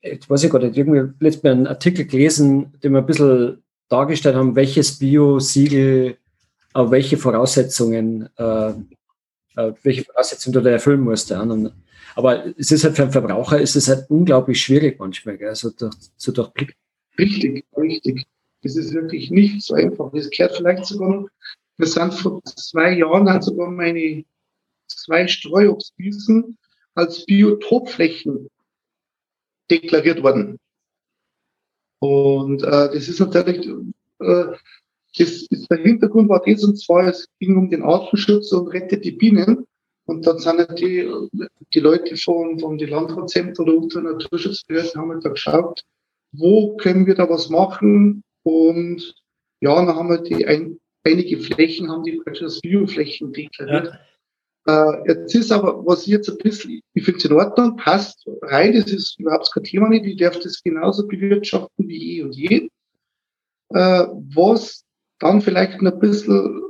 jetzt 0.00 0.30
weiß 0.30 0.44
ich 0.44 0.50
gar 0.50 0.60
nicht, 0.60 0.78
irgendwie 0.78 1.12
letztes 1.22 1.42
Mal 1.42 1.52
einen 1.52 1.66
Artikel 1.66 2.06
gelesen, 2.06 2.72
den 2.82 2.92
wir 2.92 3.00
ein 3.00 3.06
bisschen 3.06 3.62
dargestellt 3.90 4.34
haben, 4.34 4.56
welches 4.56 4.98
Bio-Siegel 4.98 6.16
auf 6.72 6.90
welche 6.90 7.18
Voraussetzungen, 7.18 8.30
äh, 8.38 8.70
äh, 8.70 9.72
welche 9.82 10.04
Voraussetzungen 10.04 10.54
du 10.54 10.62
da 10.62 10.70
erfüllen 10.70 11.02
musst. 11.02 11.28
Ja. 11.28 11.46
aber 12.16 12.46
es 12.56 12.70
ist 12.70 12.84
halt 12.84 12.96
für 12.96 13.02
einen 13.02 13.12
Verbraucher 13.12 13.60
ist 13.60 13.76
es 13.76 13.88
halt 13.88 14.08
unglaublich 14.08 14.58
schwierig 14.58 14.98
manchmal, 14.98 15.36
gell, 15.36 15.54
so 15.54 15.68
durch, 15.68 15.92
so 16.16 16.32
durchblicken. 16.32 16.76
Richtig, 17.18 17.66
richtig. 17.76 18.24
Das 18.62 18.74
ist 18.74 18.94
wirklich 18.94 19.30
nicht 19.30 19.60
so 19.60 19.74
einfach. 19.74 20.10
Das 20.14 20.30
gehört 20.30 20.56
vielleicht 20.56 20.86
sogar 20.86 21.10
noch 21.10 21.28
wir 21.80 21.86
sind 21.86 22.14
vor 22.14 22.42
zwei 22.44 22.92
Jahren 22.92 23.30
hat 23.30 23.44
sogar 23.44 23.70
meine 23.70 24.24
zwei 24.86 25.26
Streuobstwiesen 25.26 26.58
als 26.94 27.24
Biotopflächen 27.24 28.48
deklariert 29.70 30.22
worden. 30.22 30.58
Und 32.00 32.62
äh, 32.62 32.92
das 32.92 33.08
ist 33.08 33.20
natürlich, 33.20 33.66
äh, 33.66 34.46
das 35.16 35.28
ist, 35.50 35.70
der 35.70 35.78
Hintergrund 35.78 36.28
war 36.28 36.42
das, 36.44 36.64
und 36.64 36.76
zwar, 36.76 37.06
es 37.06 37.28
ging 37.38 37.56
um 37.56 37.70
den 37.70 37.82
Artenschutz 37.82 38.52
und 38.52 38.68
rettet 38.68 39.04
die 39.04 39.12
Bienen. 39.12 39.66
Und 40.06 40.26
dann 40.26 40.38
sind 40.38 40.78
die, 40.78 41.08
die 41.72 41.80
Leute 41.80 42.16
von, 42.16 42.58
von 42.58 42.78
den 42.78 42.88
Landratsämtern 42.88 43.68
oder 43.68 43.78
unserer 43.78 44.02
Naturschutzbehörden 44.02 45.00
haben 45.00 45.10
halt 45.12 45.24
da 45.24 45.28
geschaut, 45.28 45.82
wo 46.32 46.76
können 46.76 47.06
wir 47.06 47.14
da 47.14 47.28
was 47.28 47.48
machen? 47.48 48.24
Und 48.42 49.14
ja, 49.60 49.74
dann 49.74 49.94
haben 49.94 50.08
wir 50.08 50.18
die 50.18 50.46
ein, 50.46 50.80
einige 51.04 51.38
Flächen 51.38 51.90
haben 51.90 52.04
die 52.04 52.20
als 52.26 52.60
Bioflächen 52.60 53.32
deklariert. 53.32 53.86
Ja. 53.86 54.00
Äh, 54.66 55.08
jetzt 55.08 55.34
ist 55.34 55.52
aber, 55.52 55.84
was 55.86 56.06
jetzt 56.06 56.28
ein 56.28 56.38
bisschen, 56.38 56.80
ich 56.92 57.04
finde 57.04 57.18
es 57.18 57.24
in 57.24 57.32
Ordnung, 57.32 57.76
passt 57.76 58.26
rein, 58.42 58.74
das 58.74 58.90
ist 58.90 59.18
überhaupt 59.18 59.50
kein 59.52 59.64
Thema 59.64 59.88
nicht, 59.88 60.04
ich 60.04 60.16
darf 60.16 60.38
das 60.38 60.62
genauso 60.62 61.06
bewirtschaften 61.06 61.88
wie 61.88 61.98
je 61.98 62.22
und 62.22 62.36
je. 62.36 62.68
Äh, 63.70 64.06
was 64.34 64.84
dann 65.18 65.40
vielleicht 65.40 65.80
ein 65.80 65.98
bisschen 65.98 66.62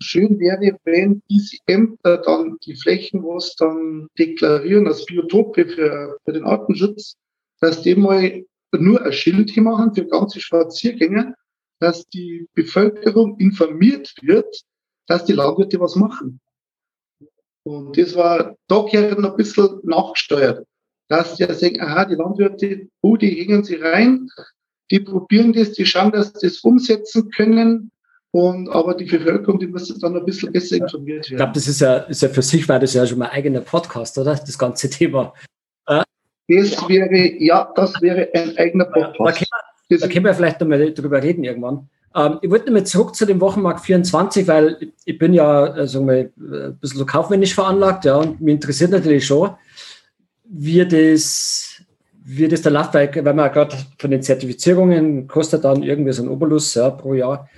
schön 0.00 0.38
wäre, 0.38 0.78
wenn 0.84 1.22
diese 1.30 1.58
Ämter 1.66 2.18
dann 2.18 2.56
die 2.64 2.74
Flächen, 2.74 3.22
was 3.22 3.54
dann 3.56 4.08
deklarieren 4.18 4.86
als 4.86 5.04
Biotope 5.04 5.66
für, 5.66 6.18
für 6.24 6.32
den 6.32 6.44
Artenschutz, 6.44 7.16
dass 7.60 7.82
die 7.82 7.94
mal 7.94 8.44
nur 8.72 9.02
ein 9.02 9.12
Schild 9.12 9.50
hier 9.50 9.62
machen 9.62 9.94
für 9.94 10.06
ganze 10.06 10.40
Spaziergänger, 10.40 11.34
dass 11.78 12.08
die 12.08 12.48
Bevölkerung 12.54 13.38
informiert 13.38 14.14
wird, 14.22 14.62
dass 15.06 15.24
die 15.24 15.32
Landwirte 15.32 15.78
was 15.80 15.96
machen. 15.96 16.40
Und 17.64 17.98
das 17.98 18.14
war 18.14 18.56
da 18.68 18.86
gehört 18.90 19.18
noch 19.18 19.32
ein 19.32 19.36
bisschen 19.36 19.80
nachgesteuert, 19.82 20.66
dass 21.08 21.34
die 21.34 21.42
ja 21.42 21.52
sagen, 21.52 21.80
aha, 21.80 22.04
die 22.04 22.14
Landwirte, 22.14 22.88
oh, 23.00 23.16
die 23.16 23.30
hängen 23.30 23.64
sie 23.64 23.76
rein, 23.76 24.28
die 24.90 25.00
probieren 25.00 25.52
das, 25.52 25.72
die 25.72 25.86
schauen, 25.86 26.12
dass 26.12 26.32
sie 26.34 26.46
das 26.46 26.60
umsetzen 26.60 27.30
können. 27.30 27.90
Und, 28.30 28.68
aber 28.68 28.94
die 28.94 29.06
Bevölkerung, 29.06 29.58
die 29.58 29.66
müsste 29.66 29.98
dann 29.98 30.16
ein 30.16 30.24
bisschen 30.24 30.52
besser 30.52 30.76
informiert 30.76 31.30
werden. 31.30 31.32
Ich 31.32 31.36
glaube, 31.36 31.52
das 31.54 31.66
ist 31.68 31.80
ja, 31.80 31.96
ist 31.96 32.22
ja 32.22 32.28
für 32.28 32.42
sich, 32.42 32.68
war 32.68 32.78
das 32.78 32.92
ja 32.92 33.06
schon 33.06 33.18
mal 33.18 33.26
ein 33.26 33.38
eigener 33.38 33.62
Podcast, 33.62 34.18
oder? 34.18 34.34
Das 34.34 34.58
ganze 34.58 34.90
Thema. 34.90 35.32
Äh? 35.86 36.02
Das 36.48 36.88
wäre, 36.88 37.42
ja, 37.42 37.72
das 37.74 38.00
wäre 38.02 38.28
ein 38.34 38.56
eigener 38.58 38.84
Podcast. 38.84 39.16
Können 39.16 39.48
wir, 39.50 39.75
da 39.88 40.08
können 40.08 40.24
wir 40.24 40.34
vielleicht 40.34 40.60
nochmal 40.60 40.92
drüber 40.92 41.22
reden 41.22 41.44
irgendwann. 41.44 41.88
Ähm, 42.14 42.38
ich 42.42 42.50
wollte 42.50 42.66
nochmal 42.66 42.86
zurück 42.86 43.14
zu 43.14 43.26
dem 43.26 43.40
Wochenmarkt 43.40 43.80
24, 43.80 44.48
weil 44.48 44.90
ich 45.04 45.18
bin 45.18 45.34
ja 45.34 45.64
also 45.64 46.02
mal, 46.02 46.30
ein 46.36 46.78
bisschen 46.80 46.98
so 46.98 47.06
kaufmännisch 47.06 47.54
veranlagt, 47.54 48.04
ja, 48.04 48.16
und 48.16 48.40
mich 48.40 48.54
interessiert 48.54 48.90
natürlich 48.90 49.26
schon, 49.26 49.50
wie 50.44 50.86
das, 50.86 51.82
wie 52.24 52.48
das 52.48 52.62
der 52.62 52.72
läuft, 52.72 52.94
weil, 52.94 53.10
weil 53.14 53.34
man 53.34 53.52
gerade 53.52 53.76
von 53.98 54.10
den 54.10 54.22
Zertifizierungen 54.22 55.28
kostet 55.28 55.64
dann 55.64 55.82
irgendwie 55.82 56.12
so 56.12 56.22
ein 56.22 56.28
Obolus 56.28 56.74
ja, 56.74 56.90
pro 56.90 57.14
Jahr. 57.14 57.48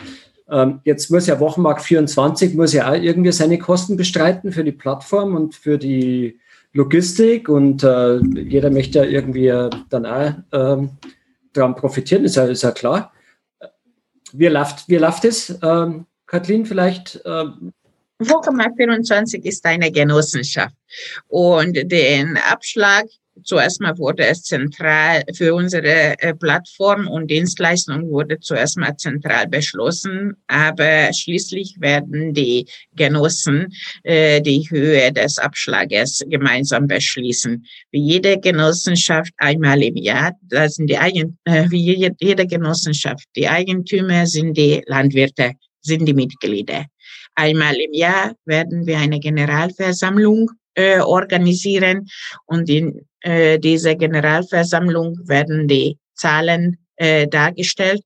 Ähm, 0.50 0.80
jetzt 0.84 1.10
muss 1.10 1.26
ja 1.26 1.38
Wochenmarkt 1.40 1.82
24 1.82 2.54
muss 2.54 2.72
ja 2.72 2.90
auch 2.90 2.96
irgendwie 2.96 3.32
seine 3.32 3.58
Kosten 3.58 3.96
bestreiten 3.96 4.50
für 4.50 4.64
die 4.64 4.72
Plattform 4.72 5.36
und 5.36 5.54
für 5.54 5.78
die 5.78 6.40
Logistik 6.72 7.48
und 7.48 7.82
äh, 7.82 8.18
jeder 8.18 8.70
möchte 8.70 8.98
ja 8.98 9.04
irgendwie 9.04 9.52
dann 9.88 10.06
auch 10.06 10.32
ähm, 10.52 10.90
daran 11.58 11.74
profitieren, 11.74 12.24
ist 12.24 12.36
ja, 12.36 12.44
ist 12.44 12.62
ja 12.62 12.72
klar. 12.72 13.12
Wie 14.32 14.46
läuft, 14.46 14.88
wie 14.88 14.96
läuft 14.96 15.24
es? 15.24 15.58
Ähm, 15.62 16.06
Kathleen, 16.26 16.66
vielleicht? 16.66 17.20
Ähm 17.24 17.72
Wochenmarkt 18.18 18.76
24 18.76 19.44
ist 19.44 19.64
eine 19.64 19.92
Genossenschaft 19.92 20.74
und 21.28 21.74
den 21.74 22.36
Abschlag 22.50 23.06
Zuerst 23.44 23.80
mal 23.80 23.96
wurde 23.98 24.26
es 24.26 24.42
zentral 24.42 25.22
für 25.34 25.54
unsere 25.54 26.18
äh, 26.20 26.34
Plattform 26.34 27.08
und 27.08 27.30
Dienstleistung 27.30 28.08
wurde 28.10 28.38
zuerst 28.40 28.76
mal 28.76 28.96
zentral 28.96 29.46
beschlossen, 29.48 30.36
aber 30.46 31.12
schließlich 31.12 31.76
werden 31.80 32.34
die 32.34 32.66
Genossen 32.94 33.72
äh, 34.02 34.40
die 34.40 34.68
Höhe 34.70 35.12
des 35.12 35.38
Abschlages 35.38 36.24
gemeinsam 36.28 36.86
beschließen. 36.86 37.64
Wie 37.90 38.00
jede 38.00 38.38
Genossenschaft 38.38 39.32
einmal 39.38 39.82
im 39.82 39.96
Jahr, 39.96 40.32
da 40.42 40.68
sind 40.68 40.88
die 40.88 40.98
Eigen, 40.98 41.38
äh, 41.44 41.64
wie 41.70 42.12
jede 42.20 42.46
Genossenschaft, 42.46 43.24
die 43.36 43.48
Eigentümer 43.48 44.26
sind 44.26 44.56
die 44.56 44.82
Landwirte, 44.86 45.52
sind 45.80 46.06
die 46.06 46.14
Mitglieder. 46.14 46.86
Einmal 47.34 47.76
im 47.76 47.92
Jahr 47.92 48.34
werden 48.46 48.86
wir 48.86 48.98
eine 48.98 49.20
Generalversammlung 49.20 50.50
äh, 50.78 51.00
organisieren. 51.00 52.06
Und 52.46 52.70
in 52.70 53.00
äh, 53.22 53.58
dieser 53.58 53.96
Generalversammlung 53.96 55.18
werden 55.26 55.66
die 55.66 55.98
Zahlen 56.14 56.78
äh, 56.96 57.26
dargestellt. 57.26 58.02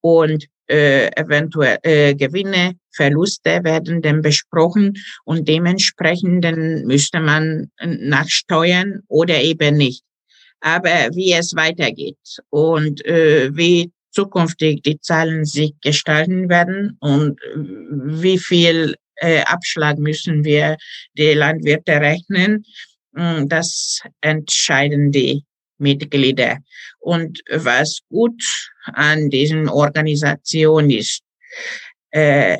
Und 0.00 0.46
äh, 0.66 1.08
eventuell 1.16 1.78
äh, 1.82 2.14
Gewinne, 2.14 2.72
Verluste 2.92 3.62
werden 3.62 4.00
dann 4.00 4.22
besprochen. 4.22 4.94
Und 5.24 5.48
dementsprechend 5.48 6.44
dann 6.44 6.84
müsste 6.86 7.20
man 7.20 7.70
nachsteuern 7.82 9.00
oder 9.08 9.42
eben 9.42 9.76
nicht. 9.76 10.02
Aber 10.60 11.10
wie 11.12 11.32
es 11.32 11.54
weitergeht 11.54 12.16
und 12.48 13.04
äh, 13.04 13.54
wie 13.54 13.92
zukünftig 14.12 14.80
die 14.82 14.98
Zahlen 14.98 15.44
sich 15.44 15.74
gestalten 15.82 16.48
werden 16.48 16.96
und 17.00 17.38
wie 17.54 18.38
viel 18.38 18.94
äh, 19.16 19.42
Abschlag 19.42 19.98
müssen 19.98 20.44
wir 20.44 20.76
die 21.16 21.34
Landwirte 21.34 22.00
rechnen. 22.00 22.64
Mm, 23.12 23.46
das 23.48 24.02
entscheiden 24.20 25.12
die 25.12 25.44
Mitglieder. 25.78 26.58
Und 27.00 27.40
was 27.50 28.00
gut 28.08 28.42
an 28.84 29.30
diesen 29.30 29.68
Organisationen 29.68 30.90
ist, 30.90 31.22
äh, 32.10 32.58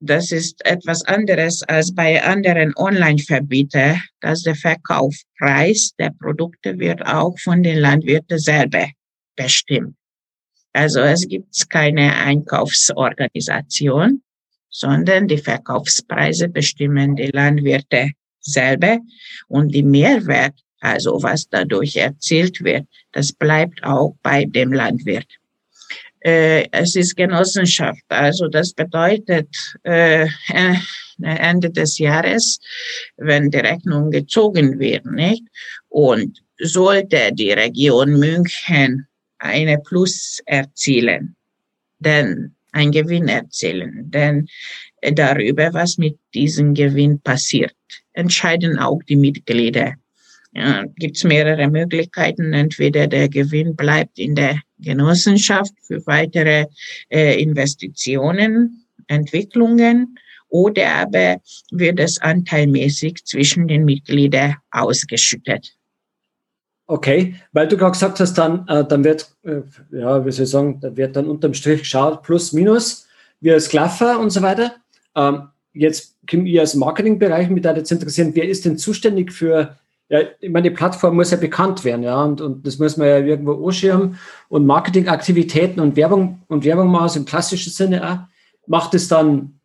das 0.00 0.30
ist 0.30 0.64
etwas 0.64 1.04
anderes 1.06 1.64
als 1.64 1.92
bei 1.92 2.22
anderen 2.22 2.72
Online-Verbietern, 2.76 4.00
dass 4.20 4.42
der 4.42 4.54
Verkaufspreis 4.54 5.90
der 5.98 6.10
Produkte 6.10 6.78
wird 6.78 7.04
auch 7.04 7.36
von 7.40 7.64
den 7.64 7.78
Landwirten 7.78 8.38
selber 8.38 8.86
bestimmt. 9.34 9.96
Also 10.72 11.00
es 11.00 11.26
gibt 11.26 11.68
keine 11.70 12.14
Einkaufsorganisation, 12.14 14.22
sondern 14.78 15.26
die 15.26 15.38
Verkaufspreise 15.38 16.48
bestimmen 16.48 17.16
die 17.16 17.32
Landwirte 17.32 18.12
selber 18.38 18.98
und 19.48 19.74
die 19.74 19.82
Mehrwert, 19.82 20.54
also 20.80 21.20
was 21.20 21.48
dadurch 21.48 21.96
erzielt 21.96 22.62
wird, 22.62 22.86
das 23.10 23.32
bleibt 23.32 23.82
auch 23.82 24.14
bei 24.22 24.44
dem 24.44 24.72
Landwirt. 24.72 25.26
Äh, 26.20 26.66
es 26.70 26.94
ist 26.94 27.16
Genossenschaft, 27.16 28.04
also 28.08 28.46
das 28.46 28.72
bedeutet 28.72 29.48
äh, 29.82 30.26
äh, 30.52 30.74
Ende 31.22 31.70
des 31.70 31.98
Jahres, 31.98 32.60
wenn 33.16 33.50
die 33.50 33.58
Rechnung 33.58 34.12
gezogen 34.12 34.78
wird, 34.78 35.06
nicht? 35.06 35.42
Und 35.88 36.38
sollte 36.60 37.30
die 37.32 37.50
Region 37.50 38.18
München 38.18 39.08
eine 39.38 39.78
Plus 39.78 40.40
erzielen, 40.46 41.34
dann 41.98 42.54
ein 42.78 42.92
Gewinn 42.92 43.28
erzielen. 43.28 44.10
Denn 44.10 44.48
äh, 45.00 45.12
darüber, 45.12 45.74
was 45.74 45.98
mit 45.98 46.18
diesem 46.34 46.74
Gewinn 46.74 47.20
passiert, 47.20 47.74
entscheiden 48.12 48.78
auch 48.78 49.02
die 49.08 49.16
Mitglieder. 49.16 49.94
Ja, 50.52 50.84
Gibt 50.96 51.16
es 51.16 51.24
mehrere 51.24 51.68
Möglichkeiten. 51.68 52.52
Entweder 52.52 53.06
der 53.06 53.28
Gewinn 53.28 53.76
bleibt 53.76 54.18
in 54.18 54.34
der 54.34 54.60
Genossenschaft 54.78 55.74
für 55.82 56.04
weitere 56.06 56.66
äh, 57.10 57.40
Investitionen, 57.42 58.86
Entwicklungen 59.08 60.18
oder 60.48 60.94
aber 60.94 61.40
wird 61.70 62.00
es 62.00 62.18
anteilmäßig 62.18 63.24
zwischen 63.24 63.68
den 63.68 63.84
Mitgliedern 63.84 64.56
ausgeschüttet. 64.70 65.77
Okay, 66.90 67.34
weil 67.52 67.68
du 67.68 67.76
gerade 67.76 67.92
gesagt 67.92 68.18
hast, 68.18 68.32
dann, 68.38 68.66
äh, 68.66 68.82
dann 68.82 69.04
wird, 69.04 69.30
äh, 69.42 69.60
ja, 69.90 70.24
wie 70.24 70.32
soll 70.32 70.44
ich 70.44 70.50
sagen, 70.50 70.80
da 70.80 70.96
wird 70.96 71.16
dann 71.16 71.26
unterm 71.26 71.52
Strich 71.52 71.80
geschaut, 71.80 72.22
plus, 72.22 72.54
minus, 72.54 73.06
wie 73.40 73.52
als 73.52 73.68
Klaffer 73.68 74.18
und 74.18 74.30
so 74.30 74.40
weiter. 74.40 74.72
Ähm, 75.14 75.48
jetzt 75.74 76.16
kommt 76.28 76.48
ihr 76.48 76.62
als 76.62 76.74
Marketingbereich 76.74 77.50
mit 77.50 77.66
da 77.66 77.76
jetzt 77.76 77.92
interessieren, 77.92 78.30
wer 78.32 78.48
ist 78.48 78.64
denn 78.64 78.78
zuständig 78.78 79.34
für, 79.34 79.76
ja, 80.08 80.20
ich 80.40 80.48
meine, 80.48 80.70
die 80.70 80.74
Plattform 80.74 81.16
muss 81.16 81.30
ja 81.30 81.36
bekannt 81.36 81.84
werden, 81.84 82.04
ja, 82.04 82.24
und, 82.24 82.40
und 82.40 82.66
das 82.66 82.78
muss 82.78 82.96
man 82.96 83.06
ja 83.06 83.18
irgendwo 83.18 83.66
anschirmen 83.66 84.18
und 84.48 84.64
Marketingaktivitäten 84.64 85.80
und 85.80 85.94
Werbung 85.94 86.40
und 86.48 86.64
Werbung 86.64 86.90
machen, 86.90 87.18
im 87.18 87.24
klassischen 87.26 87.70
Sinne 87.70 88.10
auch. 88.10 88.18
Macht 88.66 88.94
es 88.94 89.08
dann 89.08 89.60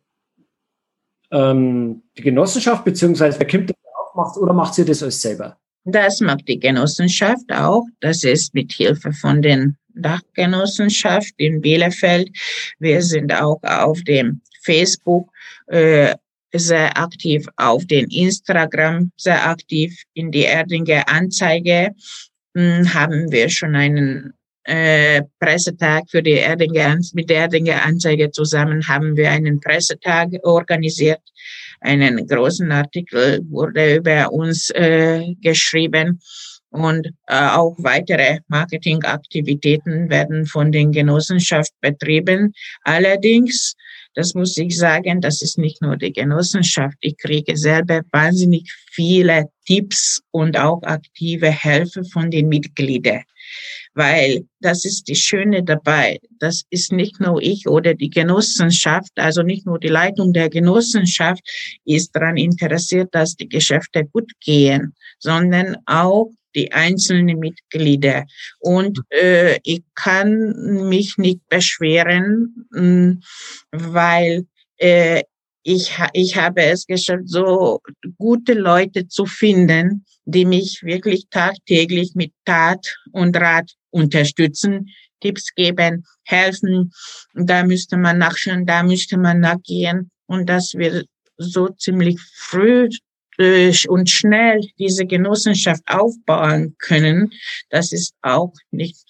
ähm, 1.30 2.02
die 2.18 2.22
Genossenschaft, 2.22 2.84
beziehungsweise 2.84 3.40
wer 3.40 3.46
kommt 3.46 3.70
das 3.70 3.76
auf, 4.12 4.36
oder 4.36 4.52
macht 4.52 4.74
sie 4.74 4.84
das 4.84 5.02
alles 5.02 5.22
selber? 5.22 5.56
Das 5.84 6.20
macht 6.20 6.48
die 6.48 6.58
Genossenschaft 6.58 7.52
auch. 7.52 7.86
Das 8.00 8.24
ist 8.24 8.54
mit 8.54 8.72
Hilfe 8.72 9.12
von 9.12 9.42
den 9.42 9.76
Dachgenossenschaft 9.94 11.34
in 11.36 11.60
Bielefeld. 11.60 12.30
Wir 12.78 13.02
sind 13.02 13.32
auch 13.32 13.62
auf 13.62 14.02
dem 14.02 14.40
Facebook 14.62 15.30
äh, 15.66 16.14
sehr 16.52 16.96
aktiv, 16.96 17.46
auf 17.56 17.84
den 17.86 18.08
Instagram 18.10 19.12
sehr 19.16 19.46
aktiv. 19.46 20.02
In 20.14 20.30
die 20.30 20.44
Erdinger 20.44 21.08
Anzeige 21.08 21.94
mh, 22.54 22.78
hm, 22.78 22.94
haben 22.94 23.32
wir 23.32 23.48
schon 23.50 23.76
einen 23.76 24.32
äh, 24.64 25.22
Pressetag 25.38 26.04
für 26.10 26.22
die 26.22 26.32
Erdinger, 26.38 26.98
mit 27.12 27.30
der 27.30 27.42
Erdinger 27.42 27.84
Anzeige 27.84 28.30
zusammen 28.30 28.86
haben 28.88 29.16
wir 29.16 29.30
einen 29.30 29.60
Pressetag 29.60 30.30
organisiert 30.42 31.20
einen 31.84 32.26
großen 32.26 32.72
Artikel 32.72 33.40
wurde 33.50 33.96
über 33.96 34.32
uns 34.32 34.70
äh, 34.70 35.34
geschrieben 35.42 36.20
und 36.70 37.06
äh, 37.28 37.48
auch 37.50 37.76
weitere 37.78 38.38
Marketingaktivitäten 38.48 40.10
werden 40.10 40.46
von 40.46 40.72
den 40.72 40.90
Genossenschaft 40.90 41.72
betrieben. 41.80 42.52
Allerdings, 42.82 43.74
das 44.14 44.34
muss 44.34 44.56
ich 44.56 44.76
sagen, 44.76 45.20
das 45.20 45.42
ist 45.42 45.58
nicht 45.58 45.82
nur 45.82 45.96
die 45.96 46.12
Genossenschaft. 46.12 46.96
Ich 47.00 47.16
kriege 47.18 47.56
selber 47.56 48.00
wahnsinnig 48.10 48.72
viele 48.90 49.50
Tipps 49.66 50.20
und 50.32 50.58
auch 50.58 50.82
aktive 50.82 51.50
Hilfe 51.50 52.02
von 52.04 52.30
den 52.30 52.48
Mitgliedern. 52.48 53.22
Weil 53.94 54.46
das 54.60 54.84
ist 54.84 55.08
die 55.08 55.14
Schöne 55.14 55.62
dabei. 55.62 56.18
Das 56.38 56.64
ist 56.70 56.92
nicht 56.92 57.20
nur 57.20 57.40
ich 57.40 57.68
oder 57.68 57.94
die 57.94 58.10
Genossenschaft, 58.10 59.12
also 59.16 59.42
nicht 59.42 59.66
nur 59.66 59.78
die 59.78 59.88
Leitung 59.88 60.32
der 60.32 60.48
Genossenschaft 60.48 61.42
ist 61.84 62.14
daran 62.14 62.36
interessiert, 62.36 63.14
dass 63.14 63.36
die 63.36 63.48
Geschäfte 63.48 64.04
gut 64.04 64.32
gehen, 64.40 64.94
sondern 65.18 65.76
auch 65.86 66.30
die 66.54 66.72
einzelnen 66.72 67.38
Mitglieder. 67.38 68.24
Und 68.60 69.00
äh, 69.10 69.58
ich 69.62 69.82
kann 69.94 70.88
mich 70.88 71.18
nicht 71.18 71.40
beschweren, 71.48 72.66
hm, 72.72 73.22
weil 73.72 74.46
äh, 74.78 75.22
ich, 75.64 75.92
ich 76.12 76.36
habe 76.36 76.62
es 76.62 76.86
geschafft, 76.86 77.22
so 77.26 77.80
gute 78.18 78.52
Leute 78.52 79.08
zu 79.08 79.24
finden, 79.24 80.04
die 80.26 80.44
mich 80.44 80.82
wirklich 80.82 81.26
tagtäglich 81.30 82.14
mit 82.14 82.32
Tat 82.44 82.96
und 83.12 83.36
Rat 83.36 83.72
unterstützen, 83.90 84.90
Tipps 85.20 85.54
geben, 85.54 86.04
helfen. 86.24 86.92
Da 87.34 87.64
müsste 87.64 87.96
man 87.96 88.18
nachschauen, 88.18 88.66
da 88.66 88.82
müsste 88.82 89.16
man 89.16 89.40
nachgehen. 89.40 90.10
Und 90.26 90.48
dass 90.48 90.74
wir 90.74 91.04
so 91.38 91.68
ziemlich 91.68 92.20
früh 92.36 92.90
und 93.88 94.10
schnell 94.10 94.60
diese 94.78 95.06
Genossenschaft 95.06 95.82
aufbauen 95.86 96.76
können, 96.78 97.32
das 97.70 97.90
ist 97.92 98.14
auch 98.22 98.52
nicht 98.70 99.02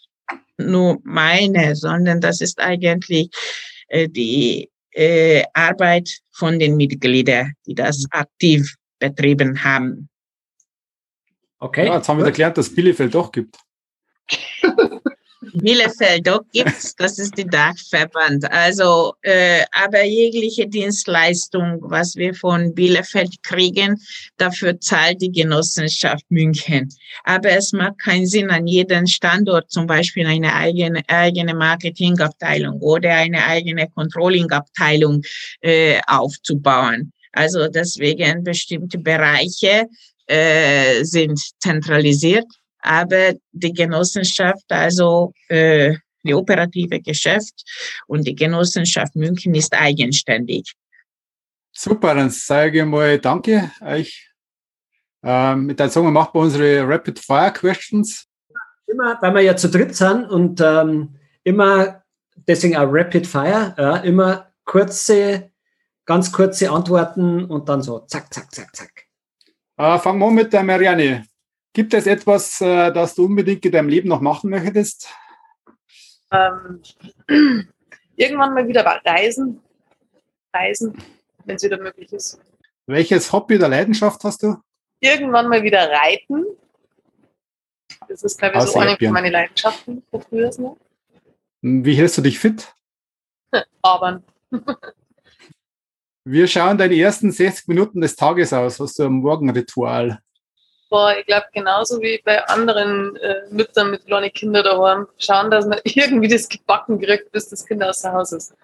nur 0.56 1.00
meine, 1.02 1.74
sondern 1.74 2.20
das 2.20 2.40
ist 2.40 2.60
eigentlich 2.60 3.28
äh, 3.88 4.08
die 4.08 4.70
äh, 4.94 5.44
Arbeit 5.52 6.08
von 6.32 6.58
den 6.58 6.76
Mitgliedern, 6.76 7.52
die 7.66 7.74
das 7.74 8.04
aktiv 8.10 8.74
betrieben 8.98 9.62
haben. 9.62 10.08
Okay. 11.58 11.86
Ja, 11.86 11.96
jetzt 11.96 12.08
haben 12.08 12.18
wir 12.18 12.26
erklärt, 12.26 12.58
dass 12.58 12.74
Bielefeld 12.74 13.14
doch 13.14 13.32
gibt. 13.32 13.56
Bielefeld, 15.54 16.26
doch 16.26 16.42
gibt's, 16.52 16.94
das 16.96 17.18
ist 17.18 17.38
die 17.38 17.46
Dachverband. 17.46 18.50
Also, 18.50 19.14
äh, 19.22 19.62
aber 19.72 20.04
jegliche 20.04 20.66
Dienstleistung, 20.66 21.78
was 21.80 22.16
wir 22.16 22.34
von 22.34 22.74
Bielefeld 22.74 23.42
kriegen, 23.42 24.00
dafür 24.36 24.80
zahlt 24.80 25.22
die 25.22 25.30
Genossenschaft 25.30 26.24
München. 26.28 26.88
Aber 27.22 27.50
es 27.50 27.72
macht 27.72 27.98
keinen 28.00 28.26
Sinn, 28.26 28.50
an 28.50 28.66
jedem 28.66 29.06
Standort 29.06 29.70
zum 29.70 29.86
Beispiel 29.86 30.26
eine 30.26 30.54
eigene, 30.54 31.02
eigene 31.08 31.54
Marketingabteilung 31.54 32.80
oder 32.80 33.14
eine 33.14 33.44
eigene 33.44 33.88
Controllingabteilung 33.90 35.22
äh, 35.60 36.00
aufzubauen. 36.06 37.12
Also 37.32 37.68
deswegen 37.68 38.44
bestimmte 38.44 38.98
Bereiche 38.98 39.86
äh, 40.26 41.04
sind 41.04 41.40
zentralisiert 41.60 42.46
aber 42.84 43.34
die 43.52 43.72
Genossenschaft, 43.72 44.64
also 44.68 45.32
äh, 45.48 45.94
die 46.22 46.34
operative 46.34 47.00
Geschäft 47.00 47.64
und 48.06 48.26
die 48.26 48.34
Genossenschaft 48.34 49.14
München 49.16 49.54
ist 49.54 49.72
eigenständig. 49.72 50.72
Super, 51.72 52.14
dann 52.14 52.30
sage 52.30 52.80
ich 52.80 52.84
mal 52.84 53.18
Danke 53.18 53.70
euch. 53.80 54.30
Ähm, 55.22 55.66
mit 55.66 55.80
der 55.80 55.90
Zunge 55.90 56.10
machen 56.10 56.34
wir 56.34 56.40
unsere 56.40 56.86
Rapid 56.86 57.18
Fire 57.18 57.52
Questions. 57.52 58.26
Immer, 58.86 59.18
weil 59.22 59.34
wir 59.34 59.40
ja 59.40 59.56
zu 59.56 59.70
dritt 59.70 59.96
sind 59.96 60.26
und 60.26 60.60
ähm, 60.60 61.16
immer, 61.42 62.02
deswegen 62.46 62.76
auch 62.76 62.86
Rapid 62.86 63.26
Fire, 63.26 63.74
ja, 63.78 63.96
immer 63.98 64.52
kurze, 64.64 65.50
ganz 66.04 66.30
kurze 66.30 66.70
Antworten 66.70 67.46
und 67.46 67.68
dann 67.68 67.82
so 67.82 68.00
zack, 68.00 68.32
zack, 68.32 68.54
zack, 68.54 68.76
zack. 68.76 69.06
Äh, 69.78 69.98
fangen 69.98 70.20
wir 70.20 70.30
mit 70.30 70.52
der 70.52 70.62
Marianne. 70.62 71.26
Gibt 71.74 71.92
es 71.92 72.06
etwas, 72.06 72.60
äh, 72.60 72.92
das 72.92 73.16
du 73.16 73.24
unbedingt 73.24 73.64
in 73.66 73.72
deinem 73.72 73.88
Leben 73.88 74.08
noch 74.08 74.20
machen 74.20 74.48
möchtest? 74.48 75.12
Ähm, 76.30 76.80
irgendwann 78.16 78.54
mal 78.54 78.66
wieder 78.68 78.84
reisen. 79.04 79.60
Reisen, 80.54 80.96
wenn 81.44 81.56
es 81.56 81.64
wieder 81.64 81.78
möglich 81.78 82.12
ist. 82.12 82.40
Welches 82.86 83.32
Hobby 83.32 83.56
oder 83.56 83.68
Leidenschaft 83.68 84.22
hast 84.22 84.44
du? 84.44 84.56
Irgendwann 85.00 85.48
mal 85.48 85.64
wieder 85.64 85.90
reiten. 85.90 86.44
Das 88.08 88.22
ist, 88.22 88.38
glaube 88.38 88.58
ich, 88.58 88.62
so 88.62 88.78
eine 88.78 88.96
von 88.96 89.10
meinen 89.10 89.32
Leidenschaften 89.32 90.04
von 90.10 90.22
früher. 90.22 90.50
Hm, 91.62 91.84
wie 91.84 91.94
hältst 91.96 92.18
du 92.18 92.22
dich 92.22 92.38
fit? 92.38 92.72
Aber. 93.82 94.22
Wir 96.22 96.46
schauen 96.46 96.78
deine 96.78 96.94
ersten 96.94 97.32
60 97.32 97.66
Minuten 97.66 98.00
des 98.00 98.14
Tages 98.14 98.52
aus. 98.52 98.78
Hast 98.78 98.96
du 99.00 99.04
ein 99.04 99.14
Morgenritual? 99.14 100.20
Boah, 100.94 101.18
ich 101.18 101.26
glaube, 101.26 101.46
genauso 101.52 102.00
wie 102.00 102.22
bei 102.24 102.40
anderen 102.46 103.16
äh, 103.16 103.48
Müttern 103.50 103.90
mit 103.90 104.06
kleinen 104.06 104.32
Kindern 104.32 104.62
daheim, 104.62 105.08
schauen, 105.18 105.50
dass 105.50 105.66
man 105.66 105.80
irgendwie 105.84 106.28
das 106.28 106.48
gebacken 106.48 107.00
kriegt, 107.00 107.32
bis 107.32 107.48
das 107.48 107.66
Kind 107.66 107.82
aus 107.82 108.02
dem 108.02 108.12
Haus 108.12 108.30
ist. 108.30 108.54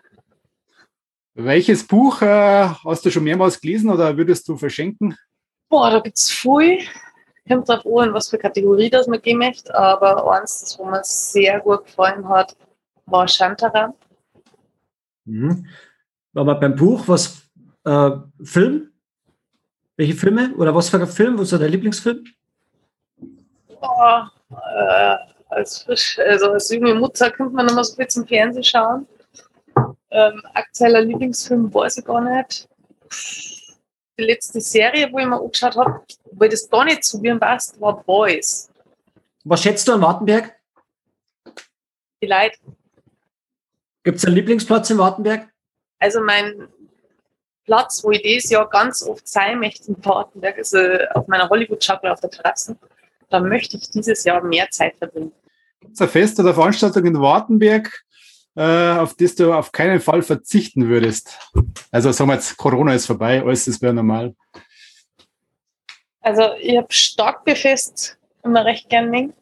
Welches 1.34 1.84
Buch 1.84 2.22
äh, 2.22 2.68
hast 2.84 3.04
du 3.04 3.10
schon 3.10 3.24
mehrmals 3.24 3.60
gelesen 3.60 3.90
oder 3.90 4.16
würdest 4.16 4.46
du 4.46 4.56
verschenken? 4.56 5.16
Boah, 5.68 5.90
da 5.90 5.98
gibt 5.98 6.18
es 6.18 6.30
viel. 6.30 6.78
Kommt 7.48 7.68
drauf 7.68 7.84
an, 7.84 8.14
was 8.14 8.28
für 8.28 8.38
Kategorie 8.38 8.90
das 8.90 9.08
man 9.08 9.20
gehen 9.20 9.38
möchte, 9.38 9.74
aber 9.74 10.30
eins, 10.30 10.60
das 10.60 10.78
wo 10.78 10.84
mir 10.84 11.02
sehr 11.02 11.58
gut 11.58 11.84
gefallen 11.86 12.28
hat, 12.28 12.56
war 13.06 13.26
Shantara. 13.26 13.92
Mhm. 15.24 15.66
Aber 16.36 16.54
beim 16.54 16.76
Buch, 16.76 17.08
was 17.08 17.42
äh, 17.84 18.10
Film? 18.44 18.89
Welche 20.00 20.14
Filme 20.14 20.54
oder 20.56 20.74
was 20.74 20.88
für 20.88 20.98
ein 20.98 21.06
Film? 21.06 21.38
Was 21.38 21.52
ist 21.52 21.60
dein 21.60 21.70
Lieblingsfilm? 21.70 22.24
Oh, 23.82 24.22
äh, 24.50 25.16
als 25.50 25.82
frisch, 25.82 26.18
also 26.18 26.52
als 26.52 26.70
junge 26.70 26.94
Mutter 26.94 27.30
könnte 27.30 27.54
man 27.54 27.68
immer 27.68 27.84
so 27.84 27.96
viel 27.96 28.08
zum 28.08 28.26
Fernsehen 28.26 28.64
schauen. 28.64 29.06
Ähm, 30.10 30.42
aktueller 30.54 31.02
Lieblingsfilm 31.02 31.74
weiß 31.74 31.98
ich 31.98 32.06
gar 32.06 32.22
nicht. 32.22 32.66
Die 34.18 34.24
letzte 34.24 34.62
Serie, 34.62 35.12
wo 35.12 35.18
ich 35.18 35.26
mir 35.26 35.38
angeschaut 35.38 35.76
habe, 35.76 36.00
weil 36.32 36.48
das 36.48 36.70
gar 36.70 36.86
nicht 36.86 37.04
zu 37.04 37.18
mir 37.18 37.38
passt, 37.38 37.78
war 37.78 38.02
Boys. 38.02 38.70
Was 39.44 39.62
schätzt 39.62 39.86
du 39.86 39.92
an 39.92 40.00
Wartenberg? 40.00 40.58
Die 42.22 42.26
Leute. 42.26 42.56
Gibt 44.02 44.16
es 44.16 44.24
einen 44.24 44.36
Lieblingsplatz 44.36 44.88
in 44.88 44.96
Wartenberg? 44.96 45.52
Also 45.98 46.22
mein 46.22 46.70
Platz, 47.70 48.02
wo 48.02 48.10
ich 48.10 48.22
dieses 48.22 48.50
Jahr 48.50 48.68
ganz 48.68 49.04
oft 49.04 49.28
sein 49.28 49.60
möchte 49.60 49.86
in 49.86 49.94
Partenberg, 49.94 50.58
äh, 50.72 51.06
auf 51.14 51.28
meiner 51.28 51.48
Hollywood-Schaukel 51.48 52.10
auf 52.10 52.18
der 52.18 52.30
Terrasse. 52.30 52.76
Da 53.28 53.38
möchte 53.38 53.76
ich 53.76 53.88
dieses 53.90 54.24
Jahr 54.24 54.42
mehr 54.42 54.68
Zeit 54.70 54.96
verbringen. 54.98 55.30
Gibt 55.78 55.94
es 55.94 56.00
ein 56.00 56.08
Fest 56.08 56.40
oder 56.40 56.52
Veranstaltung 56.52 57.06
in 57.06 57.20
Wartenberg, 57.20 58.02
äh, 58.56 58.98
auf 58.98 59.14
das 59.14 59.36
du 59.36 59.52
auf 59.52 59.70
keinen 59.70 60.00
Fall 60.00 60.22
verzichten 60.22 60.88
würdest? 60.88 61.38
Also 61.92 62.10
sagen 62.10 62.30
wir 62.30 62.34
jetzt, 62.34 62.56
Corona 62.56 62.92
ist 62.92 63.06
vorbei, 63.06 63.40
alles 63.40 63.68
ist 63.68 63.80
wieder 63.80 63.92
normal. 63.92 64.34
Also 66.22 66.42
ich 66.58 66.76
habe 66.76 66.88
Starkbefest 66.90 68.18
immer 68.42 68.64
recht 68.64 68.88
gern 68.88 69.10
mengen. 69.10 69.32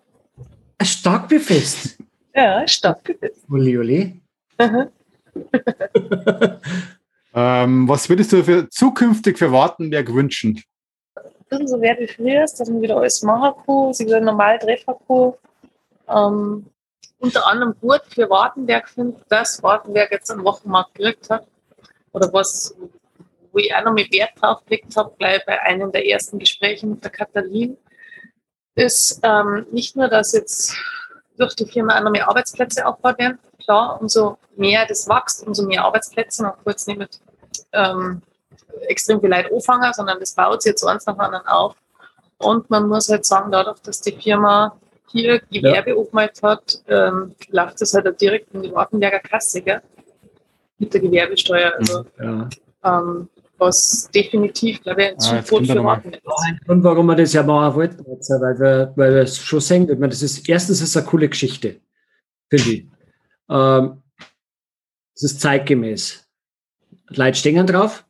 Ein 0.76 0.86
Starkbefest? 0.86 1.96
Ja, 2.34 2.68
Starkbefest. 2.68 3.48
Uli, 3.48 3.78
uli. 3.78 4.20
Ähm, 7.34 7.88
was 7.88 8.08
würdest 8.08 8.32
du 8.32 8.42
für 8.42 8.68
zukünftig 8.68 9.38
für 9.38 9.52
Wartenberg 9.52 10.12
wünschen? 10.12 10.62
so 11.50 11.80
wert 11.80 11.98
wie 12.00 12.08
früher 12.08 12.42
dass 12.42 12.68
man 12.68 12.82
wieder 12.82 12.96
alles 12.98 13.22
machen 13.22 13.54
kann, 13.64 13.92
sich 13.94 14.06
wieder 14.06 14.20
normal 14.20 14.58
treffen 14.58 14.94
kann. 15.06 15.32
Ähm, 16.08 16.66
unter 17.18 17.46
anderem 17.46 17.74
gut 17.80 18.02
für 18.08 18.28
Wartenberg 18.30 18.88
finde, 18.88 19.20
dass 19.28 19.62
Wartenberg 19.62 20.12
jetzt 20.12 20.30
einen 20.30 20.44
Wochenmarkt 20.44 20.94
gekriegt 20.94 21.30
hat. 21.30 21.46
Oder 22.12 22.32
was, 22.32 22.74
wo 23.52 23.58
ich 23.58 23.74
auch 23.74 23.84
noch 23.84 23.92
mit 23.92 24.12
Wert 24.12 24.30
drauf 24.40 24.64
gelegt 24.64 24.96
habe, 24.96 25.12
gleich 25.18 25.44
bei 25.44 25.60
einem 25.62 25.90
der 25.90 26.06
ersten 26.06 26.38
Gespräche 26.38 26.86
mit 26.86 27.02
der 27.02 27.10
Katharin, 27.10 27.76
ist 28.74 29.20
ähm, 29.24 29.66
nicht 29.72 29.96
nur, 29.96 30.08
dass 30.08 30.32
jetzt 30.32 30.76
durch 31.36 31.54
die 31.56 31.66
Firma 31.66 31.98
auch 31.98 32.02
noch 32.02 32.12
mehr 32.12 32.28
Arbeitsplätze 32.28 32.86
aufgebaut 32.86 33.18
werden. 33.18 33.38
Klar, 33.68 34.00
umso 34.00 34.38
mehr 34.56 34.86
das 34.86 35.06
wächst, 35.06 35.46
umso 35.46 35.66
mehr 35.66 35.84
Arbeitsplätze, 35.84 36.42
noch 36.42 36.56
kurz 36.64 36.86
nicht 36.86 36.98
mit 36.98 37.20
ähm, 37.74 38.22
extrem 38.88 39.20
viel 39.20 39.28
Leute 39.28 39.54
anfangen, 39.54 39.92
sondern 39.92 40.18
das 40.18 40.32
baut 40.32 40.62
sich 40.62 40.70
jetzt 40.70 40.82
eins 40.84 41.04
nach 41.04 41.18
anderen 41.18 41.46
auf. 41.46 41.74
Und 42.38 42.70
man 42.70 42.88
muss 42.88 43.10
halt 43.10 43.26
sagen, 43.26 43.52
dadurch, 43.52 43.78
dass 43.80 44.00
die 44.00 44.12
Firma 44.12 44.74
hier 45.10 45.40
Gewerbe 45.50 45.90
ja. 45.90 45.96
angemeldet 45.96 46.42
hat, 46.42 46.78
ähm, 46.88 47.34
läuft 47.50 47.82
das 47.82 47.92
halt 47.92 48.18
direkt 48.18 48.54
in 48.54 48.62
die 48.62 48.72
Wartenberger 48.72 49.18
Kasse, 49.18 49.60
gell? 49.60 49.82
mit 50.78 50.94
der 50.94 51.02
Gewerbesteuer. 51.02 51.74
Also, 51.78 52.06
ja. 52.22 52.48
ähm, 52.84 53.28
was 53.58 54.08
definitiv, 54.14 54.82
glaube 54.82 55.02
ich, 55.02 55.08
ein 55.08 55.16
ah, 55.18 55.44
Zukunft 55.44 55.72
für 55.72 55.84
Wartenberg 55.84 56.22
ist. 56.24 56.68
Und 56.70 56.84
warum 56.84 57.04
wir 57.04 57.16
das 57.16 57.34
ja 57.34 57.42
machen 57.42 57.74
wollten, 57.74 58.02
weil 58.06 58.58
wir, 58.58 58.92
weil 58.96 59.14
wir 59.14 59.22
es 59.24 59.36
schon 59.36 59.60
sehen, 59.60 59.82
ich 59.82 59.98
meine, 59.98 60.08
das 60.08 60.22
ist, 60.22 60.48
erstens 60.48 60.80
ist 60.80 60.88
es 60.88 60.96
eine 60.96 61.04
coole 61.04 61.28
Geschichte, 61.28 61.76
finde 62.48 62.70
ich. 62.70 62.97
Ähm, 63.48 64.02
es 65.14 65.22
ist 65.22 65.40
zeitgemäß. 65.40 66.28
Leute 67.08 67.38
stehen 67.38 67.66
drauf. 67.66 68.04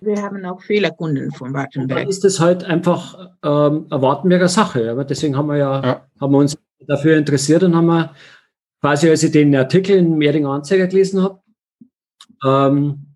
Wir 0.00 0.22
haben 0.22 0.44
auch 0.44 0.60
viele 0.62 0.90
Kunden 0.92 1.32
von 1.32 1.52
Wartenberg. 1.54 2.00
Dann 2.00 2.08
ist 2.08 2.22
das 2.22 2.38
halt 2.38 2.62
einfach 2.64 3.32
ähm, 3.42 3.86
eine 3.90 4.02
Wartenberger 4.02 4.48
Sache. 4.48 4.90
Aber 4.90 5.04
deswegen 5.04 5.36
haben 5.36 5.48
wir 5.48 5.56
ja, 5.56 5.82
ja, 5.82 6.06
haben 6.20 6.32
wir 6.32 6.38
uns 6.38 6.56
dafür 6.86 7.16
interessiert 7.16 7.62
und 7.62 7.74
haben 7.74 7.86
wir 7.86 8.14
quasi, 8.80 9.08
als 9.08 9.22
ich 9.22 9.32
den 9.32 9.56
Artikel 9.56 9.96
in 9.96 10.16
Mehringer 10.16 10.50
Anzeiger 10.50 10.86
gelesen 10.86 11.22
habe, 11.22 11.42
ähm, 12.44 13.06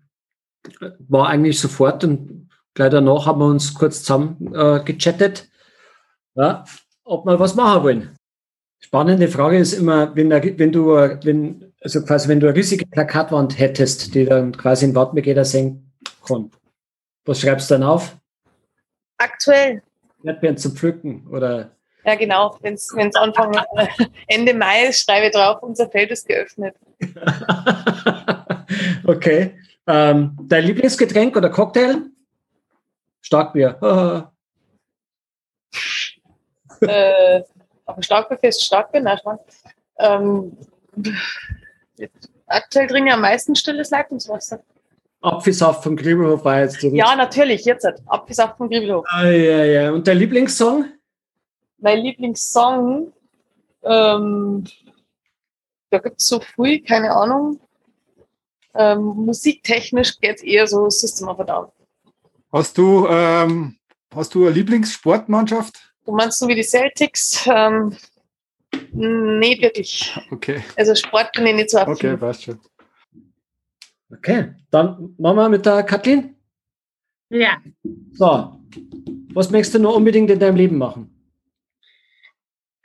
war 0.99 1.27
eigentlich 1.27 1.59
sofort 1.59 2.03
und 2.03 2.49
gleich 2.73 2.91
danach 2.91 3.25
haben 3.25 3.39
wir 3.39 3.47
uns 3.47 3.73
kurz 3.73 3.99
zusammen 3.99 4.53
äh, 4.53 4.81
gechattet, 4.83 5.49
ja, 6.35 6.65
ob 7.03 7.25
wir 7.25 7.39
was 7.39 7.55
machen 7.55 7.83
wollen. 7.83 8.15
Spannende 8.83 9.27
Frage 9.27 9.57
ist 9.57 9.73
immer, 9.73 10.13
wenn, 10.15 10.31
wenn 10.31 10.71
du, 10.71 10.87
wenn, 10.87 11.71
also 11.81 12.03
quasi, 12.03 12.27
wenn 12.27 12.39
du 12.39 12.47
eine 12.47 12.55
riesige 12.55 12.85
Plakatwand 12.87 13.57
hättest, 13.57 14.13
die 14.15 14.25
dann 14.25 14.57
quasi 14.57 14.85
in 14.85 14.95
Wartberg 14.95 15.27
jeder 15.27 15.45
sehen 15.45 15.91
kann. 16.27 16.51
Was 17.25 17.41
schreibst 17.41 17.69
du 17.69 17.75
dann 17.75 17.83
auf? 17.83 18.17
Aktuell. 19.17 19.83
Erdbeeren 20.23 20.57
zu 20.57 20.71
pflücken 20.71 21.27
oder? 21.27 21.71
Ja, 22.05 22.15
genau. 22.15 22.57
Wenn 22.61 22.73
es 22.73 23.15
Anfang, 23.15 23.53
äh, 23.75 23.87
Ende 24.27 24.53
Mai 24.55 24.87
ist, 24.87 25.05
schreibe 25.05 25.27
ich 25.27 25.33
drauf, 25.33 25.61
unser 25.61 25.89
Feld 25.89 26.09
ist 26.11 26.27
geöffnet. 26.27 26.75
okay. 29.05 29.55
Ähm, 29.87 30.37
dein 30.43 30.65
Lieblingsgetränk 30.65 31.35
oder 31.35 31.49
Cocktail? 31.49 32.01
Starkbier. 33.21 33.77
äh, 36.81 37.41
aber 37.91 38.03
Starkbier 38.03 38.49
ist 38.49 38.63
Starkbier, 38.63 39.01
nein, 39.01 39.19
ähm, 39.99 40.57
Aktuell 42.51 42.87
trinke 42.87 43.09
ich 43.09 43.13
am 43.13 43.21
meisten 43.21 43.55
stilles 43.55 43.91
Leitungswasser. 43.91 44.61
Apfelsaft 45.21 45.83
vom 45.83 45.95
Griebelhof 45.95 46.43
war 46.43 46.59
jetzt. 46.59 46.81
Ja, 46.81 47.15
natürlich, 47.15 47.63
jetzt. 47.65 47.87
Apfelsaft 48.07 48.57
vom 48.57 48.69
Griebelhof. 48.69 49.05
Ah, 49.07 49.27
ja, 49.27 49.63
ja. 49.63 49.91
Und 49.91 50.07
dein 50.07 50.17
Lieblingssong? 50.17 50.85
Mein 51.77 51.99
Lieblingssong, 51.99 53.13
ähm, 53.83 54.63
da 55.89 55.99
gibt 55.99 56.19
es 56.19 56.27
so 56.27 56.39
viel, 56.39 56.81
keine 56.83 57.11
Ahnung. 57.11 57.59
Ähm, 58.73 59.01
musiktechnisch 59.01 60.19
geht 60.19 60.37
es 60.37 60.43
eher 60.43 60.67
so 60.67 60.89
System 60.89 61.27
of 61.27 61.39
a 61.39 61.43
Down. 61.43 61.67
Hast 62.51 62.77
du, 62.77 63.07
ähm, 63.07 63.77
hast 64.13 64.33
du 64.33 64.45
eine 64.45 64.51
Lieblingssportmannschaft? 64.51 65.90
Du 66.05 66.11
meinst 66.13 66.39
so 66.39 66.47
wie 66.47 66.55
die 66.55 66.63
Celtics? 66.63 67.47
Ähm, 67.47 67.95
nicht 68.91 69.61
wirklich. 69.61 70.17
Okay. 70.31 70.63
Also 70.75 70.95
Sport 70.95 71.31
bin 71.33 71.47
ich 71.47 71.55
nicht 71.55 71.69
so 71.69 71.79
affin. 71.79 71.93
Okay, 71.93 72.17
passt 72.17 72.43
schon. 72.43 72.59
Okay, 74.11 74.53
dann 74.71 75.15
machen 75.17 75.37
wir 75.37 75.49
mit 75.49 75.65
der 75.65 75.83
Kathleen. 75.83 76.35
Ja. 77.29 77.61
So, 78.13 78.59
was 79.33 79.49
möchtest 79.51 79.75
du 79.75 79.79
noch 79.79 79.95
unbedingt 79.95 80.29
in 80.29 80.39
deinem 80.39 80.57
Leben 80.57 80.77
machen? 80.77 81.09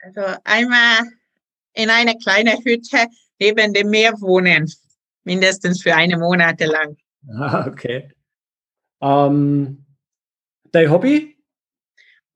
Also 0.02 0.20
einmal 0.44 1.00
in 1.72 1.90
einer 1.90 2.14
kleinen 2.14 2.64
Hütte 2.64 3.06
neben 3.40 3.72
dem 3.72 3.90
Meer 3.90 4.12
wohnen, 4.20 4.70
mindestens 5.24 5.82
für 5.82 5.94
eine 5.94 6.18
Monate 6.18 6.66
lang. 6.66 6.96
Ah, 7.40 7.66
okay. 7.66 8.08
Ähm, 9.00 9.84
dein 10.70 10.88
Hobby? 10.88 11.35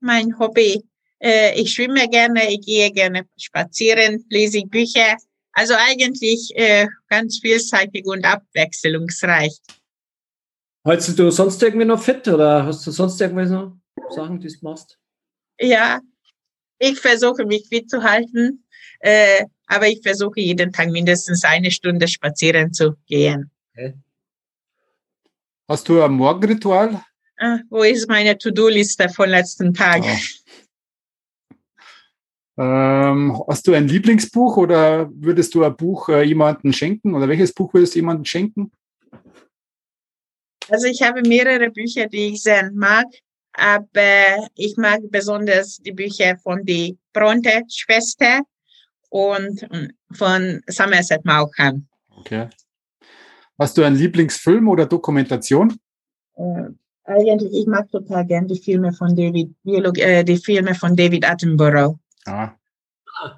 Mein 0.01 0.37
Hobby. 0.37 0.83
Äh, 1.19 1.59
ich 1.59 1.73
schwimme 1.73 2.09
gerne, 2.09 2.51
ich 2.51 2.65
gehe 2.65 2.91
gerne 2.91 3.27
spazieren, 3.37 4.25
lese 4.29 4.63
Bücher, 4.65 5.15
also 5.53 5.73
eigentlich 5.77 6.51
äh, 6.55 6.87
ganz 7.07 7.39
vielseitig 7.39 8.05
und 8.05 8.25
abwechslungsreich. 8.25 9.55
Hältst 10.83 11.17
du 11.19 11.29
sonst 11.29 11.61
irgendwie 11.61 11.85
noch 11.85 12.01
fit 12.01 12.27
oder 12.27 12.65
hast 12.65 12.85
du 12.87 12.91
sonst 12.91 13.21
irgendwelche 13.21 13.71
Sachen, 14.09 14.39
die 14.39 14.47
du 14.47 14.55
machst? 14.61 14.97
Ja, 15.59 15.99
ich 16.79 16.99
versuche 16.99 17.45
mich 17.45 17.67
fit 17.67 17.87
zu 17.87 18.01
halten, 18.01 18.65
äh, 18.99 19.45
aber 19.67 19.87
ich 19.87 20.01
versuche 20.01 20.39
jeden 20.39 20.71
Tag 20.73 20.89
mindestens 20.89 21.43
eine 21.43 21.69
Stunde 21.69 22.07
spazieren 22.07 22.73
zu 22.73 22.95
gehen. 23.05 23.51
Okay. 23.73 23.93
Hast 25.67 25.87
du 25.87 26.01
ein 26.01 26.13
Morgenritual? 26.13 27.03
Ah, 27.43 27.57
wo 27.71 27.81
ist 27.81 28.07
meine 28.07 28.37
To-Do-Liste 28.37 29.09
von 29.09 29.27
letzten 29.27 29.73
Tag? 29.73 30.03
Oh. 30.03 32.61
Ähm, 32.61 33.43
hast 33.47 33.67
du 33.67 33.73
ein 33.73 33.87
Lieblingsbuch 33.87 34.57
oder 34.57 35.09
würdest 35.11 35.55
du 35.55 35.63
ein 35.63 35.75
Buch 35.75 36.07
äh, 36.09 36.21
jemandem 36.21 36.71
schenken? 36.71 37.15
Oder 37.15 37.27
welches 37.27 37.51
Buch 37.51 37.73
würdest 37.73 37.95
du 37.95 37.99
jemandem 37.99 38.25
schenken? 38.25 38.71
Also 40.69 40.85
ich 40.85 41.01
habe 41.01 41.27
mehrere 41.27 41.71
Bücher, 41.71 42.05
die 42.05 42.33
ich 42.33 42.43
sehr 42.43 42.71
mag, 42.73 43.07
aber 43.53 44.47
ich 44.53 44.77
mag 44.77 44.99
besonders 45.09 45.77
die 45.77 45.93
Bücher 45.93 46.37
von 46.37 46.63
die 46.63 46.95
Bronte-Schwester 47.11 48.41
und 49.09 49.67
von 50.13 50.61
Somerset 50.67 51.25
Maugham. 51.25 51.87
Okay. 52.17 52.49
Hast 53.57 53.79
du 53.79 53.83
einen 53.83 53.95
Lieblingsfilm 53.95 54.67
oder 54.67 54.85
Dokumentation? 54.85 55.75
Eigentlich, 57.03 57.53
ich 57.53 57.67
mag 57.67 57.89
total 57.91 58.25
gern 58.25 58.47
die 58.47 58.59
Filme 58.59 58.93
von 58.93 59.15
David, 59.15 59.53
äh, 59.65 60.23
die 60.23 60.37
Filme 60.37 60.75
von 60.75 60.95
David 60.95 61.27
Attenborough. 61.27 61.97
Ah. 62.25 62.51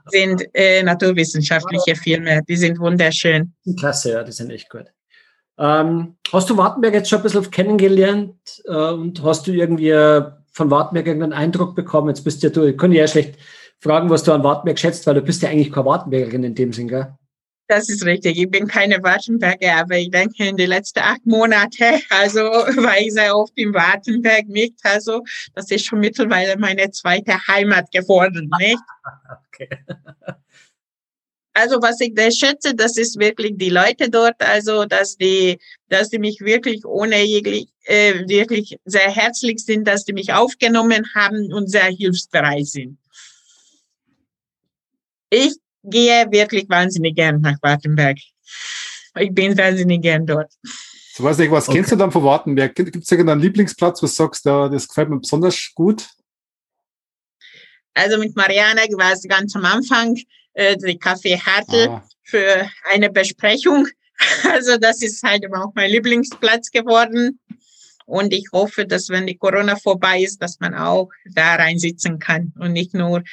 Sind 0.07 0.43
äh, 0.53 0.83
naturwissenschaftliche 0.83 1.95
Filme, 1.95 2.41
die 2.47 2.55
sind 2.55 2.79
wunderschön. 2.79 3.53
Klasse, 3.77 4.11
ja, 4.11 4.23
die 4.23 4.31
sind 4.31 4.49
echt 4.49 4.69
gut. 4.69 4.85
Ähm, 5.57 6.15
hast 6.31 6.49
du 6.49 6.57
Wartenberg 6.57 6.93
jetzt 6.93 7.09
schon 7.09 7.19
ein 7.19 7.23
bisschen 7.23 7.51
kennengelernt 7.51 8.63
äh, 8.65 8.91
und 8.91 9.23
hast 9.23 9.47
du 9.47 9.51
irgendwie 9.51 9.89
äh, 9.89 10.23
von 10.51 10.71
Wartenberg 10.71 11.07
irgendeinen 11.07 11.33
Eindruck 11.33 11.75
bekommen? 11.75 12.09
Jetzt 12.09 12.23
bist 12.23 12.43
ja 12.43 12.49
du, 12.49 12.63
ich 12.63 12.77
kann 12.77 12.91
ja 12.91 13.07
schlecht 13.07 13.37
fragen, 13.79 14.09
was 14.09 14.23
du 14.23 14.31
an 14.31 14.43
Wartenberg 14.43 14.79
schätzt, 14.79 15.05
weil 15.05 15.15
du 15.15 15.21
bist 15.21 15.41
ja 15.41 15.49
eigentlich 15.49 15.71
keine 15.71 15.85
Wartenbergerin 15.85 16.43
in 16.43 16.55
dem 16.55 16.73
Sinn, 16.73 16.87
gell? 16.87 17.13
Das 17.67 17.87
ist 17.89 18.05
richtig. 18.05 18.37
Ich 18.37 18.49
bin 18.49 18.67
keine 18.67 19.01
Wartenberger, 19.01 19.77
aber 19.77 19.97
ich 19.97 20.11
denke 20.11 20.47
in 20.47 20.57
den 20.57 20.69
letzten 20.69 20.99
acht 20.99 21.25
Monate, 21.25 22.01
also 22.09 22.41
war 22.83 22.99
ich 22.99 23.13
sehr 23.13 23.35
oft 23.35 23.53
im 23.55 23.73
Wartenberg, 23.73 24.47
nicht? 24.47 24.75
Also 24.83 25.23
das 25.55 25.71
ist 25.71 25.85
schon 25.85 25.99
mittlerweile 25.99 26.57
meine 26.57 26.91
zweite 26.91 27.35
Heimat 27.47 27.89
geworden, 27.91 28.51
nicht? 28.59 28.81
Okay. 29.47 29.69
Also 31.55 31.81
was 31.81 32.01
ich 32.01 32.13
da 32.15 32.31
schätze, 32.31 32.73
das 32.73 32.97
ist 32.97 33.19
wirklich 33.19 33.53
die 33.55 33.69
Leute 33.69 34.09
dort, 34.09 34.41
also 34.41 34.85
dass 34.85 35.15
die, 35.15 35.59
dass 35.87 36.09
die 36.09 36.17
mich 36.17 36.41
wirklich 36.41 36.83
ohne 36.83 37.23
jeglich, 37.23 37.67
äh, 37.85 38.27
wirklich 38.27 38.75
sehr 38.85 39.09
herzlich 39.09 39.59
sind, 39.59 39.87
dass 39.87 40.03
die 40.03 40.13
mich 40.13 40.33
aufgenommen 40.33 41.05
haben 41.13 41.53
und 41.53 41.69
sehr 41.69 41.85
hilfsbereit 41.85 42.65
sind. 42.65 42.97
Ich 45.29 45.53
gehe 45.83 46.31
wirklich 46.31 46.67
wahnsinnig 46.69 47.15
gern 47.15 47.41
nach 47.41 47.57
Wartenberg. 47.61 48.17
Ich 49.19 49.33
bin 49.33 49.57
wahnsinnig 49.57 50.01
gern 50.01 50.25
dort. 50.25 50.51
So 51.15 51.23
weiß 51.23 51.39
ich, 51.39 51.51
was 51.51 51.67
okay. 51.67 51.77
kennst 51.77 51.91
du 51.91 51.95
dann 51.95 52.11
von 52.11 52.23
Wartenberg? 52.23 52.73
Gibt 52.73 52.95
es 52.95 53.11
irgendeinen 53.11 53.41
Lieblingsplatz, 53.41 54.01
wo 54.01 54.07
du 54.07 54.11
sagst, 54.11 54.45
das 54.45 54.87
gefällt 54.87 55.09
mir 55.09 55.19
besonders 55.19 55.71
gut? 55.75 56.09
Also 57.93 58.17
mit 58.17 58.35
Mariana 58.35 58.81
war 58.93 59.13
es 59.13 59.21
ganz 59.27 59.55
am 59.55 59.65
Anfang 59.65 60.17
äh, 60.53 60.75
die 60.77 60.97
Café 60.97 61.39
Hartl 61.39 61.87
ah. 61.89 62.03
für 62.23 62.67
eine 62.91 63.09
Besprechung. 63.09 63.87
Also 64.49 64.77
das 64.77 65.01
ist 65.01 65.21
halt 65.23 65.43
auch 65.53 65.73
mein 65.75 65.89
Lieblingsplatz 65.89 66.69
geworden. 66.69 67.41
Und 68.05 68.31
ich 68.31 68.47
hoffe, 68.53 68.85
dass 68.85 69.09
wenn 69.09 69.27
die 69.27 69.37
Corona 69.37 69.75
vorbei 69.75 70.21
ist, 70.21 70.41
dass 70.41 70.59
man 70.61 70.75
auch 70.75 71.09
da 71.25 71.55
reinsitzen 71.55 72.19
kann 72.19 72.53
und 72.57 72.71
nicht 72.71 72.93
nur 72.93 73.23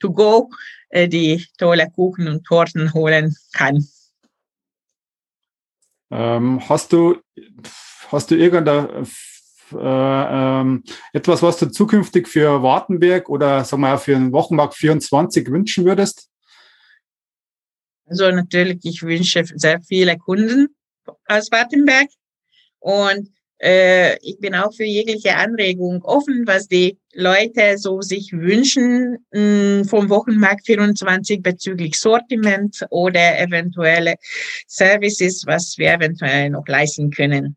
to 0.00 0.10
go 0.10 0.50
die 0.92 1.46
tolle 1.58 1.88
Kuchen 1.90 2.28
und 2.28 2.44
Torten 2.44 2.92
holen 2.92 3.36
kann. 3.52 3.86
Ähm, 6.10 6.60
hast 6.68 6.92
du, 6.92 7.18
hast 8.10 8.30
du 8.30 8.36
irgendein 8.36 9.06
äh, 9.72 10.60
ähm, 10.60 10.82
etwas, 11.12 11.42
was 11.42 11.58
du 11.58 11.70
zukünftig 11.70 12.26
für 12.26 12.62
Wartenberg 12.62 13.28
oder 13.28 13.64
sagen 13.64 13.82
wir 13.82 13.98
für 13.98 14.14
den 14.14 14.32
Wochenmarkt 14.32 14.74
24 14.74 15.48
wünschen 15.48 15.84
würdest? 15.84 16.28
Also 18.06 18.28
natürlich, 18.30 18.80
ich 18.82 19.02
wünsche 19.02 19.44
sehr 19.44 19.80
viele 19.80 20.18
Kunden 20.18 20.74
aus 21.26 21.52
Wartenberg 21.52 22.08
und 22.80 23.28
äh, 23.60 24.16
ich 24.22 24.38
bin 24.38 24.54
auch 24.54 24.72
für 24.72 24.84
jegliche 24.84 25.36
Anregung 25.36 26.02
offen, 26.02 26.46
was 26.46 26.66
die 26.66 26.98
Leute 27.12 27.76
so 27.76 28.00
sich 28.00 28.32
wünschen 28.32 29.18
mh, 29.32 29.82
mm, 29.82 29.84
vom 29.84 30.08
Wochenmarkt 30.08 30.64
24 30.66 31.42
bezüglich 31.42 31.96
Sortiment 31.96 32.86
oder 32.90 33.38
eventuelle 33.38 34.14
Services, 34.66 35.44
was 35.46 35.76
wir 35.76 35.92
eventuell 35.92 36.50
noch 36.50 36.66
leisten 36.66 37.10
können. 37.10 37.56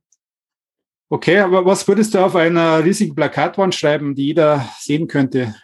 Okay, 1.10 1.38
aber 1.38 1.66
was 1.66 1.88
würdest 1.88 2.14
du 2.14 2.20
auf 2.20 2.36
einer 2.36 2.84
riesigen 2.84 3.16
Plakatwand 3.16 3.74
schreiben, 3.76 4.16
die 4.16 4.28
jeder 4.28 4.68
sehen 4.80 5.08
könnte? 5.08 5.56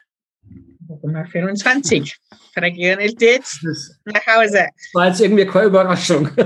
Wochenmarkt 0.87 1.31
24. 1.31 2.15
Regionalität 2.55 3.43
nach 4.05 4.25
Hause. 4.25 4.67
War 4.93 5.07
jetzt 5.07 5.21
irgendwie 5.21 5.45
keine 5.45 5.67
Überraschung. 5.67 6.29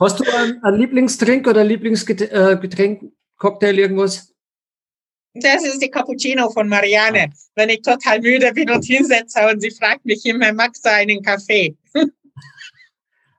Hast 0.00 0.18
du 0.18 0.24
einen, 0.24 0.62
einen 0.64 0.78
Lieblingsdrink 0.78 1.46
oder 1.46 1.62
Lieblingsgetränk, 1.62 3.02
äh, 3.02 3.06
Cocktail, 3.36 3.78
irgendwas? 3.78 4.34
Das 5.34 5.62
ist 5.64 5.80
die 5.80 5.90
Cappuccino 5.90 6.50
von 6.50 6.68
Marianne. 6.68 7.30
Wenn 7.54 7.68
ich 7.68 7.82
total 7.82 8.20
müde 8.20 8.52
bin 8.52 8.70
und 8.70 8.84
hinsetze 8.84 9.46
und 9.48 9.60
sie 9.60 9.70
fragt 9.70 10.04
mich 10.04 10.24
immer, 10.24 10.52
magst 10.52 10.84
du 10.84 10.90
einen 10.90 11.22
Kaffee? 11.22 11.76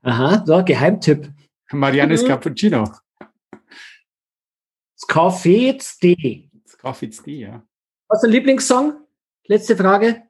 Aha, 0.03 0.43
so, 0.45 0.63
Geheimtipp. 0.63 1.29
Mariannes 1.71 2.23
Mhm. 2.23 2.27
Cappuccino. 2.27 2.83
Das 3.19 5.07
Kaffee 5.07 5.77
D. 6.01 6.49
Das 6.63 6.77
Kaffee 6.77 7.07
ist 7.07 7.25
die, 7.25 7.39
ja. 7.39 7.65
Hast 8.09 8.23
du 8.23 8.27
einen 8.27 8.33
Lieblingssong? 8.33 8.93
Letzte 9.47 9.75
Frage. 9.75 10.23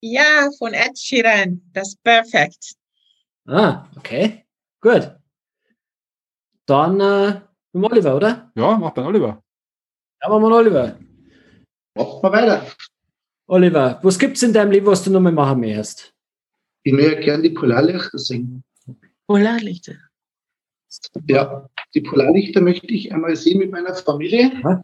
Ja, 0.00 0.48
von 0.58 0.72
Ed 0.72 0.96
Sheeran. 0.98 1.62
Das 1.72 1.88
ist 1.88 2.02
perfekt. 2.02 2.74
Ah, 3.46 3.86
okay. 3.96 4.44
Gut. 4.80 5.15
Dann 6.66 7.00
äh, 7.00 7.26
mit 7.72 7.82
dem 7.82 7.84
Oliver, 7.84 8.16
oder? 8.16 8.52
Ja, 8.56 8.76
macht 8.76 8.96
man 8.96 9.06
Oliver. 9.06 9.42
Ja, 10.22 10.28
machen 10.28 10.42
wir 10.42 10.48
mal 10.50 10.56
Oliver. 10.58 10.98
Machen 11.94 12.22
wir 12.22 12.32
weiter. 12.32 12.66
Oliver, 13.48 14.00
was 14.02 14.18
gibt's 14.18 14.42
in 14.42 14.52
deinem 14.52 14.72
Leben, 14.72 14.86
was 14.86 15.04
du 15.04 15.10
noch 15.10 15.20
mal 15.20 15.32
machen 15.32 15.60
möchtest? 15.60 16.12
Ich 16.82 16.92
möchte 16.92 17.20
gerne 17.20 17.42
die 17.44 17.50
Polarlichter 17.50 18.18
singen. 18.18 18.64
Polarlichter. 19.26 19.94
Ja, 21.28 21.68
die 21.94 22.00
Polarlichter 22.00 22.60
möchte 22.60 22.86
ich 22.88 23.12
einmal 23.12 23.36
sehen 23.36 23.58
mit 23.58 23.70
meiner 23.70 23.94
Familie. 23.94 24.50
Ja. 24.62 24.82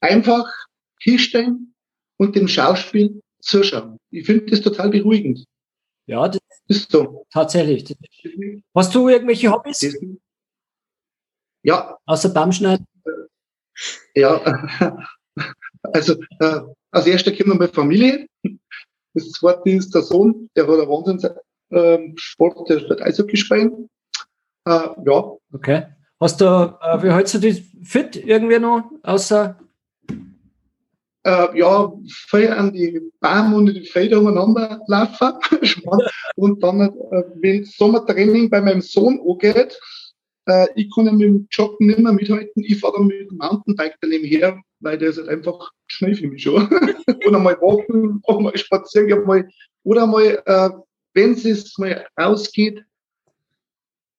Einfach 0.00 0.46
hinstellen 1.00 1.74
und 2.18 2.36
dem 2.36 2.48
Schauspiel 2.48 3.20
zuschauen. 3.40 3.98
Ich 4.10 4.26
finde 4.26 4.46
das 4.46 4.60
total 4.60 4.90
beruhigend. 4.90 5.44
Ja, 6.06 6.28
das 6.28 6.40
Ist 6.68 6.90
so. 6.90 7.24
tatsächlich. 7.30 7.96
Hast 8.74 8.94
du 8.94 9.08
irgendwelche 9.08 9.50
Hobbys? 9.50 9.96
Ja, 11.62 11.96
Außer 12.06 12.30
Baumschneiden? 12.30 12.86
ja. 14.14 14.40
Also 15.94 16.14
äh, 16.38 16.60
als 16.92 17.06
erster 17.08 17.32
kommt 17.32 17.58
meine 17.58 17.66
Familie. 17.72 18.28
Das 19.14 19.30
zweite 19.32 19.68
ist 19.70 19.92
der 19.92 20.02
Sohn, 20.02 20.48
der 20.54 20.68
hat 20.68 20.78
einen 20.78 20.88
Wahnsinns 20.88 21.28
ähm, 21.72 22.14
Sport, 22.16 22.68
der 22.68 22.78
spielt 22.78 23.02
Eishockey 23.02 23.36
spielen. 23.36 23.88
Äh, 24.64 24.88
ja, 25.04 25.32
Okay. 25.52 25.86
Hast 26.20 26.40
du, 26.40 26.44
äh, 26.44 27.02
wie 27.02 27.10
hältst 27.10 27.34
du 27.34 27.38
dich 27.38 27.64
fit 27.82 28.14
irgendwie 28.16 28.60
noch? 28.60 28.84
Außer, 29.02 29.58
äh, 31.24 31.58
ja, 31.58 31.92
viel 32.06 32.48
an 32.48 32.72
die 32.72 33.00
Bahn 33.20 33.52
und 33.54 33.66
die 33.66 33.84
Felder 33.84 34.20
umeinander 34.20 34.80
laufen. 34.86 35.32
und 36.36 36.62
dann, 36.62 36.80
äh, 36.80 37.24
wenn 37.40 37.64
Sommertraining 37.64 38.48
bei 38.50 38.60
meinem 38.60 38.80
Sohn 38.82 39.20
angeht, 39.28 39.78
äh, 40.46 40.66
ich 40.74 40.92
kann 40.94 41.06
ja 41.06 41.12
mit 41.12 41.22
dem 41.22 41.46
Joggen 41.50 41.86
nicht 41.86 41.98
mehr 41.98 42.12
mithalten. 42.12 42.62
Ich 42.64 42.80
fahre 42.80 42.94
dann 42.98 43.06
mit 43.06 43.30
dem 43.30 43.38
Mountainbike 43.38 43.96
daneben 44.00 44.24
her, 44.24 44.60
weil 44.80 44.98
der 44.98 45.10
ist 45.10 45.18
halt 45.18 45.28
einfach 45.28 45.72
schnell 45.86 46.14
für 46.14 46.28
mich 46.28 46.42
schon. 46.42 46.68
oder 47.26 47.38
mal 47.38 47.60
walken, 47.60 48.20
oder 48.24 48.40
mal 48.40 48.56
spazieren, 48.56 49.24
mal, 49.24 49.48
oder 49.84 50.06
mal, 50.06 50.42
äh, 50.44 50.70
wenn 51.14 51.32
es 51.32 51.78
mal 51.78 52.06
ausgeht, 52.16 52.84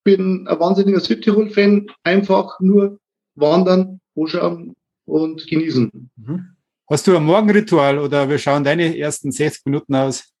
bin 0.04 0.46
ein 0.46 0.60
wahnsinniger 0.60 1.00
Südtirol-Fan, 1.00 1.86
einfach 2.02 2.60
nur 2.60 2.98
wandern, 3.34 4.00
anschauen 4.16 4.74
und 5.06 5.46
genießen. 5.46 6.10
mhm. 6.16 6.50
Hast 6.86 7.06
du 7.06 7.16
ein 7.16 7.24
Morgenritual 7.24 7.98
oder 7.98 8.28
wir 8.28 8.38
schauen 8.38 8.62
deine 8.62 8.96
ersten 8.96 9.32
60 9.32 9.64
Minuten 9.64 9.94
aus? 9.94 10.34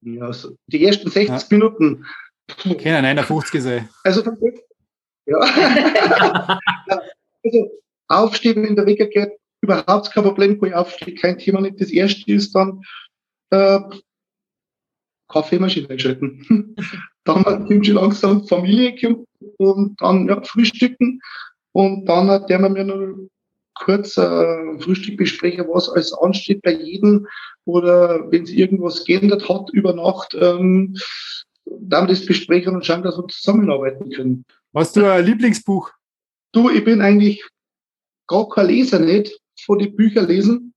Ja, 0.00 0.22
also 0.22 0.56
die 0.66 0.84
ersten 0.84 1.08
60 1.08 1.50
Minuten. 1.52 2.04
Puh, 2.56 2.74
Kennen 2.74 3.04
51 3.04 3.62
sein. 3.62 3.88
Also, 4.04 4.22
von- 4.22 4.38
ja. 5.26 5.38
also 7.44 7.70
aufstehen, 8.08 8.62
wenn 8.62 8.76
der 8.76 8.86
geht, 8.86 9.32
überhaupt 9.60 10.10
kein 10.12 10.24
Problem, 10.24 10.58
kann 10.58 10.68
ich 10.70 10.74
aufstehen, 10.74 11.16
kein 11.16 11.38
Thema 11.38 11.60
nicht. 11.60 11.80
Das 11.80 11.90
erste 11.90 12.32
ist 12.32 12.54
dann 12.54 12.82
äh, 13.50 13.80
Kaffeemaschine 15.28 15.90
einschalten. 15.90 16.74
dann 17.24 17.44
kommt 17.44 17.86
schon 17.86 17.96
langsam 17.96 18.46
Familie 18.46 18.96
kommt 18.98 19.26
und 19.58 20.00
dann 20.00 20.28
ja, 20.28 20.42
frühstücken 20.42 21.20
und 21.72 22.06
dann 22.06 22.28
hat 22.28 22.48
der 22.48 22.58
mir 22.58 22.84
noch 22.84 23.28
kurz 23.74 24.16
äh, 24.16 24.78
Frühstück 24.80 25.16
besprechen, 25.16 25.66
was 25.68 25.88
alles 25.88 26.12
ansteht 26.12 26.62
bei 26.62 26.72
jedem 26.72 27.26
oder 27.64 28.30
wenn 28.30 28.46
sich 28.46 28.58
irgendwas 28.58 29.04
geändert 29.04 29.48
hat 29.48 29.70
über 29.72 29.92
Nacht, 29.92 30.36
ähm, 30.40 30.96
dann 31.80 32.08
das 32.08 32.26
besprechen 32.26 32.74
und 32.74 32.84
schauen, 32.84 33.02
dass 33.02 33.16
wir 33.16 33.26
zusammenarbeiten 33.28 34.10
können. 34.10 34.44
Hast 34.74 34.96
du 34.96 35.10
ein 35.10 35.24
Lieblingsbuch? 35.24 35.90
Du, 36.52 36.70
ich 36.70 36.84
bin 36.84 37.00
eigentlich 37.00 37.44
gar 38.26 38.48
kein 38.48 38.66
Leser 38.66 38.98
nicht 38.98 39.38
von 39.64 39.78
den 39.78 39.94
Büchern 39.96 40.26
lesen. 40.26 40.74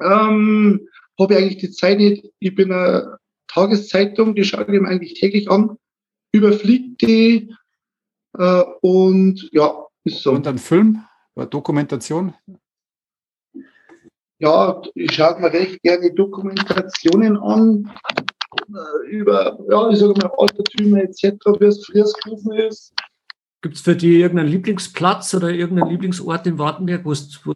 Ähm, 0.00 0.88
habe 1.20 1.34
ich 1.34 1.40
eigentlich 1.40 1.58
die 1.58 1.70
Zeit 1.70 1.98
nicht. 1.98 2.32
Ich 2.38 2.54
bin 2.54 2.72
eine 2.72 3.18
Tageszeitung, 3.48 4.34
die 4.34 4.44
schaue 4.44 4.62
ich 4.62 4.68
mir 4.68 4.88
eigentlich 4.88 5.14
täglich 5.14 5.50
an, 5.50 5.76
überfliegt 6.32 7.02
die 7.02 7.54
äh, 8.38 8.62
und 8.80 9.48
ja, 9.52 9.86
ist 10.04 10.22
so. 10.22 10.32
Und 10.32 10.46
ein 10.46 10.58
Film? 10.58 11.04
Eine 11.34 11.46
Dokumentation? 11.46 12.34
Ja, 14.38 14.82
ich 14.94 15.12
schaue 15.12 15.40
mir 15.40 15.52
recht 15.52 15.80
gerne 15.82 16.12
Dokumentationen 16.12 17.36
an 17.36 17.92
über, 19.08 19.58
ja, 19.70 19.90
ich 19.90 19.98
sage 19.98 20.14
mal, 20.14 20.30
Altertümer 20.36 21.02
etc., 21.02 21.22
wie 21.58 21.64
es 21.64 21.84
früher 21.84 22.04
gewesen 22.04 22.52
ist. 22.52 22.92
Gibt 23.62 23.76
es 23.76 23.82
für 23.82 23.94
dich 23.94 24.10
irgendeinen 24.10 24.50
Lieblingsplatz 24.50 25.34
oder 25.34 25.50
irgendeinen 25.50 25.90
Lieblingsort 25.90 26.46
in 26.46 26.58
Wartenberg, 26.58 27.04
wo 27.04 27.12
du 27.12 27.54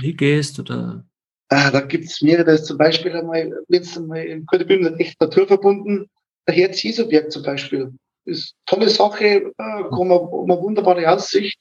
hingehst? 0.00 0.58
Oder? 0.58 1.04
Ah, 1.50 1.70
da 1.70 1.80
gibt's 1.80 2.22
mehrere, 2.22 2.44
da 2.44 2.52
ist 2.52 2.66
zum 2.66 2.78
Beispiel 2.78 3.12
einmal, 3.12 3.52
wenn 3.68 3.82
es 3.82 3.96
einmal 3.96 4.24
in 4.24 4.46
Kurdebünden 4.46 4.94
nicht 4.96 5.08
echt 5.08 5.20
naturverbunden, 5.20 6.08
der 6.46 6.54
Herz 6.54 6.82
Jesu-Berg 6.82 7.30
zum 7.30 7.42
Beispiel. 7.42 7.92
Ist 8.24 8.54
eine 8.66 8.78
tolle 8.78 8.90
Sache, 8.90 9.24
äh, 9.24 9.52
kann 9.56 10.08
man, 10.08 10.46
man 10.46 10.60
wunderbare 10.60 11.10
Aussicht. 11.10 11.58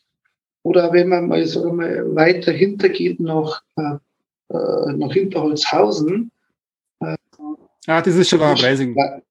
Oder 0.63 0.91
wenn 0.91 1.09
man 1.09 1.27
mal, 1.27 1.45
sagen 1.45 1.77
wir 1.79 2.03
mal, 2.03 2.15
weiter 2.15 2.51
hinter 2.51 2.89
geht 2.89 3.19
nach, 3.19 3.61
äh, 3.77 3.95
äh, 4.53 4.93
nach 4.93 5.13
Hinterholzhausen. 5.13 6.31
Ah, 7.87 8.01
das 8.01 8.15
ist 8.15 8.29
schon 8.29 8.41
ein 8.41 8.55
Preising. 8.55 8.93
Ja, 8.97 9.21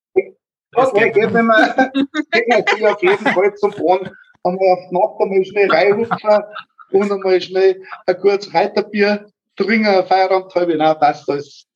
okay, 0.74 1.12
geht 1.12 1.32
wenn 1.34 1.44
man, 1.44 1.92
geht 2.32 2.48
man 2.48 2.94
auf 2.94 3.02
jeden 3.02 3.26
Fall 3.26 3.54
zum 3.56 3.70
Bahn, 3.72 4.10
einmal 4.44 4.68
auf 4.72 4.88
die 4.88 4.94
Nacht 4.94 5.20
einmal 5.20 5.44
schnell 5.44 5.70
reinhupfen 5.70 6.42
und 6.90 7.12
einmal 7.12 7.40
schnell 7.42 7.82
ein 8.06 8.18
kurzes 8.18 8.54
Reiterbier 8.54 9.30
trinken, 9.56 10.06
Feierabend 10.06 10.54
halb, 10.54 10.70
na, 10.74 10.94
passt 10.94 11.28
alles. 11.28 11.66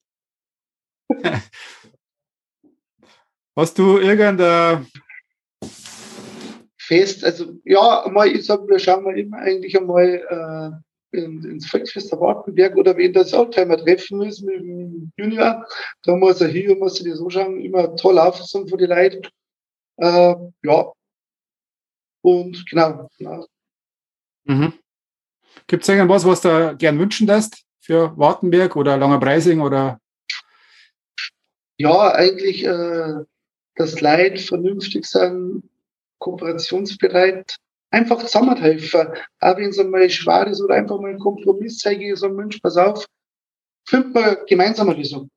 Hast 3.56 3.78
du 3.78 3.98
irgendein 3.98 4.86
Fest, 6.78 7.24
also 7.24 7.58
ja, 7.64 8.06
mal, 8.10 8.28
ich 8.28 8.46
sag, 8.46 8.66
wir 8.66 8.78
schauen 8.78 9.04
mal 9.04 9.18
immer 9.18 9.36
eigentlich 9.36 9.78
einmal 9.78 10.06
äh, 10.06 10.70
in, 11.12 11.44
ins 11.44 11.70
der 11.70 12.20
Wartenberg 12.20 12.76
oder 12.76 12.96
wenn 12.96 13.12
das 13.12 13.34
Oldtimer 13.34 13.76
treffen 13.76 14.22
ist 14.22 14.42
mit 14.42 14.60
dem 14.60 15.12
Junior, 15.16 15.66
da 16.04 16.16
muss 16.16 16.40
er 16.40 16.48
hier, 16.48 16.76
muss 16.76 17.00
er 17.00 17.10
das 17.10 17.20
anschauen, 17.20 17.60
immer 17.60 17.94
toll 17.96 18.18
aufgezogen 18.18 18.68
von 18.68 18.78
den 18.78 18.90
Leuten. 18.90 19.22
Äh, 19.96 20.34
ja. 20.62 20.92
Und 22.22 22.64
genau, 22.68 23.08
genau. 23.18 23.46
Mhm. 24.44 24.74
Gibt 25.66 25.82
es 25.82 25.88
irgendwas, 25.88 26.24
was 26.24 26.40
du 26.40 26.76
gern 26.76 26.98
wünschen 26.98 27.26
lässt 27.26 27.64
für 27.80 28.16
Wartenberg 28.16 28.76
oder 28.76 28.96
Langer 28.96 29.20
Preising 29.20 29.60
oder 29.60 30.00
Ja, 31.78 32.12
eigentlich, 32.12 32.64
äh, 32.64 33.24
das 33.74 34.00
Leid 34.00 34.40
vernünftig 34.40 35.06
sein, 35.06 35.62
kooperationsbereit, 36.18 37.56
einfach 37.90 38.22
zusammenhelfen. 38.22 39.08
Auch 39.40 39.56
wenn 39.56 39.70
es 39.70 39.78
einmal 39.78 40.08
schwer 40.10 40.46
ist 40.46 40.60
oder 40.60 40.76
einfach 40.76 41.00
mal 41.00 41.10
ein 41.10 41.18
Kompromiss 41.18 41.78
zeige, 41.78 42.16
so 42.16 42.28
Mensch, 42.28 42.60
pass 42.60 42.76
auf, 42.76 43.06
finden 43.86 44.14
wir 44.14 44.44
gemeinsam 44.46 44.88
eine 44.88 44.98
Lösung. 44.98 45.30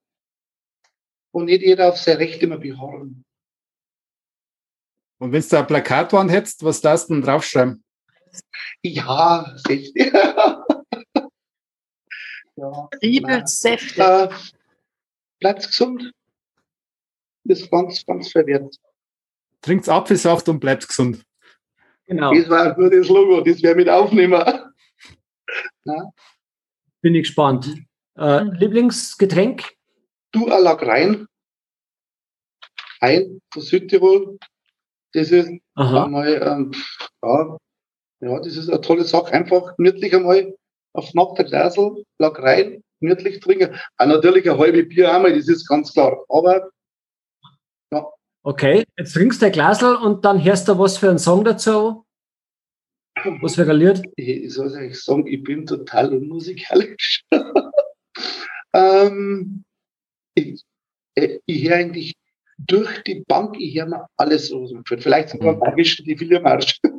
Und 1.31 1.45
nicht 1.45 1.63
jeder 1.63 1.89
auf 1.89 1.97
sein 1.97 2.17
Recht 2.17 2.41
immer 2.43 2.57
beharren. 2.57 3.23
und 5.19 5.31
wenn 5.31 5.41
du 5.41 5.57
ein 5.57 5.67
Plakatwand 5.67 6.31
hättest, 6.31 6.63
was 6.63 6.81
darfst 6.81 7.09
du 7.09 7.15
denn 7.15 7.23
draufschreiben? 7.23 7.83
Ja, 8.83 9.51
60. 9.67 10.13
ja. 12.55 12.89
Triebelsäfte. 12.99 14.01
Äh, 14.01 14.29
bleibt 15.39 15.65
gesund. 15.67 16.11
Ist 17.45 17.69
ganz, 17.69 18.05
ganz 18.05 18.31
verwehrt. 18.31 18.75
Trinkt 19.61 19.89
Apfelsaft 19.89 20.49
und 20.49 20.59
bleibt 20.59 20.87
gesund. 20.87 21.23
Genau. 22.07 22.33
Das 22.33 22.49
war 22.49 22.63
ein 22.63 22.75
gutes 22.75 23.09
Logo, 23.09 23.41
das 23.41 23.61
wäre 23.63 23.75
mit 23.75 23.89
aufnehmen. 23.89 24.43
Bin 27.01 27.15
ich 27.15 27.23
gespannt. 27.23 27.73
Äh, 28.17 28.43
Lieblingsgetränk? 28.43 29.73
Du 30.31 30.47
à 30.47 30.59
la 30.59 30.73
Grein. 30.73 31.27
Ein 32.99 33.41
von 33.51 33.61
Südtirol. 33.61 34.37
Das 35.13 35.31
ist 35.31 35.49
Aha. 35.75 36.05
einmal, 36.05 36.41
ähm, 36.41 36.71
ja, 37.21 37.57
ja, 38.21 38.39
das 38.39 38.55
ist 38.55 38.69
eine 38.69 38.81
tolle 38.81 39.03
Sache. 39.03 39.31
Einfach 39.33 39.75
gemütlich 39.75 40.15
einmal 40.15 40.55
auf 40.93 41.13
Nacht 41.13 41.37
der 41.37 41.45
Glasel, 41.45 42.03
lag 42.19 42.37
rein, 42.39 42.83
gemütlich 42.99 43.39
trinken. 43.39 43.77
Auch 43.97 44.05
natürlich 44.05 44.49
ein 44.49 44.57
halbe 44.57 44.83
Bier 44.83 45.13
einmal, 45.13 45.35
das 45.35 45.47
ist 45.47 45.67
ganz 45.67 45.93
klar. 45.93 46.23
Aber, 46.29 46.69
ja. 47.91 48.07
Okay, 48.45 48.85
jetzt 48.97 49.13
trinkst 49.13 49.41
du 49.41 49.45
ein 49.45 49.51
Glasel 49.53 49.95
und 49.95 50.25
dann 50.25 50.43
hörst 50.43 50.67
du 50.67 50.77
was 50.77 50.97
für 50.97 51.09
einen 51.09 51.17
Song 51.17 51.45
dazu? 51.45 52.05
Was 53.41 53.55
für 53.55 53.69
ein 53.69 53.77
Lied? 53.77 54.01
Ich 54.17 54.53
soll 54.53 54.67
euch 54.75 55.01
sagen, 55.01 55.27
ich 55.27 55.41
bin 55.43 55.65
total 55.65 56.13
unmusikalisch. 56.13 57.23
ähm, 58.73 59.63
ich, 60.35 60.61
äh, 61.15 61.39
ich 61.45 61.69
höre 61.69 61.77
eigentlich 61.77 62.15
durch 62.57 63.01
die 63.03 63.23
Bank, 63.25 63.55
ich 63.59 63.77
höre 63.77 63.85
mir 63.85 64.07
alles 64.17 64.51
aus. 64.51 64.73
Vielleicht 64.85 65.29
sogar 65.29 65.55
mhm. 65.55 65.75
die 65.77 66.17
Filmarsch. 66.17 66.79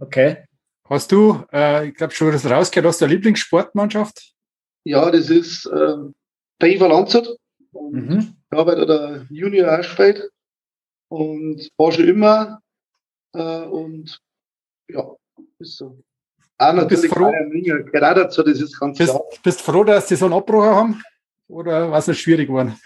Okay. 0.00 0.44
Hast 0.88 1.12
du, 1.12 1.44
äh, 1.52 1.88
ich 1.88 1.94
glaube 1.94 2.12
schon, 2.12 2.32
das 2.32 2.48
rausgehört, 2.50 2.88
hast 2.88 3.00
du 3.00 3.04
eine 3.04 3.14
Lieblingssportmannschaft? 3.14 4.32
Ja, 4.84 5.08
das 5.10 5.30
ist 5.30 5.66
äh, 5.66 5.96
der 6.60 6.68
Iva 6.68 6.86
Landshut. 6.86 7.36
Mhm. 7.72 8.37
Ja, 8.52 8.64
bei 8.64 8.74
der 8.74 9.26
Junior 9.30 9.76
gespielt. 9.78 10.30
Und 11.08 11.70
war 11.76 11.92
schon 11.92 12.08
immer. 12.08 12.60
Äh, 13.34 13.62
und 13.62 14.20
ja, 14.88 15.14
ist 15.58 15.76
so. 15.76 15.98
Auch 16.58 16.72
natürlich 16.72 17.02
bist 17.02 17.14
froh, 17.14 17.32
gerade 17.92 18.22
dazu, 18.22 18.42
das 18.42 18.60
ist 18.60 18.78
ganz 18.78 18.98
bist, 18.98 19.10
klar. 19.10 19.24
Bist 19.44 19.62
froh, 19.62 19.84
dass 19.84 20.08
sie 20.08 20.16
so 20.16 20.24
einen 20.24 20.34
Abbruch 20.34 20.64
haben? 20.64 21.00
Oder 21.46 21.90
war 21.90 21.98
es 21.98 22.08
nicht 22.08 22.20
schwierig 22.20 22.48
geworden? 22.48 22.78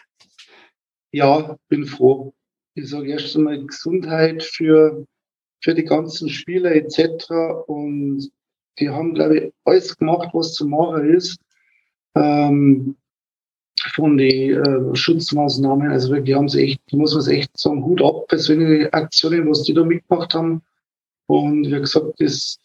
Ja, 1.10 1.56
bin 1.68 1.86
froh. 1.86 2.34
Ich 2.74 2.90
sage 2.90 3.10
erst 3.10 3.34
einmal 3.34 3.64
Gesundheit 3.64 4.42
für 4.42 5.06
für 5.62 5.74
die 5.74 5.84
ganzen 5.84 6.28
Spieler 6.28 6.72
etc. 6.72 7.30
Und 7.66 8.30
die 8.78 8.90
haben, 8.90 9.14
glaube 9.14 9.38
ich, 9.38 9.52
alles 9.64 9.96
gemacht, 9.96 10.30
was 10.32 10.54
zu 10.54 10.66
machen 10.66 11.14
ist. 11.14 11.38
Ähm, 12.14 12.96
von 13.94 14.16
den 14.16 14.64
äh, 14.64 14.96
Schutzmaßnahmen. 14.96 15.90
Also 15.90 16.12
wirklich 16.12 16.36
haben 16.36 16.48
sie 16.48 16.64
echt, 16.64 16.92
muss 16.92 17.14
man 17.14 17.26
echt 17.34 17.56
sagen, 17.58 17.84
Hut 17.84 18.02
ab, 18.02 18.28
persönliche 18.28 18.92
Aktionen, 18.92 19.48
was 19.48 19.62
die 19.64 19.74
da 19.74 19.84
mitgemacht 19.84 20.34
haben. 20.34 20.62
Und 21.26 21.66
wie 21.66 21.80
gesagt, 21.80 22.14
das 22.18 22.58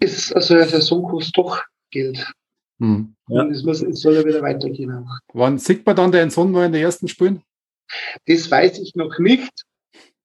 ist, 0.00 0.34
also 0.34 0.54
der 0.54 0.68
Saisonkurs 0.68 1.30
doch 1.32 1.62
Geld. 1.90 2.26
Hm, 2.80 3.14
ja. 3.28 3.42
Und 3.42 3.52
es, 3.52 3.62
muss, 3.62 3.82
es 3.82 4.00
soll 4.00 4.14
ja 4.14 4.24
wieder 4.24 4.42
weitergehen. 4.42 4.90
Auch. 4.92 5.18
Wann 5.32 5.58
sieht 5.58 5.86
man 5.86 5.96
dann 5.96 6.12
den 6.12 6.30
Sohn 6.30 6.50
mal 6.50 6.66
in 6.66 6.72
den 6.72 6.82
ersten 6.82 7.08
Spielen? 7.08 7.42
Das 8.26 8.50
weiß 8.50 8.78
ich 8.78 8.94
noch 8.94 9.18
nicht. 9.18 9.52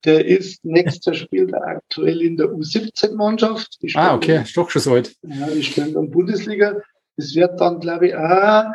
Der 0.05 0.25
ist 0.25 0.63
nächster 0.63 1.13
spielt 1.13 1.53
aktuell 1.53 2.21
in 2.21 2.37
der 2.37 2.47
U17-Mannschaft. 2.47 3.77
Ah, 3.95 4.15
okay, 4.15 4.43
ist 4.43 4.55
doch 4.55 4.69
schon 4.69 4.81
so 4.81 4.93
alt. 4.93 5.13
Ja, 5.23 5.49
die 5.49 5.61
spielen 5.61 5.93
dann 5.93 6.09
Bundesliga. 6.09 6.81
Das 7.19 7.35
wird 7.35 7.59
dann, 7.59 7.79
glaube 7.79 8.07
ich, 8.07 8.15
auch, 8.15 8.65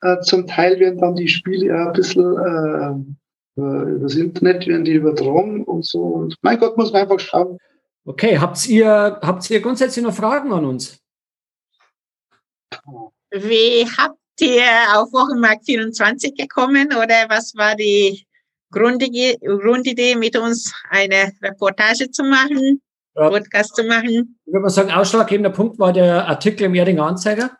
äh, 0.00 0.20
zum 0.20 0.46
Teil 0.46 0.80
werden 0.80 0.98
dann 0.98 1.14
die 1.14 1.28
Spiele 1.28 1.74
auch 1.74 1.88
ein 1.88 1.92
bisschen 1.92 2.38
äh, 2.38 3.60
über 3.60 3.98
das 4.00 4.14
Internet 4.14 4.66
werden 4.66 4.84
die 4.84 4.94
übertragen 4.94 5.64
und 5.64 5.84
so. 5.84 6.00
Und 6.00 6.36
mein 6.42 6.58
Gott, 6.58 6.76
muss 6.76 6.92
man 6.92 7.02
einfach 7.02 7.20
schauen. 7.20 7.58
Okay, 8.04 8.38
habt 8.38 8.66
ihr, 8.66 9.18
habt 9.22 9.48
ihr 9.50 9.60
grundsätzlich 9.60 10.04
noch 10.04 10.14
Fragen 10.14 10.52
an 10.52 10.64
uns? 10.64 10.98
Wie 13.30 13.86
habt 13.98 14.18
ihr 14.40 14.64
auf 14.94 15.12
Wochenmarkt 15.12 15.66
24 15.66 16.34
gekommen 16.34 16.88
oder 16.88 17.28
was 17.28 17.54
war 17.54 17.76
die 17.76 18.26
Grundidee, 18.70 19.38
Grundidee 19.38 20.16
mit 20.16 20.36
uns 20.36 20.72
eine 20.88 21.32
Reportage 21.42 22.10
zu 22.10 22.24
machen, 22.24 22.80
ja. 23.14 23.28
Podcast 23.28 23.76
zu 23.76 23.84
machen. 23.84 24.38
Ich 24.46 24.52
würde 24.52 24.62
mal 24.62 24.70
sagen, 24.70 24.90
ausschlaggebender 24.90 25.50
Punkt 25.50 25.78
war 25.78 25.92
der 25.92 26.26
Artikel 26.26 26.64
im 26.64 26.74
Erdinger 26.74 27.04
Anzeiger. 27.04 27.50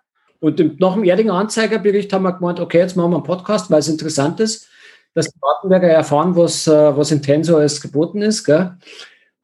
Und 0.43 0.81
nach 0.81 0.95
dem 0.95 1.05
Erdinger 1.05 1.35
Anzeigerbericht 1.35 2.13
haben 2.13 2.25
wir 2.25 2.33
gemeint, 2.33 2.59
okay, 2.59 2.79
jetzt 2.79 2.97
machen 2.97 3.13
wir 3.13 3.19
einen 3.19 3.25
Podcast, 3.25 3.71
weil 3.71 3.79
es 3.79 3.87
interessant 3.87 4.41
ist, 4.41 4.69
dass 5.15 5.29
die 5.29 5.41
Wartenberger 5.41 5.87
erfahren, 5.87 6.35
was, 6.35 6.67
äh, 6.67 6.97
was 6.97 7.13
in 7.13 7.23
Tenso 7.23 7.57
alles 7.57 7.81
geboten 7.81 8.23
ist, 8.23 8.43
gell? 8.43 8.77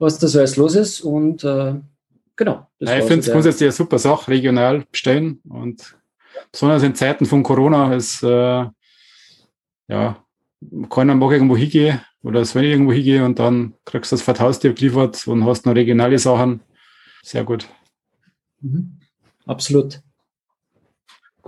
was 0.00 0.18
da 0.18 0.26
so 0.26 0.40
alles 0.40 0.56
los 0.56 0.74
ist. 0.74 1.00
Und 1.02 1.44
äh, 1.44 1.74
genau. 2.34 2.66
Ja, 2.80 2.98
ich 2.98 3.04
finde 3.04 3.20
es 3.20 3.30
grundsätzlich 3.30 3.68
eine 3.68 3.72
super 3.72 4.00
Sache, 4.00 4.28
regional 4.28 4.84
bestellen. 4.90 5.40
Und 5.48 5.96
besonders 6.50 6.82
in 6.82 6.96
Zeiten 6.96 7.26
von 7.26 7.44
Corona 7.44 7.94
ist 7.94 8.24
äh, 8.24 8.66
ja 9.86 10.16
keiner 10.90 11.14
mag 11.14 11.30
irgendwo 11.30 11.56
hingehen 11.56 12.00
oder 12.24 12.40
wenn 12.40 12.64
ich 12.64 12.70
irgendwo 12.70 12.92
hingehe 12.92 13.24
und 13.24 13.38
dann 13.38 13.74
kriegst 13.84 14.10
du 14.10 14.16
das 14.16 14.22
Vertaustier 14.22 14.72
geliefert 14.72 15.28
und 15.28 15.44
hast 15.44 15.64
noch 15.64 15.76
regionale 15.76 16.18
Sachen. 16.18 16.58
Sehr 17.22 17.44
gut. 17.44 17.68
Mhm. 18.60 18.98
Absolut. 19.46 20.00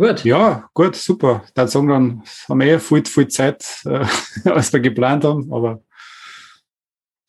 Gut. 0.01 0.24
Ja, 0.24 0.70
gut, 0.72 0.96
super. 0.96 1.42
Dann 1.53 1.68
sagen 1.68 1.88
dann 1.88 2.22
haben 2.48 2.61
wir 2.61 2.66
eh 2.68 2.78
viel, 2.78 3.05
viel 3.05 3.28
Zeit, 3.28 3.82
äh, 3.84 4.03
als 4.48 4.72
wir 4.72 4.80
geplant 4.80 5.24
haben, 5.24 5.53
aber, 5.53 5.82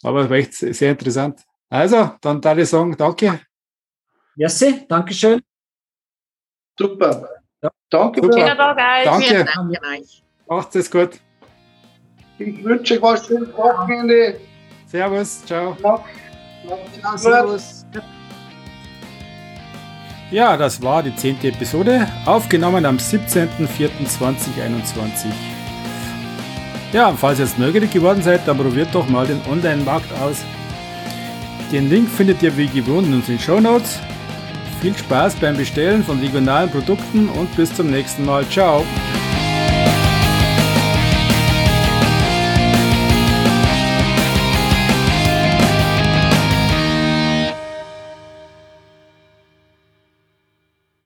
aber 0.03 0.21
es 0.21 0.29
war 0.29 0.37
echt 0.37 0.53
sehr 0.53 0.91
interessant. 0.91 1.41
Also, 1.69 2.11
dann 2.21 2.39
darf 2.39 2.57
ich 2.57 2.69
sagen, 2.69 2.95
danke. 2.97 3.41
Merci, 4.37 4.85
danke 4.87 5.13
schön. 5.13 5.41
Super. 6.79 7.27
Ja. 7.61 7.69
Danke. 7.89 8.21
Super. 8.21 8.55
Danke. 9.03 9.45
Danke. 9.53 10.03
Macht 10.47 10.73
es 10.77 10.89
gut. 10.89 11.19
Ich 12.37 12.63
wünsche 12.63 12.93
euch 12.93 13.01
was 13.01 13.27
schönes 13.27 13.53
Wochenende. 13.53 14.39
Servus, 14.87 15.45
ciao. 15.45 15.75
Ja, 15.83 17.17
servus. 17.17 17.80
Ja, 20.31 20.55
das 20.55 20.81
war 20.81 21.03
die 21.03 21.13
zehnte 21.13 21.49
Episode, 21.49 22.07
aufgenommen 22.25 22.85
am 22.85 22.95
17.04.2021. 22.95 25.25
Ja, 26.93 27.13
falls 27.13 27.39
ihr 27.39 27.45
jetzt 27.45 27.59
neugierig 27.59 27.91
geworden 27.91 28.21
seid, 28.21 28.47
dann 28.47 28.57
probiert 28.57 28.89
doch 28.93 29.09
mal 29.09 29.27
den 29.27 29.41
Online-Markt 29.49 30.13
aus. 30.21 30.37
Den 31.71 31.89
Link 31.89 32.09
findet 32.09 32.41
ihr 32.41 32.55
wie 32.55 32.67
gewohnt 32.67 33.07
in 33.07 33.15
unseren 33.15 33.39
Show 33.39 33.59
Notes. 33.59 33.99
Viel 34.81 34.97
Spaß 34.97 35.35
beim 35.35 35.57
Bestellen 35.57 36.03
von 36.03 36.19
regionalen 36.19 36.69
Produkten 36.69 37.27
und 37.27 37.53
bis 37.57 37.75
zum 37.75 37.91
nächsten 37.91 38.25
Mal. 38.25 38.47
Ciao! 38.47 38.85